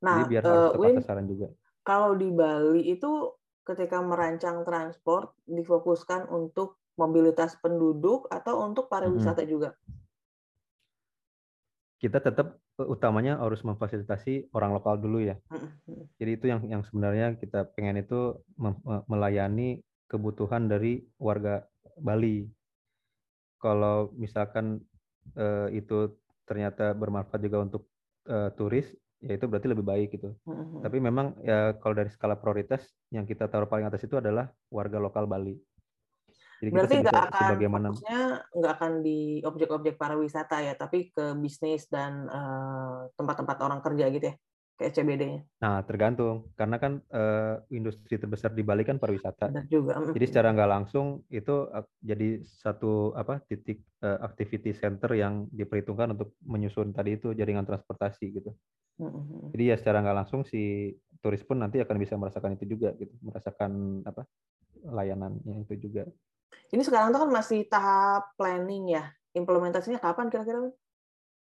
Nah, 0.00 0.20
Jadi 0.20 0.24
biar 0.36 0.42
uh, 0.44 0.48
harus 0.48 0.72
tepat 0.76 0.90
sasaran 1.04 1.26
juga. 1.28 1.48
Kalau 1.86 2.18
di 2.18 2.34
Bali 2.34 2.82
itu 2.90 3.30
ketika 3.62 4.02
merancang 4.02 4.66
transport 4.66 5.38
difokuskan 5.46 6.26
untuk 6.34 6.82
mobilitas 6.98 7.54
penduduk 7.62 8.26
atau 8.26 8.66
untuk 8.66 8.90
pariwisata 8.90 9.46
hmm. 9.46 9.50
juga? 9.50 9.70
Kita 12.02 12.18
tetap 12.18 12.58
utamanya 12.76 13.38
harus 13.40 13.62
memfasilitasi 13.62 14.52
orang 14.52 14.74
lokal 14.76 14.98
dulu 14.98 15.22
ya. 15.24 15.38
Jadi 16.20 16.30
itu 16.34 16.46
yang 16.50 16.60
yang 16.66 16.82
sebenarnya 16.84 17.38
kita 17.38 17.72
pengen 17.72 18.02
itu 18.02 18.36
melayani 19.08 19.80
kebutuhan 20.10 20.68
dari 20.68 21.06
warga 21.16 21.64
Bali. 21.96 22.44
Kalau 23.56 24.12
misalkan 24.18 24.84
uh, 25.38 25.72
itu 25.72 26.12
ternyata 26.44 26.92
bermanfaat 26.92 27.40
juga 27.40 27.64
untuk 27.64 27.82
uh, 28.28 28.52
turis, 28.54 28.92
ya 29.22 29.32
itu 29.36 29.44
berarti 29.48 29.68
lebih 29.68 29.84
baik 29.86 30.08
gitu. 30.16 30.36
Mm-hmm. 30.44 30.80
Tapi 30.84 30.96
memang 31.00 31.26
ya 31.40 31.72
kalau 31.80 31.94
dari 31.96 32.10
skala 32.12 32.36
prioritas 32.36 32.84
yang 33.08 33.24
kita 33.24 33.48
taruh 33.48 33.68
paling 33.68 33.88
atas 33.88 34.04
itu 34.04 34.16
adalah 34.18 34.50
warga 34.68 35.00
lokal 35.00 35.24
Bali. 35.24 35.56
Jadi 36.56 36.72
Berarti 36.72 37.04
nggak 37.04 37.20
akan 37.20 37.40
sebagaimana 37.52 37.86
nggak 38.56 38.72
akan 38.80 38.92
di 39.04 39.44
objek-objek 39.44 40.00
pariwisata 40.00 40.64
ya, 40.64 40.72
tapi 40.72 41.12
ke 41.12 41.36
bisnis 41.36 41.84
dan 41.92 42.24
tempat-tempat 43.12 43.56
uh, 43.60 43.64
orang 43.68 43.80
kerja 43.84 44.08
gitu 44.08 44.32
ya 44.32 44.36
kayak 44.76 44.92
CBD-nya? 44.92 45.40
Nah, 45.64 45.80
tergantung. 45.88 46.52
Karena 46.52 46.76
kan 46.76 47.00
uh, 47.10 47.64
industri 47.72 48.20
terbesar 48.20 48.52
di 48.52 48.60
Bali 48.60 48.84
kan 48.84 49.00
pariwisata. 49.00 49.48
Benar 49.48 49.66
juga. 49.72 49.96
Jadi 50.12 50.26
secara 50.28 50.52
nggak 50.52 50.70
langsung 50.70 51.24
itu 51.32 51.68
jadi 52.04 52.44
satu 52.44 53.16
apa 53.16 53.40
titik 53.48 53.80
uh, 54.04 54.20
activity 54.20 54.76
center 54.76 55.16
yang 55.16 55.48
diperhitungkan 55.48 56.12
untuk 56.12 56.36
menyusun 56.44 56.92
tadi 56.92 57.16
itu 57.16 57.32
jaringan 57.32 57.64
transportasi 57.64 58.24
gitu. 58.36 58.52
Mm-hmm. 59.00 59.52
Jadi 59.52 59.64
ya 59.64 59.76
secara 59.76 60.00
nggak 60.04 60.18
langsung 60.24 60.40
si 60.44 60.92
turis 61.20 61.44
pun 61.44 61.60
nanti 61.60 61.80
akan 61.80 61.96
bisa 61.96 62.16
merasakan 62.16 62.56
itu 62.56 62.76
juga 62.76 62.92
gitu, 62.96 63.12
merasakan 63.24 64.04
apa 64.04 64.28
layanannya 64.84 65.64
itu 65.66 65.88
juga. 65.88 66.04
Ini 66.70 66.82
sekarang 66.84 67.12
tuh 67.12 67.26
kan 67.26 67.30
masih 67.32 67.66
tahap 67.66 68.32
planning 68.38 68.96
ya. 68.96 69.10
Implementasinya 69.36 70.00
kapan 70.00 70.32
kira-kira? 70.32 70.72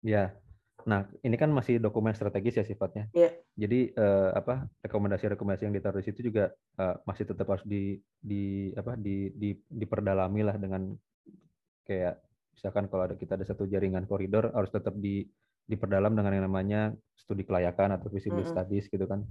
Ya, 0.03 0.35
Nah, 0.83 1.07
ini 1.23 1.35
kan 1.39 1.47
masih 1.51 1.79
dokumen 1.79 2.11
strategis 2.11 2.59
ya 2.59 2.65
sifatnya. 2.67 3.07
Yeah. 3.15 3.31
Jadi 3.55 3.95
uh, 3.95 4.35
apa 4.35 4.67
rekomendasi-rekomendasi 4.83 5.67
yang 5.67 5.75
ditaruh 5.75 6.03
di 6.03 6.05
situ 6.11 6.31
juga 6.31 6.51
uh, 6.79 6.99
masih 7.07 7.23
tetap 7.29 7.47
harus 7.47 7.63
di 7.63 7.97
di 8.19 8.71
apa 8.75 8.99
di, 8.99 9.31
di 9.31 9.55
diperdalami 9.71 10.41
lah 10.43 10.55
dengan 10.59 10.91
kayak 11.87 12.19
misalkan 12.53 12.87
kalau 12.91 13.07
ada 13.07 13.15
kita 13.15 13.39
ada 13.39 13.45
satu 13.47 13.67
jaringan 13.67 14.07
koridor 14.07 14.51
harus 14.51 14.71
tetap 14.71 14.95
di 14.99 15.23
diperdalam 15.63 16.11
dengan 16.11 16.31
yang 16.35 16.45
namanya 16.51 16.91
studi 17.15 17.47
kelayakan 17.47 17.95
atau 17.95 18.11
visibility 18.11 18.51
mm 18.51 18.51
-hmm. 18.51 18.63
studies 18.67 18.85
gitu 18.91 19.05
kan. 19.07 19.23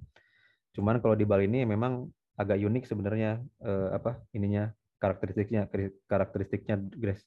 Cuman 0.73 1.05
kalau 1.05 1.13
di 1.13 1.29
Bali 1.29 1.45
ini 1.45 1.69
memang 1.69 2.09
agak 2.41 2.57
unik 2.57 2.89
sebenarnya 2.89 3.45
uh, 3.61 3.93
apa 3.93 4.25
ininya 4.33 4.73
karakteristiknya 4.97 5.69
karakteristiknya 6.09 6.81
Grace. 6.97 7.27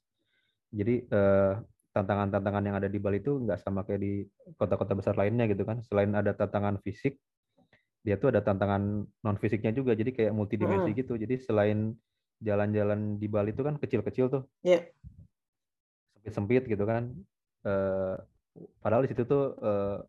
Jadi 0.74 1.06
uh, 1.14 1.62
tantangan-tantangan 1.96 2.64
yang 2.68 2.76
ada 2.76 2.92
di 2.92 3.00
Bali 3.00 3.24
itu 3.24 3.40
nggak 3.40 3.64
sama 3.64 3.88
kayak 3.88 4.02
di 4.04 4.14
kota-kota 4.60 5.00
besar 5.00 5.16
lainnya 5.16 5.48
gitu 5.48 5.64
kan. 5.64 5.80
Selain 5.88 6.12
ada 6.12 6.36
tantangan 6.36 6.84
fisik, 6.84 7.16
dia 8.04 8.20
tuh 8.20 8.36
ada 8.36 8.44
tantangan 8.44 9.08
non 9.08 9.38
fisiknya 9.40 9.72
juga. 9.72 9.96
Jadi 9.96 10.12
kayak 10.12 10.36
multidimensi 10.36 10.92
hmm. 10.92 11.00
gitu. 11.00 11.16
Jadi 11.16 11.40
selain 11.40 11.96
jalan-jalan 12.44 13.16
di 13.16 13.32
Bali 13.32 13.56
itu 13.56 13.64
kan 13.64 13.80
kecil-kecil 13.80 14.28
tuh, 14.28 14.44
yeah. 14.60 14.84
sempit-sempit 16.20 16.68
gitu 16.68 16.84
kan. 16.84 17.16
Uh, 17.64 18.20
padahal 18.84 19.08
di 19.08 19.16
situ 19.16 19.24
tuh 19.24 19.56
uh, 19.64 20.04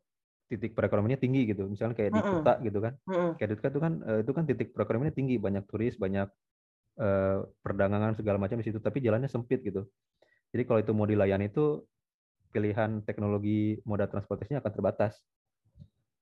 titik 0.51 0.75
perekonomiannya 0.75 1.23
tinggi 1.23 1.47
gitu. 1.47 1.71
Misalnya 1.71 1.95
kayak 1.95 2.19
di 2.19 2.23
Kuta 2.27 2.55
gitu 2.67 2.79
kan. 2.83 2.99
Kayak 3.39 3.49
di 3.55 3.57
Kuta 3.63 3.69
itu 3.71 3.81
kan 3.81 3.93
uh, 4.03 4.19
itu 4.27 4.33
kan 4.35 4.43
titik 4.43 4.75
perekonomiannya 4.75 5.15
tinggi, 5.15 5.39
banyak 5.39 5.65
turis, 5.71 5.95
banyak 5.95 6.27
uh, 6.99 7.47
perdagangan 7.63 8.19
segala 8.19 8.43
macam 8.43 8.59
di 8.59 8.67
situ. 8.67 8.83
Tapi 8.83 8.99
jalannya 8.99 9.31
sempit 9.31 9.63
gitu. 9.63 9.87
Jadi 10.57 10.65
kalau 10.65 10.81
itu 10.81 10.93
mau 10.97 11.05
dilayani 11.05 11.53
itu 11.53 11.85
pilihan 12.49 13.05
teknologi 13.05 13.77
moda 13.85 14.09
transportasinya 14.09 14.65
akan 14.65 14.73
terbatas. 14.73 15.21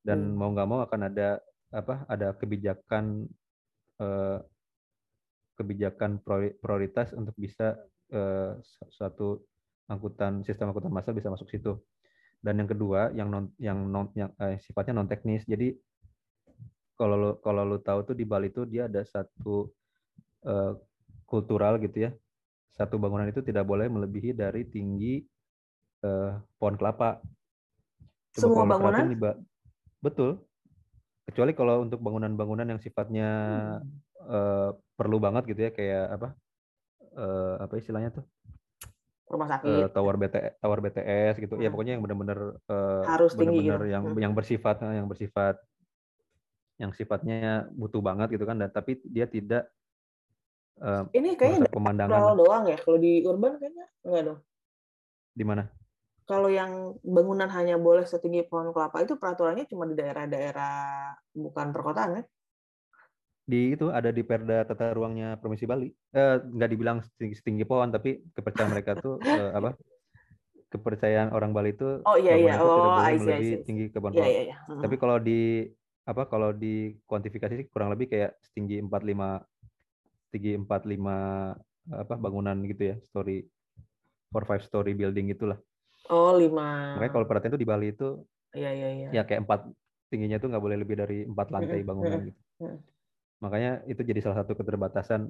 Dan 0.03 0.35
hmm. 0.35 0.35
mau 0.35 0.51
nggak 0.51 0.67
mau 0.67 0.83
akan 0.83 1.01
ada 1.07 1.39
apa? 1.71 2.03
Ada 2.11 2.35
kebijakan 2.35 3.31
eh, 4.03 4.39
kebijakan 5.55 6.19
prioritas 6.59 7.15
untuk 7.15 7.39
bisa 7.39 7.79
eh, 8.11 8.59
suatu 8.91 9.47
angkutan 9.87 10.43
sistem 10.43 10.75
angkutan 10.75 10.91
massal 10.91 11.15
bisa 11.15 11.31
masuk 11.31 11.47
situ. 11.47 11.79
Dan 12.43 12.59
yang 12.59 12.67
kedua 12.67 13.15
yang 13.15 13.31
non 13.31 13.55
yang 13.63 13.79
non 13.87 14.11
yang 14.19 14.35
eh, 14.43 14.59
sifatnya 14.59 14.99
non 14.99 15.07
teknis. 15.07 15.47
Jadi 15.47 15.79
kalau 16.99 17.15
lo 17.15 17.31
kalau 17.39 17.63
lo 17.63 17.79
tahu 17.79 18.03
tuh 18.03 18.19
di 18.19 18.27
Bali 18.27 18.51
tuh 18.51 18.67
dia 18.67 18.91
ada 18.91 19.07
satu 19.07 19.71
eh, 20.43 20.75
kultural 21.23 21.79
gitu 21.79 22.11
ya 22.11 22.11
satu 22.75 22.99
bangunan 22.99 23.31
itu 23.31 23.39
tidak 23.41 23.63
boleh 23.65 23.87
melebihi 23.87 24.35
dari 24.35 24.67
tinggi 24.67 25.23
uh, 26.03 26.35
pohon 26.59 26.75
kelapa. 26.75 27.23
Coba 28.35 28.43
Semua 28.43 28.65
bangunan? 28.67 29.05
Di, 29.07 29.17
betul. 30.03 30.43
Kecuali 31.25 31.55
kalau 31.55 31.87
untuk 31.87 32.03
bangunan-bangunan 32.03 32.67
yang 32.67 32.81
sifatnya 32.83 33.29
hmm. 33.79 34.27
uh, 34.27 34.71
perlu 34.99 35.23
banget 35.23 35.55
gitu 35.55 35.61
ya, 35.67 35.71
kayak 35.71 36.05
apa? 36.19 36.29
Uh, 37.15 37.63
apa 37.63 37.79
istilahnya 37.79 38.11
tuh? 38.11 38.27
Rumah 39.31 39.49
sakit. 39.55 39.87
Uh, 39.87 39.89
tower 39.95 40.19
BTS, 40.19 40.53
tower 40.59 40.79
BTS 40.83 41.35
gitu. 41.39 41.55
Ya, 41.57 41.57
hmm. 41.57 41.65
Ya 41.65 41.69
pokoknya 41.71 41.93
yang 41.95 42.03
benar-benar 42.03 42.39
uh, 42.67 43.03
harus 43.07 43.33
tinggi 43.39 43.63
benar-benar 43.65 43.83
gitu. 43.87 43.95
yang 43.95 44.03
hmm. 44.05 44.19
yang 44.19 44.33
bersifat 44.35 44.77
yang 44.83 45.07
bersifat 45.07 45.57
yang 46.75 46.91
sifatnya 46.91 47.71
butuh 47.71 48.03
banget 48.03 48.35
gitu 48.35 48.51
kan 48.51 48.59
dan 48.59 48.67
tapi 48.67 48.99
dia 49.07 49.31
tidak 49.31 49.71
Uh, 50.83 51.07
ini 51.15 51.39
kayaknya 51.39 51.71
pemandangan 51.71 52.35
doang 52.35 52.65
ya. 52.67 52.79
Kalau 52.83 52.99
di 52.99 53.23
urban 53.23 53.63
kayaknya 53.63 53.87
enggak 54.03 54.23
dong. 54.27 54.39
Di 55.35 55.45
mana? 55.47 55.63
Kalau 56.25 56.49
yang 56.49 56.97
bangunan 57.05 57.47
hanya 57.53 57.77
boleh 57.77 58.09
setinggi 58.09 58.49
pohon 58.49 58.73
kelapa 58.73 59.05
itu 59.05 59.21
peraturannya 59.21 59.69
cuma 59.69 59.85
di 59.85 59.95
daerah-daerah 59.95 61.13
bukan 61.37 61.67
perkotaan 61.71 62.11
kan? 62.21 62.25
Di 63.45 63.77
itu 63.77 63.93
ada 63.93 64.09
di 64.09 64.25
Perda 64.25 64.65
Tata 64.65 64.97
Ruangnya 64.97 65.37
Provinsi 65.37 65.69
Bali. 65.69 65.93
Eh, 65.93 66.37
nggak 66.41 66.71
dibilang 66.73 67.05
setinggi, 67.05 67.35
setinggi 67.37 67.65
pohon, 67.69 67.93
tapi 67.93 68.25
kepercayaan 68.33 68.73
mereka 68.73 68.97
tuh 68.97 69.21
eh, 69.21 69.53
apa? 69.53 69.77
Kepercayaan 70.73 71.31
orang 71.37 71.53
Bali 71.53 71.77
itu 71.77 72.03
oh 72.03 72.17
iya 72.19 72.35
iya 72.35 72.57
oh 72.59 72.99
I 72.99 73.21
see, 73.21 73.29
lebih 73.29 73.51
tinggi 73.69 73.85
ke 73.93 74.01
pohon. 74.01 74.17
Yeah, 74.17 74.27
yeah, 74.27 74.45
yeah. 74.57 74.59
Tapi 74.81 74.97
kalau 74.97 75.21
di 75.21 75.69
apa 76.09 76.25
kalau 76.25 76.57
di 76.57 76.97
kuantifikasi 77.05 77.69
kurang 77.69 77.93
lebih 77.93 78.09
kayak 78.11 78.37
setinggi 78.41 78.81
45 78.81 79.45
tinggi 80.35 80.59
45 80.59 81.55
apa 81.85 82.15
bangunan 82.19 82.57
gitu 82.67 82.83
ya 82.91 82.97
story 83.07 83.47
four 84.35 84.43
five 84.51 84.67
story 84.67 84.99
building 84.99 85.31
itulah. 85.31 85.59
Oh 86.11 86.35
lima. 86.35 86.99
Makanya 86.99 87.13
kalau 87.15 87.27
perhatian 87.31 87.55
tuh 87.55 87.63
di 87.63 87.69
Bali 87.69 87.95
itu 87.95 88.09
Iya 88.55 88.71
iya 88.71 88.89
iya. 88.95 89.09
ya 89.15 89.23
kayak 89.23 89.47
empat 89.47 89.61
tingginya 90.11 90.39
tuh 90.43 90.51
nggak 90.51 90.63
boleh 90.63 90.77
lebih 90.79 90.97
dari 90.99 91.27
empat 91.27 91.51
lantai 91.55 91.83
Mm-mm, 91.83 91.89
bangunan 91.91 92.19
mm-mm, 92.19 92.29
gitu. 92.31 92.41
mm. 92.63 92.79
Makanya 93.43 93.71
itu 93.91 94.01
jadi 94.03 94.21
salah 94.23 94.39
satu 94.43 94.53
keterbatasan 94.59 95.21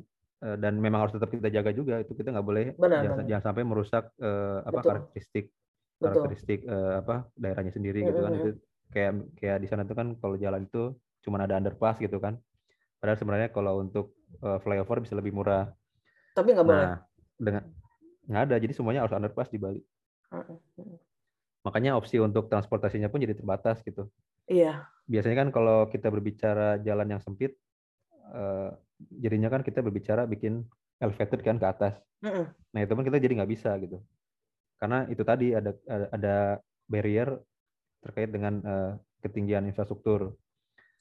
eh, 0.44 0.56
dan 0.60 0.76
memang 0.76 1.08
harus 1.08 1.14
tetap 1.16 1.32
kita 1.32 1.48
jaga 1.48 1.70
juga 1.72 2.00
itu 2.04 2.12
kita 2.12 2.32
nggak 2.32 2.46
boleh 2.46 2.66
Benar, 2.76 3.00
jangan, 3.00 3.16
benar. 3.20 3.28
jangan 3.28 3.44
sampai 3.48 3.62
merusak 3.64 4.04
eh, 4.20 4.58
apa 4.64 4.72
Betul. 4.76 4.88
karakteristik 4.92 5.44
Betul. 5.48 6.04
karakteristik 6.04 6.60
eh, 6.68 6.94
apa 7.00 7.16
daerahnya 7.38 7.72
sendiri 7.72 7.98
gitu 8.04 8.20
kan 8.20 8.32
itu 8.36 8.50
kayak 8.92 9.12
kayak 9.40 9.58
di 9.64 9.68
sana 9.68 9.82
tuh 9.88 9.96
kan 9.96 10.06
kalau 10.20 10.36
jalan 10.36 10.68
itu 10.68 10.92
cuma 11.24 11.40
ada 11.40 11.56
underpass 11.56 11.96
gitu 11.96 12.20
kan 12.20 12.36
padahal 13.00 13.16
sebenarnya 13.16 13.48
kalau 13.56 13.80
untuk 13.80 14.12
eh, 14.36 14.58
flyover 14.58 14.98
bisa 14.98 15.14
lebih 15.14 15.32
murah 15.32 15.70
Tapi 16.32 16.50
nggak 16.50 16.66
boleh. 16.66 16.86
nah 16.90 16.94
dengan 17.34 17.62
nggak 18.24 18.42
ada 18.48 18.56
jadi 18.56 18.72
semuanya 18.72 19.04
harus 19.04 19.12
underpass 19.12 19.48
di 19.48 19.58
Bali 19.58 19.82
makanya 21.60 21.96
opsi 21.96 22.20
untuk 22.20 22.46
transportasinya 22.46 23.08
pun 23.08 23.20
jadi 23.20 23.34
terbatas 23.34 23.80
gitu 23.80 24.08
Iya. 24.44 24.84
biasanya 25.04 25.44
kan 25.44 25.48
kalau 25.50 25.88
kita 25.88 26.08
berbicara 26.08 26.76
jalan 26.78 27.08
yang 27.08 27.20
sempit 27.20 27.56
eh, 28.30 28.70
jadinya 29.10 29.48
kan 29.48 29.60
kita 29.60 29.80
berbicara 29.80 30.24
bikin 30.24 30.64
elevated 30.98 31.40
kan 31.40 31.56
ke 31.56 31.66
atas 31.66 31.94
Mm-mm. 32.20 32.52
nah 32.70 32.80
itu 32.80 32.92
pun 32.92 33.04
kita 33.04 33.16
jadi 33.16 33.40
nggak 33.40 33.52
bisa 33.52 33.72
gitu 33.80 34.00
karena 34.76 35.08
itu 35.08 35.22
tadi 35.22 35.52
ada 35.52 35.72
ada, 36.10 36.60
barrier 36.84 37.40
terkait 38.00 38.28
dengan 38.28 38.60
eh, 38.60 38.92
ketinggian 39.20 39.64
infrastruktur 39.64 40.36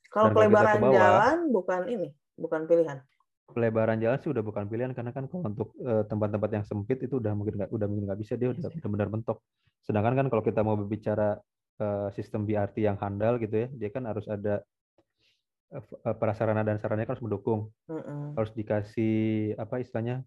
Kalau 0.07 0.29
Dan 0.29 0.35
pelebaran 0.37 0.77
bawah- 0.77 0.93
jalan 0.93 1.37
bukan 1.49 1.81
ini, 1.89 2.09
bukan 2.37 2.69
pilihan. 2.69 3.01
Pelebaran 3.43 3.99
jalan 3.99 4.17
sih 4.17 4.31
udah 4.31 4.39
bukan 4.39 4.65
pilihan 4.65 4.91
karena 4.95 5.11
kan 5.11 5.27
kalau 5.27 5.45
untuk 5.45 5.75
tempat-tempat 5.81 6.49
yang 6.55 6.65
sempit 6.65 7.03
itu 7.03 7.19
udah 7.19 7.35
mungkin 7.35 7.59
nggak 7.59 7.69
udah 7.75 7.87
mungkin 7.91 8.05
nggak 8.09 8.19
bisa 8.23 8.33
dia 8.39 8.49
udah 8.55 8.63
Iya 8.63 8.71
sih. 8.71 8.79
benar-benar 8.79 9.09
mentok 9.11 9.37
sedangkan 9.83 10.13
kan 10.15 10.25
kalau 10.31 10.43
kita 10.45 10.63
mau 10.63 10.79
berbicara 10.79 11.37
eh, 11.77 12.07
sistem 12.15 12.47
BRT 12.47 12.87
yang 12.87 12.95
handal 12.97 13.35
gitu 13.37 13.55
ya 13.55 13.67
dia 13.69 13.89
kan 13.91 14.03
harus 14.07 14.25
ada 14.31 14.63
eh, 15.75 15.83
prasarana 16.15 16.63
dan 16.63 16.79
sarananya 16.79 17.11
kan 17.11 17.13
harus 17.19 17.25
mendukung 17.25 17.69
Mm-mm. 17.91 18.37
harus 18.39 18.51
dikasih 18.55 19.15
apa 19.59 19.83
istilahnya 19.83 20.23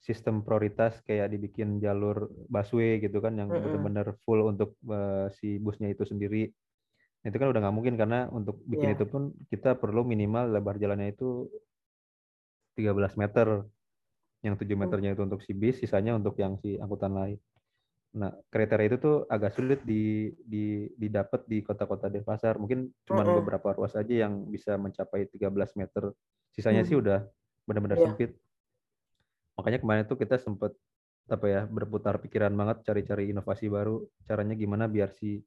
sistem 0.00 0.40
prioritas 0.40 1.00
kayak 1.04 1.28
dibikin 1.28 1.76
jalur 1.80 2.28
busway 2.48 3.00
gitu 3.00 3.20
kan 3.20 3.36
yang 3.36 3.48
Mm-mm. 3.48 3.64
benar-benar 3.80 4.06
full 4.24 4.44
untuk 4.44 4.76
eh, 4.84 5.32
si 5.32 5.56
busnya 5.56 5.88
itu 5.88 6.04
sendiri 6.04 6.52
itu 7.20 7.36
kan 7.36 7.52
udah 7.52 7.60
nggak 7.60 7.76
mungkin 7.76 7.94
karena 8.00 8.32
untuk 8.32 8.64
bikin 8.64 8.92
Iya. 8.92 8.96
itu 8.96 9.04
pun 9.04 9.22
kita 9.52 9.76
perlu 9.76 10.08
minimal 10.08 10.56
lebar 10.56 10.80
jalannya 10.80 11.12
itu 11.12 11.52
13 12.76 13.14
meter 13.18 13.66
yang 14.40 14.56
7 14.56 14.72
Hmm. 14.80 14.80
meternya 14.80 15.12
itu 15.12 15.22
untuk 15.24 15.40
si 15.44 15.52
bis 15.52 15.76
sisanya 15.80 16.16
untuk 16.16 16.34
yang 16.40 16.56
si 16.62 16.76
angkutan 16.80 17.12
lain 17.12 17.38
nah 18.10 18.34
kriteria 18.50 18.86
itu 18.90 18.98
tuh 18.98 19.16
agak 19.30 19.54
sulit 19.54 19.80
di, 19.86 20.34
di 20.42 20.90
didapat 20.98 21.46
di 21.46 21.62
kota-kota 21.62 22.10
Denpasar 22.10 22.58
mungkin 22.58 22.90
cuma 23.06 23.22
Mm-mm. 23.22 23.38
beberapa 23.38 23.70
ruas 23.70 23.94
aja 23.94 24.26
yang 24.26 24.50
bisa 24.50 24.74
mencapai 24.74 25.30
13 25.30 25.78
meter 25.78 26.10
sisanya 26.50 26.82
sih 26.82 26.96
Hmm. 26.96 27.02
udah 27.02 27.22
benar-benar 27.70 27.98
Iya. 27.98 28.10
sempit 28.10 28.34
makanya 29.54 29.78
kemarin 29.78 30.04
tuh 30.10 30.18
kita 30.18 30.40
sempet 30.40 30.72
apa 31.30 31.46
ya 31.46 31.62
berputar 31.70 32.18
pikiran 32.18 32.50
banget 32.50 32.82
cari-cari 32.82 33.30
inovasi 33.30 33.70
baru 33.70 34.02
caranya 34.26 34.58
gimana 34.58 34.90
biar 34.90 35.14
si 35.14 35.38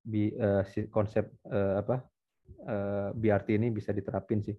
bi, 0.00 0.32
eh, 0.32 0.62
si 0.72 0.88
konsep 0.88 1.28
eh, 1.52 1.74
apa 1.82 2.00
eh, 2.64 3.08
BRT 3.12 3.60
ini 3.60 3.68
bisa 3.68 3.92
diterapin 3.92 4.40
sih 4.40 4.56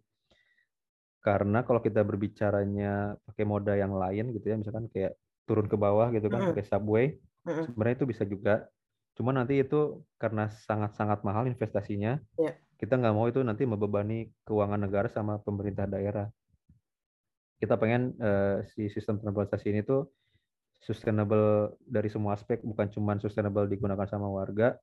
karena 1.24 1.63
kalau 1.63 1.80
kita 1.80 2.03
berbicaranya 2.03 3.15
pakai 3.24 3.47
moda 3.47 3.74
yang 3.80 3.95
lain 3.95 4.36
gitu 4.36 4.51
ya 4.51 4.55
misalkan 4.59 4.91
kayak 4.91 5.15
turun 5.47 5.71
ke 5.71 5.76
bawah 5.80 6.11
gitu 6.11 6.28
kan 6.28 6.43
pakai 6.51 6.65
subway 6.67 7.05
sebenarnya 7.67 7.95
itu 8.03 8.07
bisa 8.07 8.24
juga. 8.28 8.67
Cuma 9.15 9.32
nanti 9.32 9.61
itu 9.61 10.03
karena 10.19 10.51
sangat-sangat 10.51 11.24
mahal 11.24 11.47
investasinya 11.47 12.19
Iya. 12.36 12.53
kita 12.76 12.99
nggak 12.99 13.15
mau 13.15 13.30
itu 13.32 13.39
nanti 13.39 13.63
membebani 13.63 14.28
keuangan 14.43 14.80
negara 14.84 15.07
sama 15.07 15.39
pemerintah 15.39 15.88
daerah. 15.88 16.28
Kita 17.55 17.80
pengen 17.80 18.19
eh, 18.19 18.67
si 18.76 18.91
sistem 18.91 19.24
transportasi 19.24 19.71
ini 19.71 19.82
tuh 19.88 20.11
sustainable 20.84 21.80
dari 21.88 22.11
semua 22.11 22.36
aspek 22.36 22.59
bukan 22.59 22.91
cuma 22.91 23.15
sustainable 23.15 23.63
digunakan 23.71 24.03
sama 24.03 24.28
warga 24.28 24.76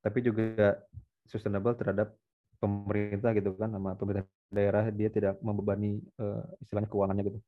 tapi 0.00 0.24
juga 0.24 0.80
sustainable 1.28 1.76
terhadap 1.76 2.16
pemerintah 2.56 3.36
gitu 3.36 3.52
kan 3.60 3.68
sama 3.68 3.92
pemerintah 4.00 4.32
daerah 4.52 4.84
dia 4.90 5.08
tidak 5.10 5.34
membebani 5.42 5.98
eh, 6.22 6.42
istilahnya 6.62 6.90
keuangannya 6.90 7.24
gitu 7.28 7.40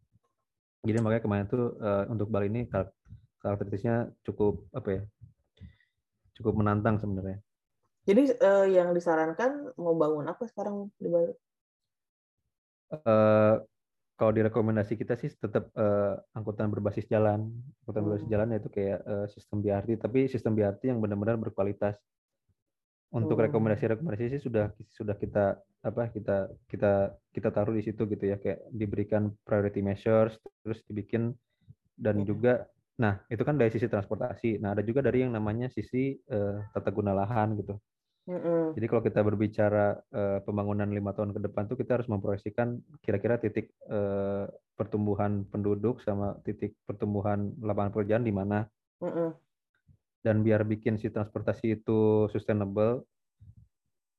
jadi 0.86 0.98
makanya 1.02 1.22
kemarin 1.24 1.46
tuh 1.50 1.74
eh, 1.78 2.04
untuk 2.12 2.28
Bali 2.30 2.46
ini 2.50 2.66
kar- 2.70 2.94
karakteristiknya 3.42 4.10
cukup 4.26 4.66
apa 4.74 4.88
ya 4.90 5.02
cukup 6.38 6.54
menantang 6.58 6.98
sebenarnya 7.02 7.38
Jadi 8.08 8.22
eh, 8.40 8.66
yang 8.72 8.96
disarankan 8.96 9.76
mau 9.76 9.92
bangun 9.92 10.24
apa 10.32 10.48
sekarang 10.48 10.88
di 10.96 11.12
Bali? 11.12 11.28
Eh, 12.88 13.54
kalau 14.18 14.32
direkomendasi 14.32 14.96
kita 14.96 15.14
sih 15.20 15.28
tetap 15.28 15.68
eh, 15.76 16.14
angkutan 16.32 16.72
berbasis 16.72 17.04
jalan. 17.04 17.52
Angkutan 17.84 18.02
berbasis 18.08 18.26
Hmm. 18.26 18.32
jalan 18.32 18.48
itu 18.56 18.68
kayak 18.72 19.00
eh, 19.04 19.26
sistem 19.28 19.60
BRT, 19.60 19.90
tapi 20.00 20.24
sistem 20.24 20.56
BRT 20.56 20.88
yang 20.88 20.98
benar-benar 21.04 21.36
berkualitas. 21.36 22.00
Untuk 23.08 23.40
Hmm. 23.40 23.48
rekomendasi-rekomendasi 23.48 24.24
sih 24.36 24.42
sudah 24.44 24.68
sudah 24.92 25.16
kita 25.16 25.56
apa 25.80 26.12
kita 26.12 26.52
kita 26.68 27.16
kita 27.32 27.48
taruh 27.54 27.72
di 27.72 27.80
situ 27.86 28.04
gitu 28.04 28.24
ya 28.28 28.36
kayak 28.36 28.68
diberikan 28.68 29.32
priority 29.48 29.80
measures 29.80 30.36
terus 30.60 30.84
dibikin 30.84 31.32
dan 31.96 32.20
juga 32.28 32.68
nah 33.00 33.22
itu 33.32 33.40
kan 33.46 33.56
dari 33.56 33.70
sisi 33.72 33.88
transportasi. 33.88 34.60
Nah 34.60 34.76
ada 34.76 34.82
juga 34.84 35.00
dari 35.00 35.24
yang 35.24 35.32
namanya 35.32 35.72
sisi 35.72 36.20
eh, 36.20 36.56
tata 36.74 36.90
guna 36.92 37.16
lahan 37.16 37.56
gitu. 37.56 37.80
Mm-mm. 38.28 38.76
Jadi 38.76 38.86
kalau 38.86 39.02
kita 39.02 39.20
berbicara 39.24 39.96
eh, 40.12 40.38
pembangunan 40.44 40.86
lima 40.86 41.16
tahun 41.16 41.32
ke 41.32 41.40
depan 41.48 41.64
tuh 41.66 41.76
kita 41.80 41.96
harus 41.96 42.08
memproyeksikan 42.12 42.76
kira-kira 43.00 43.40
titik 43.40 43.72
eh, 43.88 44.44
pertumbuhan 44.76 45.48
penduduk 45.48 46.04
sama 46.04 46.36
titik 46.44 46.76
pertumbuhan 46.84 47.56
lapangan 47.64 47.90
pekerjaan 47.96 48.22
di 48.28 48.34
mana. 48.36 48.68
Mm-mm. 49.00 49.47
Dan 50.22 50.42
biar 50.42 50.66
bikin 50.66 50.98
si 50.98 51.08
transportasi 51.08 51.78
itu 51.78 52.26
sustainable, 52.34 53.06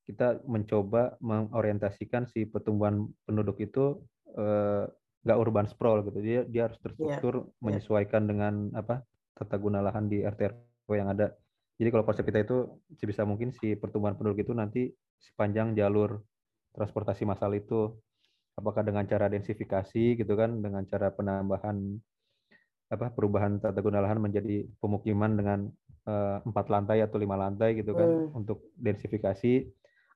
kita 0.07 0.41
mencoba 0.47 1.19
mengorientasikan 1.21 2.25
si 2.25 2.49
pertumbuhan 2.49 3.05
penduduk 3.27 3.61
itu 3.61 3.99
eh, 4.33 4.89
nggak 5.21 5.37
urban 5.37 5.67
sprawl 5.67 6.01
gitu. 6.07 6.19
Dia 6.23 6.41
dia 6.47 6.71
harus 6.71 6.79
terstruktur 6.81 7.51
menyesuaikan 7.61 8.25
dengan 8.25 8.73
apa 8.73 9.03
tata 9.37 9.55
guna 9.59 9.83
lahan 9.83 10.09
di 10.09 10.23
RT 10.23 10.41
RW 10.49 10.91
yang 10.97 11.11
ada. 11.11 11.35
Jadi 11.79 11.89
kalau 11.95 12.03
konsep 12.03 12.27
kita 12.27 12.43
itu 12.43 12.57
sebisa 12.97 13.23
mungkin 13.23 13.55
si 13.55 13.75
pertumbuhan 13.77 14.15
penduduk 14.15 14.43
itu 14.43 14.51
nanti 14.55 14.91
sepanjang 15.19 15.75
jalur 15.75 16.19
transportasi 16.75 17.23
massal 17.27 17.51
itu 17.55 17.95
apakah 18.59 18.83
dengan 18.83 19.07
cara 19.07 19.31
densifikasi 19.31 20.19
gitu 20.19 20.33
kan 20.35 20.59
dengan 20.59 20.83
cara 20.83 21.11
penambahan 21.15 21.95
apa 22.89 23.13
perubahan 23.13 23.61
tata 23.61 23.79
guna 23.79 24.03
lahan 24.03 24.19
menjadi 24.19 24.65
pemukiman 24.81 25.31
dengan 25.37 25.59
empat 26.47 26.65
lantai 26.73 26.99
atau 27.05 27.17
lima 27.23 27.35
lantai 27.39 27.69
gitu 27.79 27.91
kan 27.99 28.09
Hmm. 28.09 28.29
untuk 28.39 28.57
densifikasi 28.77 29.47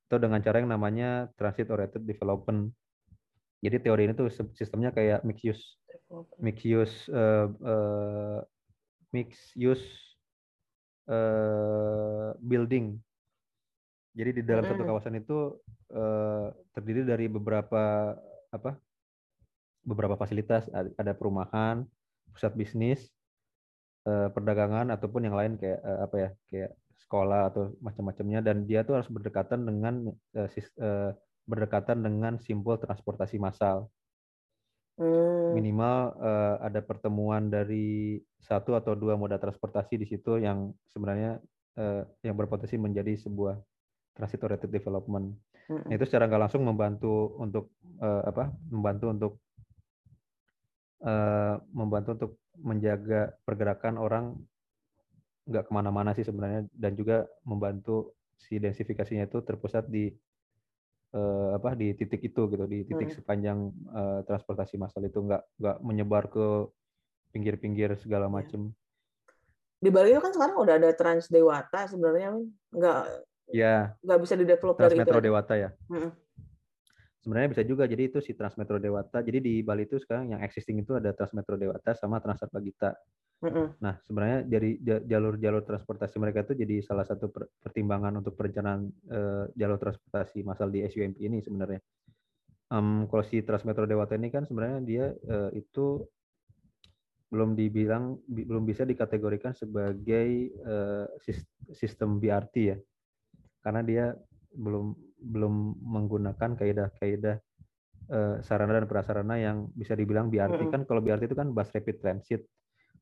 atau 0.08 0.18
dengan 0.24 0.39
cara 0.46 0.62
yang 0.62 0.70
namanya 0.72 1.32
transit 1.39 1.68
oriented 1.74 2.04
development. 2.06 2.74
Jadi 3.64 3.78
teori 3.80 4.02
ini 4.12 4.14
tuh 4.20 4.28
sistemnya 4.60 4.91
kayak 4.91 5.24
mixed 5.28 5.46
use 5.48 5.64
mixed 6.44 6.68
use 6.68 6.96
eh, 7.12 7.48
eh, 7.48 8.39
mixed 9.16 9.56
use 9.56 9.88
eh, 11.08 12.30
building. 12.41 13.00
Jadi 14.14 14.30
di 14.41 14.44
dalam 14.46 14.66
satu 14.70 14.82
Mm-mm. 14.82 14.86
kawasan 14.86 15.18
itu 15.18 15.58
eh, 15.89 16.48
terdiri 16.74 17.02
dari 17.06 17.26
beberapa 17.30 18.14
apa? 18.54 18.78
beberapa 19.84 20.16
fasilitas, 20.16 20.68
Ad- 20.72 20.96
ada 20.96 21.14
perumahan, 21.16 21.88
pusat 22.32 22.54
bisnis, 22.56 23.12
eh, 24.10 24.28
perdagangan 24.36 24.88
ataupun 24.95 25.22
yang 25.28 25.36
lain 25.39 25.54
kayak 25.62 25.80
eh, 25.82 25.99
apa 26.06 26.16
ya? 26.16 26.30
kayak 26.49 26.72
sekolah 27.04 27.41
atau 27.51 27.76
macam-macamnya 27.84 28.39
dan 28.41 28.64
dia 28.70 28.82
tuh 28.88 28.97
harus 28.97 29.10
berdekatan 29.12 29.66
dengan 29.68 30.12
eh, 30.38 30.49
sis- 30.54 30.76
eh, 30.80 31.12
berdekatan 31.43 31.99
dengan 31.99 32.39
simbol 32.39 32.80
transportasi 32.80 33.38
massal 33.41 33.91
Hmm. 34.93 35.58
minimal 35.58 36.14
eh, 36.22 36.56
ada 36.70 36.80
pertemuan 36.86 37.49
dari 37.49 38.22
satu 38.38 38.78
atau 38.78 38.93
dua 38.93 39.18
moda 39.18 39.41
transportasi 39.41 39.97
di 39.97 40.06
situ 40.06 40.38
yang 40.38 40.70
sebenarnya 40.93 41.41
eh, 41.82 42.06
yang 42.22 42.38
berpotensi 42.38 42.78
menjadi 42.78 43.18
sebuah 43.18 43.58
transit 44.14 44.45
oriented 44.45 44.70
development. 44.70 45.34
Mm-mm. 45.66 45.89
Nah, 45.89 45.93
itu 45.97 46.06
secara 46.06 46.30
nggak 46.30 46.41
langsung 46.45 46.62
membantu 46.62 47.34
untuk 47.41 47.74
eh, 47.97 48.22
apa? 48.22 48.54
Membantu 48.70 49.06
untuk 49.10 49.34
eh, 51.01 51.56
membantu 51.74 52.10
untuk 52.14 52.32
menjaga 52.60 53.34
pergerakan 53.41 53.97
orang 53.97 54.38
nggak 55.43 55.68
ke 55.68 55.72
mana-mana 55.74 56.14
sih 56.14 56.24
sebenarnya 56.24 56.70
dan 56.72 56.93
juga 56.93 57.26
membantu 57.43 58.14
si 58.38 58.58
densifikasinya 58.58 59.26
itu 59.26 59.41
terpusat 59.41 59.88
di 59.88 60.14
eh, 61.14 61.49
apa 61.54 61.76
di 61.76 61.93
titik 61.93 62.22
itu 62.24 62.47
gitu 62.47 62.66
di 62.66 62.86
titik 62.86 63.12
Hmm. 63.12 63.18
sepanjang 63.18 63.60
eh, 63.70 64.20
transportasi 64.24 64.78
massal 64.78 65.04
itu 65.04 65.20
nggak 65.20 65.43
nggak 65.60 65.78
menyebar 65.84 66.26
ke 66.28 66.47
pinggir-pinggir 67.30 67.97
segala 67.97 68.26
Iya. 68.26 68.34
macam 68.34 68.62
di 69.78 69.89
Bali 69.91 70.16
itu 70.16 70.22
kan 70.24 70.32
sekarang 70.32 70.56
udah 70.58 70.76
ada 70.80 70.89
Trans 70.95 71.28
Dewata 71.28 71.91
sebenarnya 71.91 72.39
nggak 72.72 72.99
ya 73.51 73.91
nggak 73.99 74.20
bisa 74.24 74.34
di 74.39 74.45
develop 74.47 74.80
Trans 74.80 74.95
dari 74.95 74.99
Metro 75.04 75.20
itu. 75.20 75.26
Dewata 75.28 75.54
ya. 75.60 75.70
Sebenarnya 77.24 77.55
bisa 77.55 77.63
juga 77.63 77.88
jadi 77.88 78.11
itu 78.11 78.19
si 78.19 78.36
Transmetro 78.36 78.78
Dewata. 78.78 79.24
Jadi 79.24 79.39
di 79.39 79.53
Bali 79.63 79.88
itu 79.88 79.95
sekarang 79.95 80.36
yang 80.36 80.41
existing 80.43 80.84
itu 80.84 80.99
ada 80.99 81.15
Transmetro 81.15 81.55
Dewata 81.55 81.95
sama 81.95 82.19
Transarta 82.19 82.59
Gita 82.59 82.91
Mm-mm. 83.43 83.76
nah 83.84 83.99
sebenarnya 84.07 84.39
dari 84.47 84.80
ja- 84.80 85.03
jalur-jalur 85.03 85.67
transportasi 85.67 86.15
mereka 86.15 86.47
itu 86.47 86.55
jadi 86.55 86.80
salah 86.80 87.03
satu 87.03 87.28
per- 87.28 87.51
pertimbangan 87.59 88.24
untuk 88.24 88.39
perencanaan 88.39 88.88
eh, 88.88 89.45
jalur 89.59 89.76
transportasi 89.76 90.47
massal 90.47 90.71
di 90.71 90.80
SUMP 90.88 91.19
ini 91.19 91.43
sebenarnya. 91.43 91.84
Em, 92.71 93.03
kalau 93.11 93.24
si 93.28 93.43
Transmetro 93.43 93.84
Dewata 93.84 94.15
ini 94.15 94.32
kan 94.32 94.47
sebenarnya 94.47 94.80
dia 94.80 95.05
eh, 95.11 95.59
itu 95.59 96.07
belum 97.28 97.51
dibilang 97.51 98.15
bi- 98.24 98.47
belum 98.47 98.63
bisa 98.63 98.88
dikategorikan 98.88 99.51
sebagai 99.51 100.28
eh, 100.55 101.05
sis- 101.19 101.49
sistem 101.76 102.24
BRT 102.24 102.55
ya. 102.63 102.78
Karena 103.59 103.84
dia 103.84 104.05
belum 104.55 104.95
belum 105.24 105.53
menggunakan 105.80 106.59
kaidah-kaidah 106.59 107.36
eh, 108.11 108.36
sarana 108.43 108.78
dan 108.78 108.86
prasarana 108.86 109.39
yang 109.39 109.71
bisa 109.71 109.95
dibilang 109.95 110.28
BRT 110.28 110.67
Mm-mm. 110.67 110.71
kan 110.71 110.82
kalau 110.84 110.99
BRT 110.99 111.32
itu 111.32 111.36
kan 111.36 111.49
bus 111.49 111.71
rapid 111.71 111.97
transit 111.97 112.41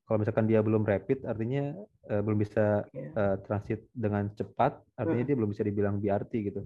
kalau 0.02 0.18
misalkan 0.18 0.46
dia 0.46 0.62
belum 0.62 0.82
rapid 0.82 1.26
artinya 1.26 1.74
eh, 2.06 2.22
belum 2.22 2.38
bisa 2.38 2.86
Iya. 2.90 3.10
eh, 3.12 3.36
transit 3.42 3.80
dengan 3.90 4.30
cepat 4.30 4.78
artinya 4.94 5.24
dia 5.26 5.36
belum 5.36 5.50
bisa 5.50 5.62
dibilang 5.62 5.98
BRT 5.98 6.32
gitu 6.48 6.62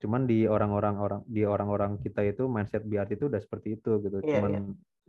cuman 0.00 0.24
di 0.24 0.48
orang-orang 0.48 0.96
orang 0.96 1.20
di 1.28 1.44
orang-orang 1.44 2.00
kita 2.00 2.24
itu 2.24 2.48
mindset 2.48 2.80
BRT 2.82 3.20
itu 3.20 3.28
udah 3.28 3.36
seperti 3.36 3.76
itu 3.76 4.00
gitu 4.00 4.24
Iya, 4.24 4.32
cuman 4.32 4.52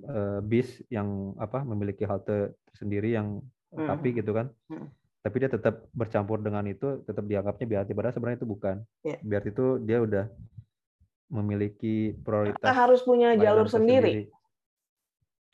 eh, 0.04 0.40
bis 0.44 0.84
yang 0.92 1.32
apa 1.40 1.64
memiliki 1.64 2.04
halte 2.04 2.60
tersendiri 2.68 3.16
yang 3.16 3.40
rapi 3.72 4.12
Mm. 4.12 4.18
gitu 4.20 4.32
kan 4.36 4.48
Mm. 4.68 4.88
Tapi 5.22 5.36
dia 5.38 5.48
tetap 5.48 5.86
bercampur 5.92 6.38
dengan 6.38 6.66
itu 6.66 7.02
tetap 7.02 7.22
dianggapnya 7.24 7.66
BRT 7.68 7.90
padahal 7.92 8.12
sebenarnya 8.12 8.38
itu 8.38 8.50
bukan 8.50 8.76
Iya. 9.02 9.18
BRT 9.22 9.46
itu 9.52 9.66
dia 9.80 9.98
udah 10.00 10.26
memiliki 11.28 11.96
prioritas 12.18 12.60
Kita 12.60 12.74
harus 12.76 13.02
punya 13.02 13.34
jalur 13.34 13.66
sendiri 13.66 14.28
tersendiri. 14.28 14.40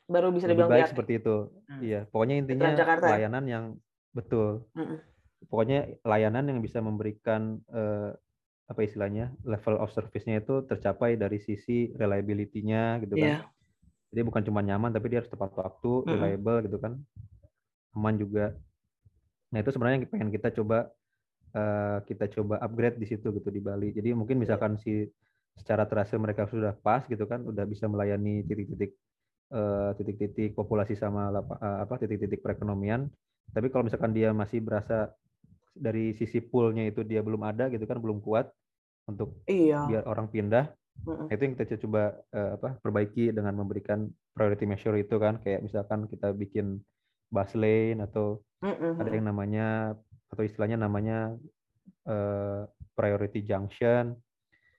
baru 0.08 0.32
bisa 0.32 0.48
lebih 0.48 0.56
dibilang 0.58 0.72
baik 0.72 0.82
BRT. 0.82 0.92
seperti 0.92 1.14
itu 1.18 1.36
Hmm. 1.68 1.82
iya 1.82 2.00
pokoknya 2.06 2.36
intinya 2.38 2.68
ya? 2.72 2.96
layanan 2.98 3.44
yang 3.46 3.64
betul 4.10 4.64
Mm-mm. 4.74 4.98
pokoknya 5.46 5.80
layanan 6.02 6.48
yang 6.48 6.60
bisa 6.60 6.80
memberikan 6.80 7.60
eh, 7.70 8.16
apa 8.66 8.80
istilahnya 8.82 9.32
level 9.44 9.78
of 9.78 9.92
service-nya 9.92 10.40
itu 10.42 10.64
tercapai 10.64 11.16
dari 11.16 11.40
sisi 11.40 11.88
reliability-nya 11.94 13.00
gitu 13.00 13.16
kan. 13.16 13.24
Iya. 13.24 13.40
Jadi 14.08 14.22
bukan 14.24 14.44
cuma 14.44 14.60
nyaman 14.60 14.92
tapi 14.92 15.08
dia 15.08 15.20
harus 15.20 15.32
tepat 15.32 15.56
waktu, 15.56 15.88
Mm-mm. 15.98 16.12
reliable 16.12 16.60
gitu 16.62 16.78
kan. 16.78 17.00
Aman 17.94 18.16
juga. 18.18 18.60
Nah, 19.54 19.60
itu 19.64 19.70
sebenarnya 19.72 20.04
yang 20.04 20.12
pengen 20.12 20.30
kita 20.34 20.50
coba 20.52 20.92
eh, 21.56 21.98
kita 22.04 22.26
coba 22.40 22.60
upgrade 22.60 23.00
di 23.00 23.08
situ 23.08 23.32
gitu 23.32 23.50
di 23.52 23.62
Bali. 23.64 23.96
Jadi 23.96 24.12
mungkin 24.12 24.38
misalkan 24.42 24.76
si 24.80 25.08
secara 25.58 25.90
terasa 25.90 26.20
mereka 26.22 26.46
sudah 26.46 26.76
pas 26.78 27.02
gitu 27.10 27.26
kan, 27.26 27.42
udah 27.42 27.66
bisa 27.66 27.88
melayani 27.90 28.44
titik-titik 28.46 28.92
eh, 29.54 29.90
titik-titik 29.98 30.52
populasi 30.54 30.94
sama 31.00 31.32
lapa- 31.32 31.60
eh, 31.60 31.80
apa 31.88 31.94
titik-titik 31.98 32.44
perekonomian. 32.44 33.08
Tapi 33.56 33.72
kalau 33.72 33.88
misalkan 33.88 34.12
dia 34.12 34.36
masih 34.36 34.60
berasa 34.60 35.16
dari 35.78 36.12
sisi 36.18 36.42
poolnya 36.44 36.84
itu 36.90 37.06
dia 37.06 37.24
belum 37.24 37.46
ada 37.48 37.72
gitu 37.72 37.88
kan, 37.88 38.02
belum 38.02 38.20
kuat 38.20 38.52
untuk 39.08 39.40
Iya. 39.48 39.88
biar 39.88 40.04
orang 40.10 40.28
pindah. 40.28 40.74
Nah, 41.08 41.32
itu 41.32 41.42
yang 41.46 41.56
kita 41.56 41.80
coba 41.88 42.18
eh, 42.34 42.52
apa 42.60 42.76
perbaiki 42.84 43.32
dengan 43.32 43.56
memberikan 43.56 44.10
priority 44.36 44.66
measure 44.68 44.98
itu 45.00 45.16
kan, 45.16 45.40
kayak 45.40 45.64
misalkan 45.64 46.10
kita 46.12 46.34
bikin 46.36 46.82
bus 47.28 47.52
lane 47.54 48.00
atau 48.04 48.42
Mm-mm. 48.64 48.98
ada 48.98 49.10
yang 49.12 49.26
namanya 49.28 49.68
atau 50.32 50.44
istilahnya 50.44 50.80
namanya 50.80 51.36
eh, 52.08 52.62
priority 52.96 53.44
junction. 53.44 54.16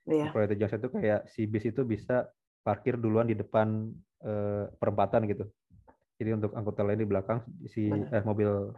Iya. 0.09 0.33
Priority 0.33 0.57
junction 0.57 0.81
itu 0.81 0.91
kayak 0.93 1.21
si 1.29 1.45
bis 1.45 1.65
itu 1.69 1.85
bisa 1.85 2.29
parkir 2.65 2.97
duluan 2.97 3.29
di 3.29 3.37
depan 3.37 3.93
eh, 4.25 4.65
perempatan 4.77 5.29
gitu. 5.29 5.47
Jadi 6.19 6.31
untuk 6.35 6.51
angkutan 6.57 6.85
lain 6.91 7.01
di 7.05 7.09
belakang 7.09 7.45
si 7.71 7.89
eh, 7.89 8.25
mobil 8.27 8.75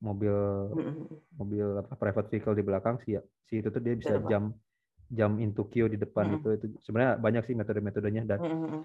mobil 0.00 0.36
Mm-mm. 0.72 1.06
mobil 1.36 1.66
apa 1.76 1.92
private 1.94 2.28
vehicle 2.32 2.56
di 2.56 2.64
belakang 2.64 2.96
si 3.04 3.20
si 3.44 3.60
itu 3.60 3.68
tuh 3.68 3.84
dia 3.84 3.94
bisa 3.94 4.16
jam 4.32 4.56
jam 5.12 5.36
into 5.36 5.68
queue 5.68 5.92
di 5.92 6.00
depan 6.00 6.24
Mm-mm. 6.24 6.38
itu 6.40 6.48
itu 6.56 6.66
sebenarnya 6.80 7.20
banyak 7.20 7.42
sih 7.44 7.52
metode-metodenya 7.52 8.22
dan 8.24 8.40
Mm-mm. 8.40 8.80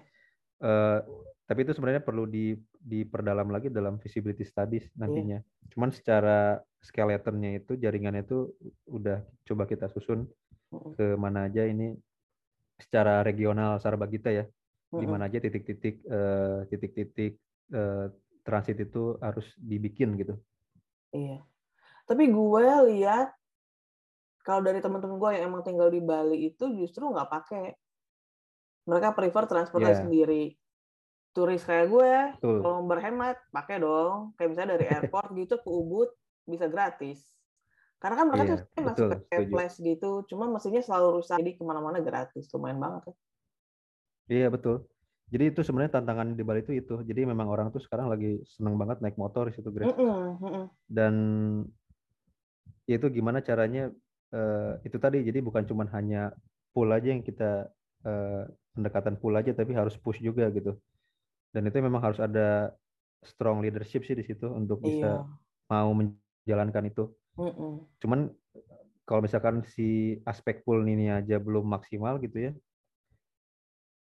eh, 0.60 1.00
tapi 1.46 1.62
itu 1.62 1.72
sebenarnya 1.72 2.02
perlu 2.02 2.26
di 2.26 2.58
diperdalam 2.82 3.46
lagi 3.54 3.70
dalam 3.70 4.02
visibility 4.02 4.42
studies 4.42 4.90
Iya. 4.90 4.98
nantinya. 4.98 5.38
Cuman 5.70 5.94
secara 5.94 6.58
skeletonnya 6.82 7.62
itu 7.62 7.78
jaringannya 7.78 8.26
itu 8.26 8.50
udah 8.90 9.22
coba 9.46 9.64
kita 9.70 9.86
susun 9.90 10.26
ke 10.98 11.14
mana 11.14 11.46
aja 11.46 11.62
ini 11.62 11.94
secara 12.82 13.22
regional 13.22 13.78
Sarbagita 13.78 14.34
ya. 14.34 14.44
Di 14.90 15.06
mana 15.06 15.30
aja 15.30 15.38
titik-titik 15.38 16.02
eh, 16.02 16.58
titik-titik 16.66 17.38
eh, 17.70 18.06
transit 18.42 18.78
itu 18.82 19.14
harus 19.22 19.46
dibikin 19.58 20.18
gitu. 20.18 20.34
Iya. 21.14 21.46
Tapi 22.06 22.26
gue 22.30 22.66
lihat 22.90 23.34
kalau 24.42 24.62
dari 24.66 24.78
teman-teman 24.78 25.18
gue 25.18 25.30
yang 25.38 25.50
emang 25.50 25.62
tinggal 25.66 25.90
di 25.90 26.02
Bali 26.02 26.54
itu 26.54 26.70
justru 26.74 27.06
nggak 27.06 27.30
pakai. 27.30 27.74
Mereka 28.86 29.14
prefer 29.14 29.46
transportasi 29.46 29.94
Iya. 29.94 30.02
sendiri. 30.06 30.44
Turis 31.36 31.60
kayak 31.68 31.86
gue, 31.92 32.12
Betul. 32.40 32.56
kalau 32.64 32.80
berhemat, 32.88 33.36
pakai 33.52 33.76
dong. 33.84 34.32
Kayak 34.40 34.48
misalnya 34.56 34.70
dari 34.80 34.86
airport 34.88 35.28
gitu 35.36 35.60
ke 35.60 35.68
Ubud 35.68 36.08
bisa 36.48 36.64
gratis. 36.72 37.36
Karena 38.00 38.16
kan 38.16 38.26
mereka 38.32 38.44
Iya, 38.44 38.56
tuh 38.64 38.82
masuk 38.84 39.08
betul, 39.08 39.10
ke 39.28 39.38
flash 39.52 39.76
gitu, 39.80 40.10
cuma 40.32 40.44
mesinnya 40.48 40.80
selalu 40.84 41.20
rusak, 41.20 41.36
jadi 41.40 41.52
ke 41.56 41.62
mana-mana 41.64 42.00
gratis, 42.00 42.48
lumayan 42.52 42.80
banget 42.80 43.12
ya. 43.12 43.14
Iya 44.26 44.48
betul. 44.48 44.88
Jadi 45.26 45.44
itu 45.50 45.60
sebenarnya 45.66 45.98
tantangan 45.98 46.38
di 46.38 46.42
Bali 46.46 46.62
itu 46.62 46.72
itu. 46.72 46.94
Jadi 47.02 47.26
memang 47.26 47.50
orang 47.50 47.68
tuh 47.74 47.82
sekarang 47.82 48.06
lagi 48.06 48.42
seneng 48.46 48.78
banget 48.78 49.02
naik 49.02 49.18
motor 49.18 49.50
di 49.50 49.58
situ 49.58 49.68
Grace. 49.74 49.90
Mm-mm, 49.90 50.38
mm-mm. 50.38 50.64
Dan 50.86 51.14
ya 52.86 52.94
itu 52.94 53.10
gimana 53.10 53.42
caranya 53.42 53.90
eh, 54.30 54.72
itu 54.86 54.96
tadi. 55.02 55.26
Jadi 55.26 55.38
bukan 55.42 55.66
cuma 55.66 55.82
hanya 55.90 56.30
pull 56.70 56.86
aja 56.94 57.10
yang 57.10 57.26
kita 57.26 57.70
eh, 58.06 58.42
pendekatan 58.76 59.18
pull 59.18 59.34
aja, 59.34 59.50
tapi 59.50 59.74
harus 59.74 59.98
push 59.98 60.22
juga 60.22 60.46
gitu. 60.54 60.78
Dan 61.56 61.72
itu 61.72 61.80
memang 61.80 62.04
harus 62.04 62.20
ada 62.20 62.68
strong 63.24 63.64
leadership 63.64 64.04
sih 64.04 64.12
di 64.12 64.20
situ 64.28 64.44
untuk 64.52 64.84
bisa 64.84 65.24
Iya. 65.24 65.24
mau 65.72 65.88
menjalankan 65.96 66.84
itu. 66.84 67.08
Mm-mm. 67.40 67.80
Cuman 67.96 68.28
kalau 69.08 69.24
misalkan 69.24 69.64
si 69.72 70.20
aspek 70.28 70.60
pull 70.68 70.84
ini 70.84 71.08
aja 71.08 71.40
belum 71.40 71.64
maksimal 71.64 72.20
gitu 72.20 72.50
ya, 72.50 72.52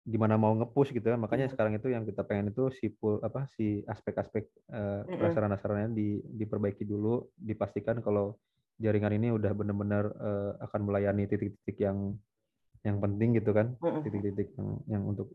gimana 0.07 0.39
mau 0.39 0.55
nge-push 0.55 0.95
gitu 0.95 1.11
ya. 1.11 1.19
Makanya 1.19 1.51
Iya. 1.51 1.51
sekarang 1.51 1.75
itu 1.75 1.91
yang 1.91 2.07
kita 2.07 2.23
pengen 2.23 2.55
itu 2.55 2.71
si 2.79 2.87
pull 2.95 3.19
apa 3.19 3.43
si 3.59 3.83
aspek-aspek 3.83 4.47
eh, 4.71 5.03
Mm-mm. 5.03 5.19
prasarana-sarananya 5.19 5.91
di, 5.91 6.23
diperbaiki 6.23 6.87
dulu, 6.87 7.27
dipastikan 7.35 7.99
kalau 7.99 8.39
jaringan 8.79 9.19
ini 9.19 9.35
udah 9.35 9.51
benar-benar 9.51 10.05
eh, 10.15 10.51
akan 10.63 10.79
melayani 10.87 11.27
titik-titik 11.27 11.75
yang 11.75 12.15
yang 12.83 12.99
penting 12.99 13.35
gitu 13.35 13.51
kan, 13.51 13.75
titik-titik 14.03 14.55
yang 14.55 14.69
yang 14.87 15.03
untuk 15.07 15.31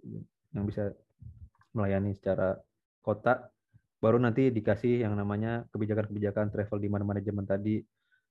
yang 0.52 0.64
bisa 0.68 0.92
melayani 1.72 2.16
secara 2.16 2.56
kota 3.02 3.48
baru 3.98 4.18
nanti 4.22 4.54
dikasih 4.54 5.02
yang 5.02 5.18
namanya 5.18 5.66
kebijakan-kebijakan 5.74 6.54
travel 6.54 6.78
demand 6.78 7.06
management 7.06 7.48
tadi. 7.50 7.82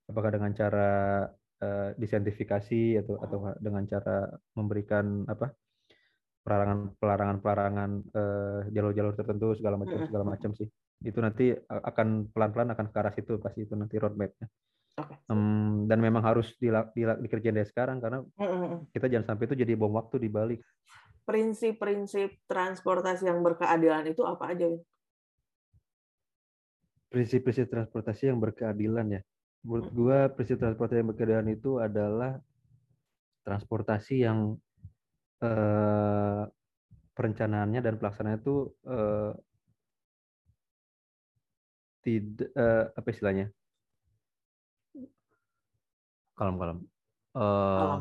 Apakah 0.07 0.31
dengan 0.31 0.51
cara 0.55 0.89
eh, 1.59 1.89
disentifikasi 1.99 3.03
atau 3.03 3.19
atau 3.19 3.37
dengan 3.59 3.83
cara 3.83 4.31
memberikan 4.55 5.27
apa? 5.27 5.51
Pelarangan 6.47 6.95
pelarangan 6.95 7.37
pelarangan 7.43 7.91
eh, 8.15 8.59
jalur-jalur 8.71 9.13
tertentu 9.19 9.51
segala 9.59 9.75
macam 9.75 9.99
segala 10.07 10.23
macam 10.23 10.55
sih. 10.55 10.67
Itu 11.03 11.19
nanti 11.19 11.51
akan 11.67 12.31
pelan-pelan 12.31 12.71
akan 12.71 12.85
ke 12.89 12.97
arah 12.97 13.13
situ 13.13 13.35
pasti 13.43 13.67
itu 13.67 13.75
nanti 13.75 13.99
roadmapnya. 13.99 14.47
Oke. 14.97 15.13
Em, 15.29 15.85
dan 15.85 16.01
memang 16.01 16.25
harus 16.25 16.57
dikerjain 16.57 17.53
dari 17.53 17.69
sekarang 17.69 18.01
karena 18.01 18.23
kita 18.89 19.05
jangan 19.05 19.35
sampai 19.35 19.45
itu 19.45 19.55
jadi 19.61 19.77
bom 19.77 19.93
waktu 19.93 20.17
di 20.17 20.29
Bali 20.31 20.57
Prinsip-prinsip 21.27 22.39
transportasi 22.47 23.27
yang 23.27 23.43
berkeadilan 23.43 24.07
itu 24.07 24.23
apa 24.23 24.55
aja? 24.55 24.71
Prinsip-prinsip 27.11 27.67
transportasi 27.67 28.31
yang 28.31 28.39
berkeadilan 28.39 29.19
ya. 29.19 29.21
Menurut 29.67 29.87
gua 29.91 30.31
prinsip 30.31 30.55
transportasi 30.55 31.03
yang 31.03 31.11
berkeadilan 31.11 31.47
itu 31.51 31.83
adalah 31.83 32.39
transportasi 33.43 34.23
yang 34.23 34.55
eh, 35.43 36.43
perencanaannya 37.11 37.83
dan 37.83 37.99
pelaksanaannya 37.99 38.39
itu 38.39 38.55
eh, 38.87 39.33
tidak 42.07 42.49
eh, 42.55 42.85
apa 42.95 43.07
istilahnya? 43.11 43.51
Kalem-kalem. 46.39 46.87
Eh, 47.35 47.97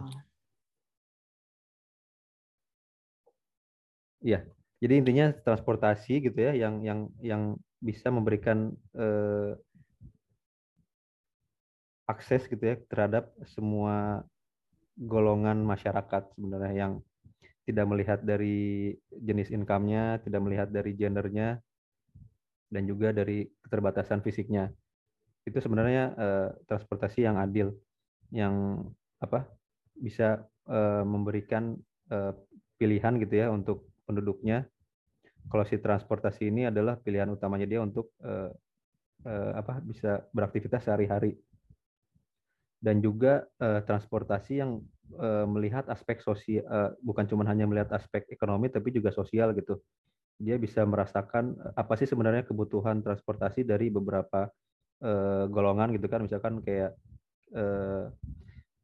Alam. 4.34 4.56
Jadi 4.76 4.94
intinya 5.00 5.32
transportasi 5.32 6.20
gitu 6.20 6.36
ya 6.36 6.52
yang 6.52 6.84
yang 6.84 7.00
yang 7.24 7.42
bisa 7.80 8.12
memberikan 8.12 8.76
eh, 8.92 9.56
akses 12.06 12.44
gitu 12.46 12.60
ya 12.60 12.76
terhadap 12.86 13.32
semua 13.56 14.22
golongan 14.96 15.64
masyarakat 15.64 16.32
sebenarnya 16.36 16.74
yang 16.76 16.92
tidak 17.66 17.86
melihat 17.90 18.20
dari 18.22 18.94
jenis 19.10 19.50
income-nya, 19.50 20.22
tidak 20.22 20.38
melihat 20.38 20.68
dari 20.70 20.94
gendernya, 20.94 21.58
dan 22.70 22.82
juga 22.86 23.10
dari 23.10 23.50
keterbatasan 23.66 24.22
fisiknya. 24.22 24.70
Itu 25.42 25.58
sebenarnya 25.58 26.14
eh, 26.14 26.48
transportasi 26.70 27.26
yang 27.26 27.42
adil, 27.42 27.74
yang 28.30 28.86
apa 29.18 29.50
bisa 29.98 30.46
eh, 30.70 31.02
memberikan 31.02 31.74
eh, 32.12 32.32
pilihan 32.78 33.18
gitu 33.18 33.34
ya 33.34 33.50
untuk 33.50 33.95
penduduknya. 34.06 34.64
Kalau 35.46 35.62
si 35.66 35.78
transportasi 35.78 36.50
ini 36.50 36.70
adalah 36.70 36.98
pilihan 36.98 37.30
utamanya 37.30 37.66
dia 37.66 37.82
untuk 37.82 38.14
eh, 38.22 38.50
eh, 39.26 39.52
apa 39.54 39.82
bisa 39.82 40.22
beraktivitas 40.30 40.86
sehari-hari. 40.86 41.34
Dan 42.76 43.00
juga 43.00 43.42
uh, 43.58 43.80
transportasi 43.82 44.60
yang 44.62 44.78
uh, 45.16 45.48
melihat 45.48 45.88
aspek 45.88 46.20
sosial 46.20 46.62
uh, 46.68 46.92
bukan 47.00 47.24
cuma 47.24 47.42
hanya 47.48 47.64
melihat 47.64 47.88
aspek 47.96 48.28
ekonomi 48.28 48.68
tapi 48.68 48.92
juga 48.92 49.10
sosial 49.10 49.56
gitu. 49.56 49.80
Dia 50.36 50.60
bisa 50.60 50.84
merasakan 50.84 51.56
apa 51.72 51.96
sih 51.96 52.04
sebenarnya 52.04 52.44
kebutuhan 52.44 53.00
transportasi 53.00 53.64
dari 53.64 53.88
beberapa 53.88 54.52
uh, 55.02 55.44
golongan 55.48 55.96
gitu 55.96 56.06
kan. 56.06 56.20
Misalkan 56.28 56.60
kayak 56.62 56.94
uh, 57.56 58.12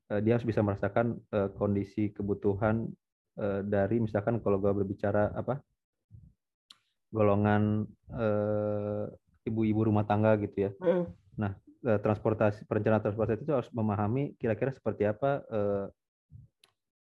uh, 0.09 0.20
dia 0.25 0.41
harus 0.41 0.49
bisa 0.49 0.64
merasakan 0.64 1.20
uh, 1.31 1.53
kondisi 1.55 2.11
kebutuhan 2.16 2.89
uh, 2.89 3.01
dari 3.64 3.97
misalkan 3.97 4.39
kalau 4.45 4.61
gue 4.61 4.72
berbicara 4.72 5.33
apa 5.33 5.64
golongan 7.12 7.85
ibu-ibu 9.45 9.80
uh, 9.85 9.89
rumah 9.89 10.05
tangga 10.09 10.37
gitu 10.41 10.68
ya. 10.68 10.70
Mm. 10.80 11.05
Nah, 11.37 11.53
uh, 11.85 12.01
transportasi 12.01 12.64
perencanaan 12.64 13.05
transportasi 13.05 13.45
itu 13.45 13.53
harus 13.53 13.68
memahami 13.72 14.33
kira-kira 14.41 14.72
seperti 14.72 15.05
apa 15.05 15.45
uh, 15.53 15.87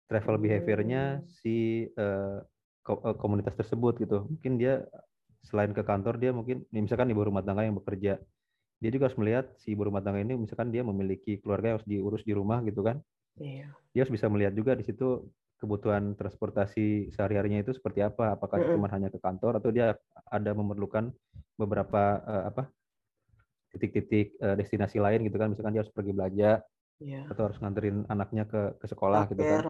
travel 0.06 0.38
behaviornya 0.40 1.22
si 1.42 1.86
uh, 1.98 2.40
komunitas 3.18 3.54
tersebut 3.58 4.00
gitu. 4.00 4.24
Mungkin 4.26 4.56
dia 4.56 4.86
selain 5.44 5.74
ke 5.74 5.82
kantor 5.82 6.18
dia 6.18 6.30
mungkin 6.34 6.66
misalkan 6.74 7.10
ibu 7.10 7.22
rumah 7.22 7.46
tangga 7.46 7.62
yang 7.62 7.78
bekerja 7.78 8.18
dia 8.78 8.90
juga 8.94 9.10
harus 9.10 9.18
melihat 9.18 9.46
si 9.58 9.74
ibu 9.74 9.86
rumah 9.86 10.02
tangga 10.02 10.22
ini 10.22 10.38
misalkan 10.38 10.70
dia 10.70 10.86
memiliki 10.86 11.42
keluarga 11.42 11.74
yang 11.74 11.76
harus 11.82 11.88
diurus 11.90 12.22
di 12.22 12.32
rumah 12.34 12.62
gitu 12.62 12.86
kan. 12.86 13.02
Iya. 13.38 13.74
Dia 13.94 14.00
harus 14.06 14.14
bisa 14.14 14.30
melihat 14.30 14.54
juga 14.54 14.78
di 14.78 14.86
situ 14.86 15.26
kebutuhan 15.58 16.14
transportasi 16.14 17.10
sehari-harinya 17.12 17.66
itu 17.66 17.74
seperti 17.74 18.00
apa. 18.00 18.38
Apakah 18.38 18.62
cuma 18.62 18.86
hanya 18.94 19.10
ke 19.10 19.18
kantor 19.18 19.58
atau 19.58 19.74
dia 19.74 19.98
ada 20.30 20.50
memerlukan 20.54 21.10
beberapa 21.58 22.22
uh, 22.22 22.44
apa 22.48 22.70
titik-titik 23.74 24.38
uh, 24.38 24.54
destinasi 24.54 25.02
lain 25.02 25.26
gitu 25.26 25.36
kan? 25.36 25.50
Misalkan 25.50 25.74
dia 25.74 25.82
harus 25.82 25.92
pergi 25.92 26.12
belanja 26.14 26.62
yeah. 27.02 27.26
atau 27.26 27.50
harus 27.50 27.58
nganterin 27.58 28.06
anaknya 28.06 28.46
ke 28.46 28.78
ke 28.78 28.86
sekolah 28.86 29.26
Akhir. 29.26 29.34
gitu 29.34 29.42
kan? 29.44 29.62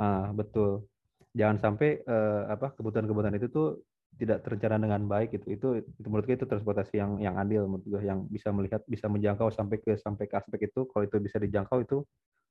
ah 0.00 0.32
betul. 0.32 0.88
Jangan 1.36 1.60
sampai 1.60 2.00
uh, 2.08 2.50
apa 2.50 2.72
kebutuhan-kebutuhan 2.74 3.36
itu 3.36 3.52
tuh 3.52 3.68
tidak 4.14 4.46
terencana 4.46 4.80
dengan 4.80 5.04
baik 5.04 5.36
gitu. 5.36 5.46
Itu 5.52 5.68
itu 5.84 6.08
menurut 6.08 6.24
gue 6.24 6.36
itu 6.40 6.48
transportasi 6.48 6.96
yang 6.96 7.20
yang 7.20 7.36
adil 7.36 7.68
menurut 7.68 7.86
gue 7.86 8.02
yang 8.02 8.24
bisa 8.30 8.48
melihat 8.54 8.80
bisa 8.88 9.06
menjangkau 9.10 9.52
sampai 9.52 9.82
ke 9.84 10.00
sampai 10.00 10.24
ke 10.30 10.34
aspek 10.38 10.72
itu. 10.72 10.88
Kalau 10.88 11.04
itu 11.04 11.20
bisa 11.20 11.36
dijangkau 11.36 11.84
itu 11.84 12.00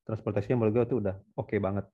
transportasinya 0.03 0.63
menurut 0.63 0.73
gue 0.75 0.85
itu 0.93 0.95
udah 0.99 1.15
oke 1.39 1.49
okay 1.49 1.59
banget 1.63 1.87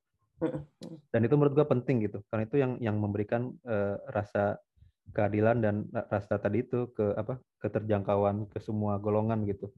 dan 1.11 1.21
itu 1.25 1.33
menurut 1.35 1.53
gue 1.53 1.67
penting 1.67 2.07
gitu 2.07 2.23
karena 2.31 2.43
itu 2.47 2.55
yang 2.57 2.71
yang 2.79 2.95
memberikan 2.95 3.51
uh, 3.67 3.99
rasa 4.07 4.59
keadilan 5.13 5.57
dan 5.61 5.75
rasa 5.89 6.37
tadi 6.37 6.65
itu 6.65 6.89
ke 6.93 7.17
apa 7.17 7.41
keterjangkauan 7.59 8.47
ke 8.49 8.61
semua 8.61 9.01
golongan 9.01 9.43
gitu. 9.49 9.73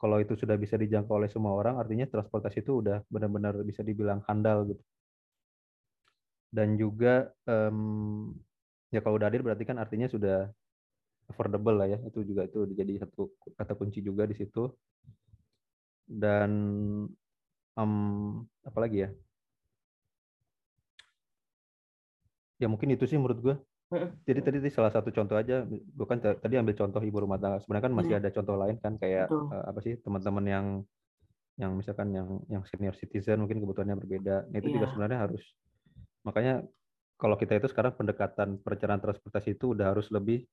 Kalau 0.00 0.16
itu 0.16 0.32
sudah 0.32 0.56
bisa 0.56 0.80
dijangkau 0.80 1.20
oleh 1.20 1.28
semua 1.28 1.52
orang, 1.52 1.76
artinya 1.76 2.08
transportasi 2.08 2.64
itu 2.64 2.80
udah 2.80 3.04
benar-benar 3.12 3.52
bisa 3.68 3.84
dibilang 3.84 4.24
handal 4.24 4.64
gitu. 4.64 4.80
Dan 6.50 6.80
juga 6.80 7.30
um, 7.46 8.32
ya 8.90 9.04
kalau 9.04 9.20
udah 9.20 9.28
adil 9.28 9.44
berarti 9.44 9.64
kan 9.68 9.76
artinya 9.76 10.08
sudah 10.08 10.48
affordable 11.28 11.76
lah 11.76 11.88
ya. 11.92 11.98
Itu 12.08 12.24
juga 12.24 12.48
itu 12.48 12.64
jadi 12.72 13.04
satu 13.04 13.28
kata 13.60 13.76
kunci 13.76 14.00
juga 14.00 14.24
di 14.24 14.34
situ. 14.34 14.72
Dan 16.08 16.50
um, 17.76 17.92
apa 18.64 18.78
lagi 18.80 19.04
ya? 19.04 19.10
Ya 22.60 22.68
mungkin 22.68 22.92
itu 22.92 23.08
sih 23.08 23.16
menurut 23.16 23.40
gue 23.40 23.56
jadi 24.22 24.38
tadi 24.38 24.62
salah 24.70 24.94
satu 24.94 25.10
contoh 25.10 25.34
aja, 25.34 25.66
bukan 25.98 26.22
tadi 26.22 26.54
ambil 26.54 26.78
contoh 26.78 27.02
ibu 27.02 27.18
rumah 27.26 27.42
tangga. 27.42 27.58
Sebenarnya 27.58 27.84
kan 27.90 27.94
masih 27.98 28.14
iya. 28.14 28.20
ada 28.22 28.30
contoh 28.30 28.54
lain 28.54 28.76
kan 28.78 28.94
kayak 29.02 29.26
uh, 29.26 29.66
apa 29.66 29.82
sih 29.82 29.98
teman-teman 29.98 30.44
yang 30.46 30.66
yang 31.58 31.74
misalkan 31.74 32.14
yang 32.14 32.38
yang 32.46 32.62
senior 32.70 32.94
citizen 32.94 33.42
mungkin 33.42 33.58
kebutuhannya 33.58 33.98
berbeda. 33.98 34.46
Nah, 34.46 34.56
itu 34.62 34.70
yeah. 34.70 34.74
juga 34.78 34.86
iya. 34.86 34.92
sebenarnya 34.94 35.18
harus 35.26 35.42
makanya 36.22 36.54
kalau 37.18 37.34
kita 37.34 37.58
itu 37.58 37.66
sekarang 37.66 37.98
pendekatan 37.98 38.62
perencanaan 38.62 39.02
transportasi 39.02 39.58
itu 39.58 39.74
udah 39.74 39.90
harus 39.90 40.06
lebih 40.14 40.46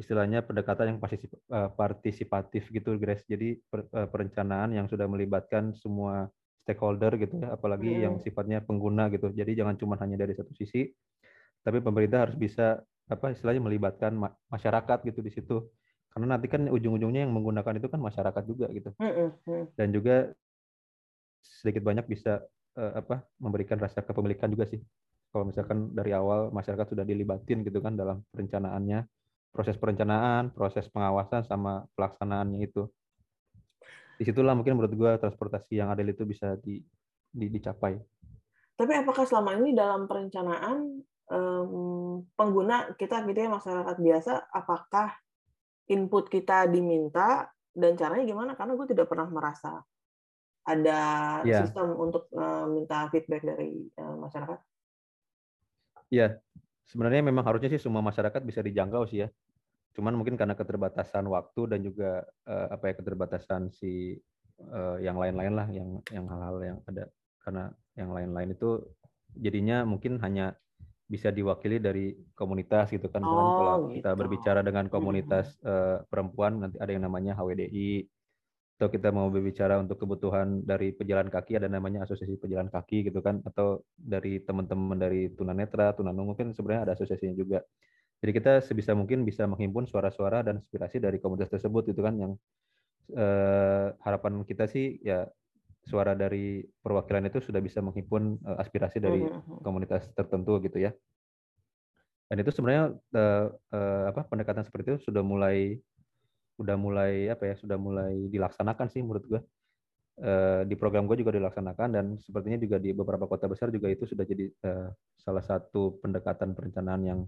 istilahnya 0.00 0.40
pendekatan 0.40 0.96
yang 0.96 0.98
eh, 1.04 1.70
partisipatif 1.76 2.72
gitu 2.72 2.96
Grace. 2.96 3.28
Jadi 3.28 3.60
eh, 3.60 4.08
perencanaan 4.08 4.72
yang 4.72 4.88
sudah 4.88 5.04
melibatkan 5.04 5.76
semua 5.76 6.32
stakeholder 6.64 7.20
gitu 7.20 7.36
ya, 7.40 7.56
apalagi 7.56 8.04
yang 8.04 8.16
sifatnya 8.24 8.64
pengguna 8.64 9.12
gitu. 9.12 9.28
Jadi 9.32 9.56
jangan 9.56 9.76
cuma 9.76 9.96
hanya 10.00 10.20
dari 10.20 10.36
satu 10.36 10.52
sisi, 10.52 10.88
tapi 11.68 11.84
pemerintah 11.84 12.24
harus 12.24 12.36
bisa 12.40 12.80
apa 13.12 13.36
istilahnya 13.36 13.60
melibatkan 13.60 14.16
masyarakat 14.48 15.04
gitu 15.04 15.20
di 15.20 15.28
situ. 15.28 15.68
Karena 16.08 16.32
nanti 16.32 16.48
kan 16.48 16.64
ujung-ujungnya 16.64 17.28
yang 17.28 17.32
menggunakan 17.36 17.76
itu 17.76 17.92
kan 17.92 18.00
masyarakat 18.00 18.42
juga 18.48 18.72
gitu. 18.72 18.88
Dan 19.76 19.92
juga 19.92 20.32
sedikit 21.44 21.84
banyak 21.84 22.08
bisa 22.08 22.40
uh, 22.80 22.92
apa 23.04 23.20
memberikan 23.36 23.76
rasa 23.76 24.00
kepemilikan 24.00 24.48
juga 24.48 24.64
sih. 24.64 24.80
Kalau 25.28 25.44
misalkan 25.44 25.92
dari 25.92 26.16
awal 26.16 26.48
masyarakat 26.48 26.88
sudah 26.88 27.04
dilibatin 27.04 27.60
gitu 27.60 27.84
kan 27.84 27.92
dalam 27.92 28.24
perencanaannya 28.32 29.04
proses 29.52 29.76
perencanaan 29.76 30.56
proses 30.56 30.88
pengawasan 30.88 31.44
sama 31.44 31.84
pelaksanaannya 31.92 32.64
itu. 32.64 32.88
Di 34.16 34.24
situlah 34.24 34.56
mungkin 34.56 34.80
menurut 34.80 34.96
gue 34.96 35.12
transportasi 35.20 35.84
yang 35.84 35.92
adil 35.92 36.16
itu 36.16 36.24
bisa 36.24 36.56
di, 36.64 36.80
di 37.28 37.46
dicapai. 37.52 38.00
Tapi 38.72 38.92
apakah 38.96 39.28
selama 39.28 39.60
ini 39.60 39.76
dalam 39.76 40.08
perencanaan 40.08 41.04
um, 41.30 42.24
pengguna 42.34 42.92
kita 42.96 43.24
gitu 43.24 43.38
ya 43.38 43.50
masyarakat 43.52 43.96
biasa 43.96 44.32
apakah 44.52 45.12
input 45.88 46.28
kita 46.28 46.68
diminta 46.68 47.48
dan 47.72 47.94
caranya 47.94 48.24
gimana 48.26 48.52
karena 48.58 48.74
gue 48.74 48.86
tidak 48.90 49.06
pernah 49.08 49.28
merasa 49.30 49.80
ada 50.68 51.00
yeah. 51.48 51.64
sistem 51.64 51.96
untuk 51.96 52.28
uh, 52.36 52.68
minta 52.68 53.08
feedback 53.08 53.40
dari 53.40 53.88
uh, 53.96 54.20
masyarakat. 54.20 54.58
Iya, 56.12 56.40
sebenarnya 56.84 57.24
memang 57.24 57.44
harusnya 57.44 57.72
sih 57.72 57.80
semua 57.80 58.04
masyarakat 58.04 58.40
bisa 58.44 58.60
dijangkau 58.60 59.08
sih 59.08 59.24
ya. 59.24 59.28
Cuman 59.96 60.12
mungkin 60.12 60.36
karena 60.36 60.52
keterbatasan 60.52 61.24
waktu 61.24 61.72
dan 61.72 61.80
juga 61.80 62.20
uh, 62.44 62.68
apa 62.68 62.92
ya 62.92 62.94
keterbatasan 63.00 63.72
si 63.72 64.20
uh, 64.60 65.00
yang 65.00 65.16
lain-lain 65.16 65.54
lah, 65.56 65.68
yang 65.72 66.04
yang 66.12 66.28
hal-hal 66.28 66.56
yang 66.60 66.78
ada 66.84 67.08
karena 67.40 67.64
yang 67.96 68.12
lain-lain 68.12 68.52
itu 68.52 68.84
jadinya 69.40 69.88
mungkin 69.88 70.20
hanya 70.20 70.52
bisa 71.08 71.32
diwakili 71.32 71.80
dari 71.80 72.12
komunitas 72.36 72.92
gitu 72.92 73.08
kan. 73.08 73.24
Oh, 73.24 73.32
kalau 73.32 73.76
gitu. 73.88 74.04
kita 74.04 74.10
berbicara 74.12 74.60
dengan 74.60 74.92
komunitas 74.92 75.56
hmm. 75.58 75.66
uh, 75.66 75.98
perempuan 76.06 76.60
nanti 76.60 76.76
ada 76.76 76.92
yang 76.92 77.08
namanya 77.08 77.32
HWDI 77.32 78.04
atau 78.78 78.94
kita 78.94 79.10
mau 79.10 79.26
berbicara 79.26 79.74
untuk 79.82 79.98
kebutuhan 79.98 80.62
dari 80.62 80.94
pejalan 80.94 81.26
kaki 81.26 81.58
ada 81.58 81.66
namanya 81.66 82.06
asosiasi 82.06 82.38
pejalan 82.38 82.70
kaki 82.70 83.10
gitu 83.10 83.18
kan 83.18 83.42
atau 83.42 83.82
dari 83.98 84.38
teman-teman 84.38 84.94
dari 84.94 85.34
tunanetra, 85.34 85.98
tunanungu 85.98 86.36
mungkin 86.36 86.54
sebenarnya 86.54 86.86
ada 86.86 86.94
asosiasinya 86.94 87.34
juga. 87.34 87.58
Jadi 88.22 88.32
kita 88.38 88.52
sebisa 88.62 88.94
mungkin 88.94 89.26
bisa 89.26 89.50
menghimpun 89.50 89.90
suara-suara 89.90 90.46
dan 90.46 90.62
aspirasi 90.62 91.02
dari 91.02 91.18
komunitas 91.18 91.50
tersebut 91.58 91.90
itu 91.90 91.98
kan 91.98 92.14
yang 92.22 92.32
eh, 93.18 93.86
harapan 93.98 94.46
kita 94.46 94.70
sih 94.70 95.02
ya 95.02 95.26
suara 95.88 96.12
dari 96.12 96.60
perwakilan 96.84 97.32
itu 97.32 97.40
sudah 97.40 97.64
bisa 97.64 97.80
menghimpun 97.80 98.36
uh, 98.44 98.60
aspirasi 98.60 99.00
dari 99.00 99.24
hmm, 99.24 99.40
hmm. 99.40 99.60
komunitas 99.64 100.04
tertentu 100.12 100.60
gitu 100.60 100.84
ya. 100.84 100.92
Dan 102.28 102.44
itu 102.44 102.52
sebenarnya 102.52 102.92
uh, 103.16 103.46
uh, 103.72 104.04
apa 104.12 104.28
pendekatan 104.28 104.68
seperti 104.68 104.94
itu 104.94 105.08
sudah 105.08 105.24
mulai 105.24 105.80
sudah 106.60 106.76
mulai 106.76 107.32
apa 107.32 107.48
ya 107.48 107.54
sudah 107.56 107.80
mulai 107.80 108.28
dilaksanakan 108.28 108.86
sih 108.92 109.00
menurut 109.00 109.24
gue. 109.24 109.40
Uh, 110.18 110.66
di 110.66 110.74
program 110.74 111.06
gue 111.06 111.22
juga 111.22 111.30
dilaksanakan 111.30 111.88
dan 111.94 112.06
sepertinya 112.18 112.58
juga 112.58 112.82
di 112.82 112.90
beberapa 112.90 113.30
kota 113.30 113.46
besar 113.46 113.70
juga 113.70 113.86
itu 113.86 114.02
sudah 114.02 114.26
jadi 114.26 114.50
uh, 114.66 114.90
salah 115.22 115.46
satu 115.46 116.02
pendekatan 116.02 116.58
perencanaan 116.58 117.02
yang 117.06 117.20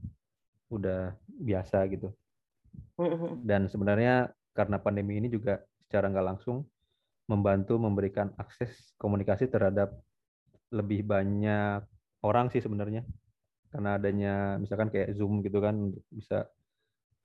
udah 0.69 1.15
biasa 1.39 1.87
gitu. 1.89 2.13
Dan 3.47 3.71
sebenarnya 3.71 4.35
karena 4.53 4.77
pandemi 4.83 5.17
ini 5.23 5.31
juga 5.31 5.63
secara 5.87 6.11
nggak 6.11 6.27
langsung 6.35 6.67
membantu 7.31 7.79
memberikan 7.79 8.35
akses 8.35 8.75
komunikasi 8.99 9.47
terhadap 9.47 9.95
lebih 10.75 11.07
banyak 11.07 11.87
orang 12.21 12.51
sih 12.51 12.59
sebenarnya 12.59 13.07
karena 13.71 13.95
adanya 13.95 14.35
misalkan 14.59 14.91
kayak 14.91 15.15
zoom 15.15 15.47
gitu 15.47 15.63
kan 15.63 15.95
bisa 16.11 16.51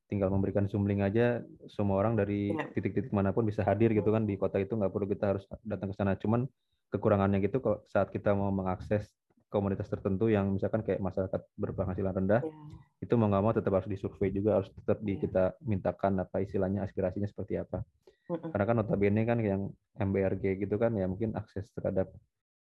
tinggal 0.05 0.29
memberikan 0.29 0.69
Zoom 0.69 0.85
link 0.85 1.01
aja 1.01 1.41
semua 1.65 1.97
orang 1.97 2.13
dari 2.13 2.53
Iya. 2.53 2.69
titik-titik 2.77 3.09
mana 3.09 3.33
pun 3.33 3.41
bisa 3.41 3.65
hadir 3.65 3.89
gitu 3.89 4.13
kan 4.13 4.21
di 4.21 4.37
kota 4.37 4.61
itu 4.61 4.77
nggak 4.77 4.93
perlu 4.93 5.09
kita 5.09 5.33
harus 5.33 5.43
datang 5.65 5.89
ke 5.89 5.97
sana 5.97 6.13
cuman 6.13 6.45
kekurangannya 6.93 7.41
gitu 7.41 7.57
kalau 7.57 7.81
saat 7.89 8.13
kita 8.13 8.37
mau 8.37 8.53
mengakses 8.53 9.09
komunitas 9.49 9.89
tertentu 9.89 10.29
yang 10.29 10.53
misalkan 10.53 10.85
kayak 10.85 11.01
masyarakat 11.01 11.41
berpenghasilan 11.57 12.13
rendah 12.13 12.41
Ya. 12.45 12.53
itu 13.01 13.13
mau 13.17 13.25
nggak 13.27 13.43
mau 13.43 13.53
tetap 13.53 13.73
harus 13.73 13.89
disurvei 13.89 14.29
juga 14.29 14.61
harus 14.61 14.69
tetap 14.69 15.01
di 15.01 15.17
Iya. 15.17 15.21
kita 15.25 15.43
mintakan 15.65 16.21
apa 16.21 16.37
istilahnya 16.37 16.85
aspirasinya 16.85 17.25
seperti 17.25 17.57
apa. 17.57 17.81
Karena 18.25 18.65
kan 18.65 18.75
notabene 18.81 19.21
kan 19.21 19.37
yang 19.37 19.61
MBRG 19.95 20.57
gitu 20.57 20.75
kan 20.81 20.91
ya 20.97 21.05
mungkin 21.05 21.37
akses 21.37 21.69
terhadap 21.71 22.09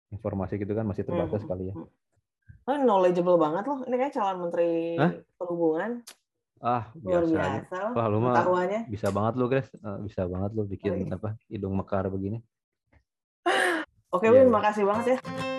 informasi 0.09 0.55
gitu 0.55 0.71
kan 0.71 0.87
masih 0.87 1.03
terbatas 1.03 1.43
kali 1.43 1.71
ya 1.71 1.75
Oh, 2.69 2.77
knowledgeable 2.77 3.41
banget 3.41 3.65
loh. 3.65 3.81
Ini 3.89 3.95
kayak 3.97 4.13
calon 4.13 4.37
menteri 4.45 4.93
Hah? 4.93 5.09
perhubungan. 5.33 6.05
ah 6.61 6.93
Luar 7.01 7.25
biasa 7.25 7.33
biasa. 7.33 7.77
Wah, 7.97 8.05
lu 8.05 8.17
mah 8.21 8.37
bisa 8.85 9.09
banget 9.09 9.33
lu 9.33 9.45
Grace 9.49 9.73
Eh, 9.73 9.97
bisa 10.05 10.29
banget 10.29 10.51
lu 10.53 10.69
bikin 10.69 10.93
Oh, 10.93 10.97
iya. 11.01 11.17
apa 11.17 11.29
hidung 11.49 11.73
mekar 11.73 12.05
begini 12.13 12.37
Oke, 14.13 14.29
Iya, 14.29 14.45
Win, 14.45 14.45
iya. 14.45 14.53
makasih 14.53 14.85
banget 14.85 15.17
ya. 15.17 15.50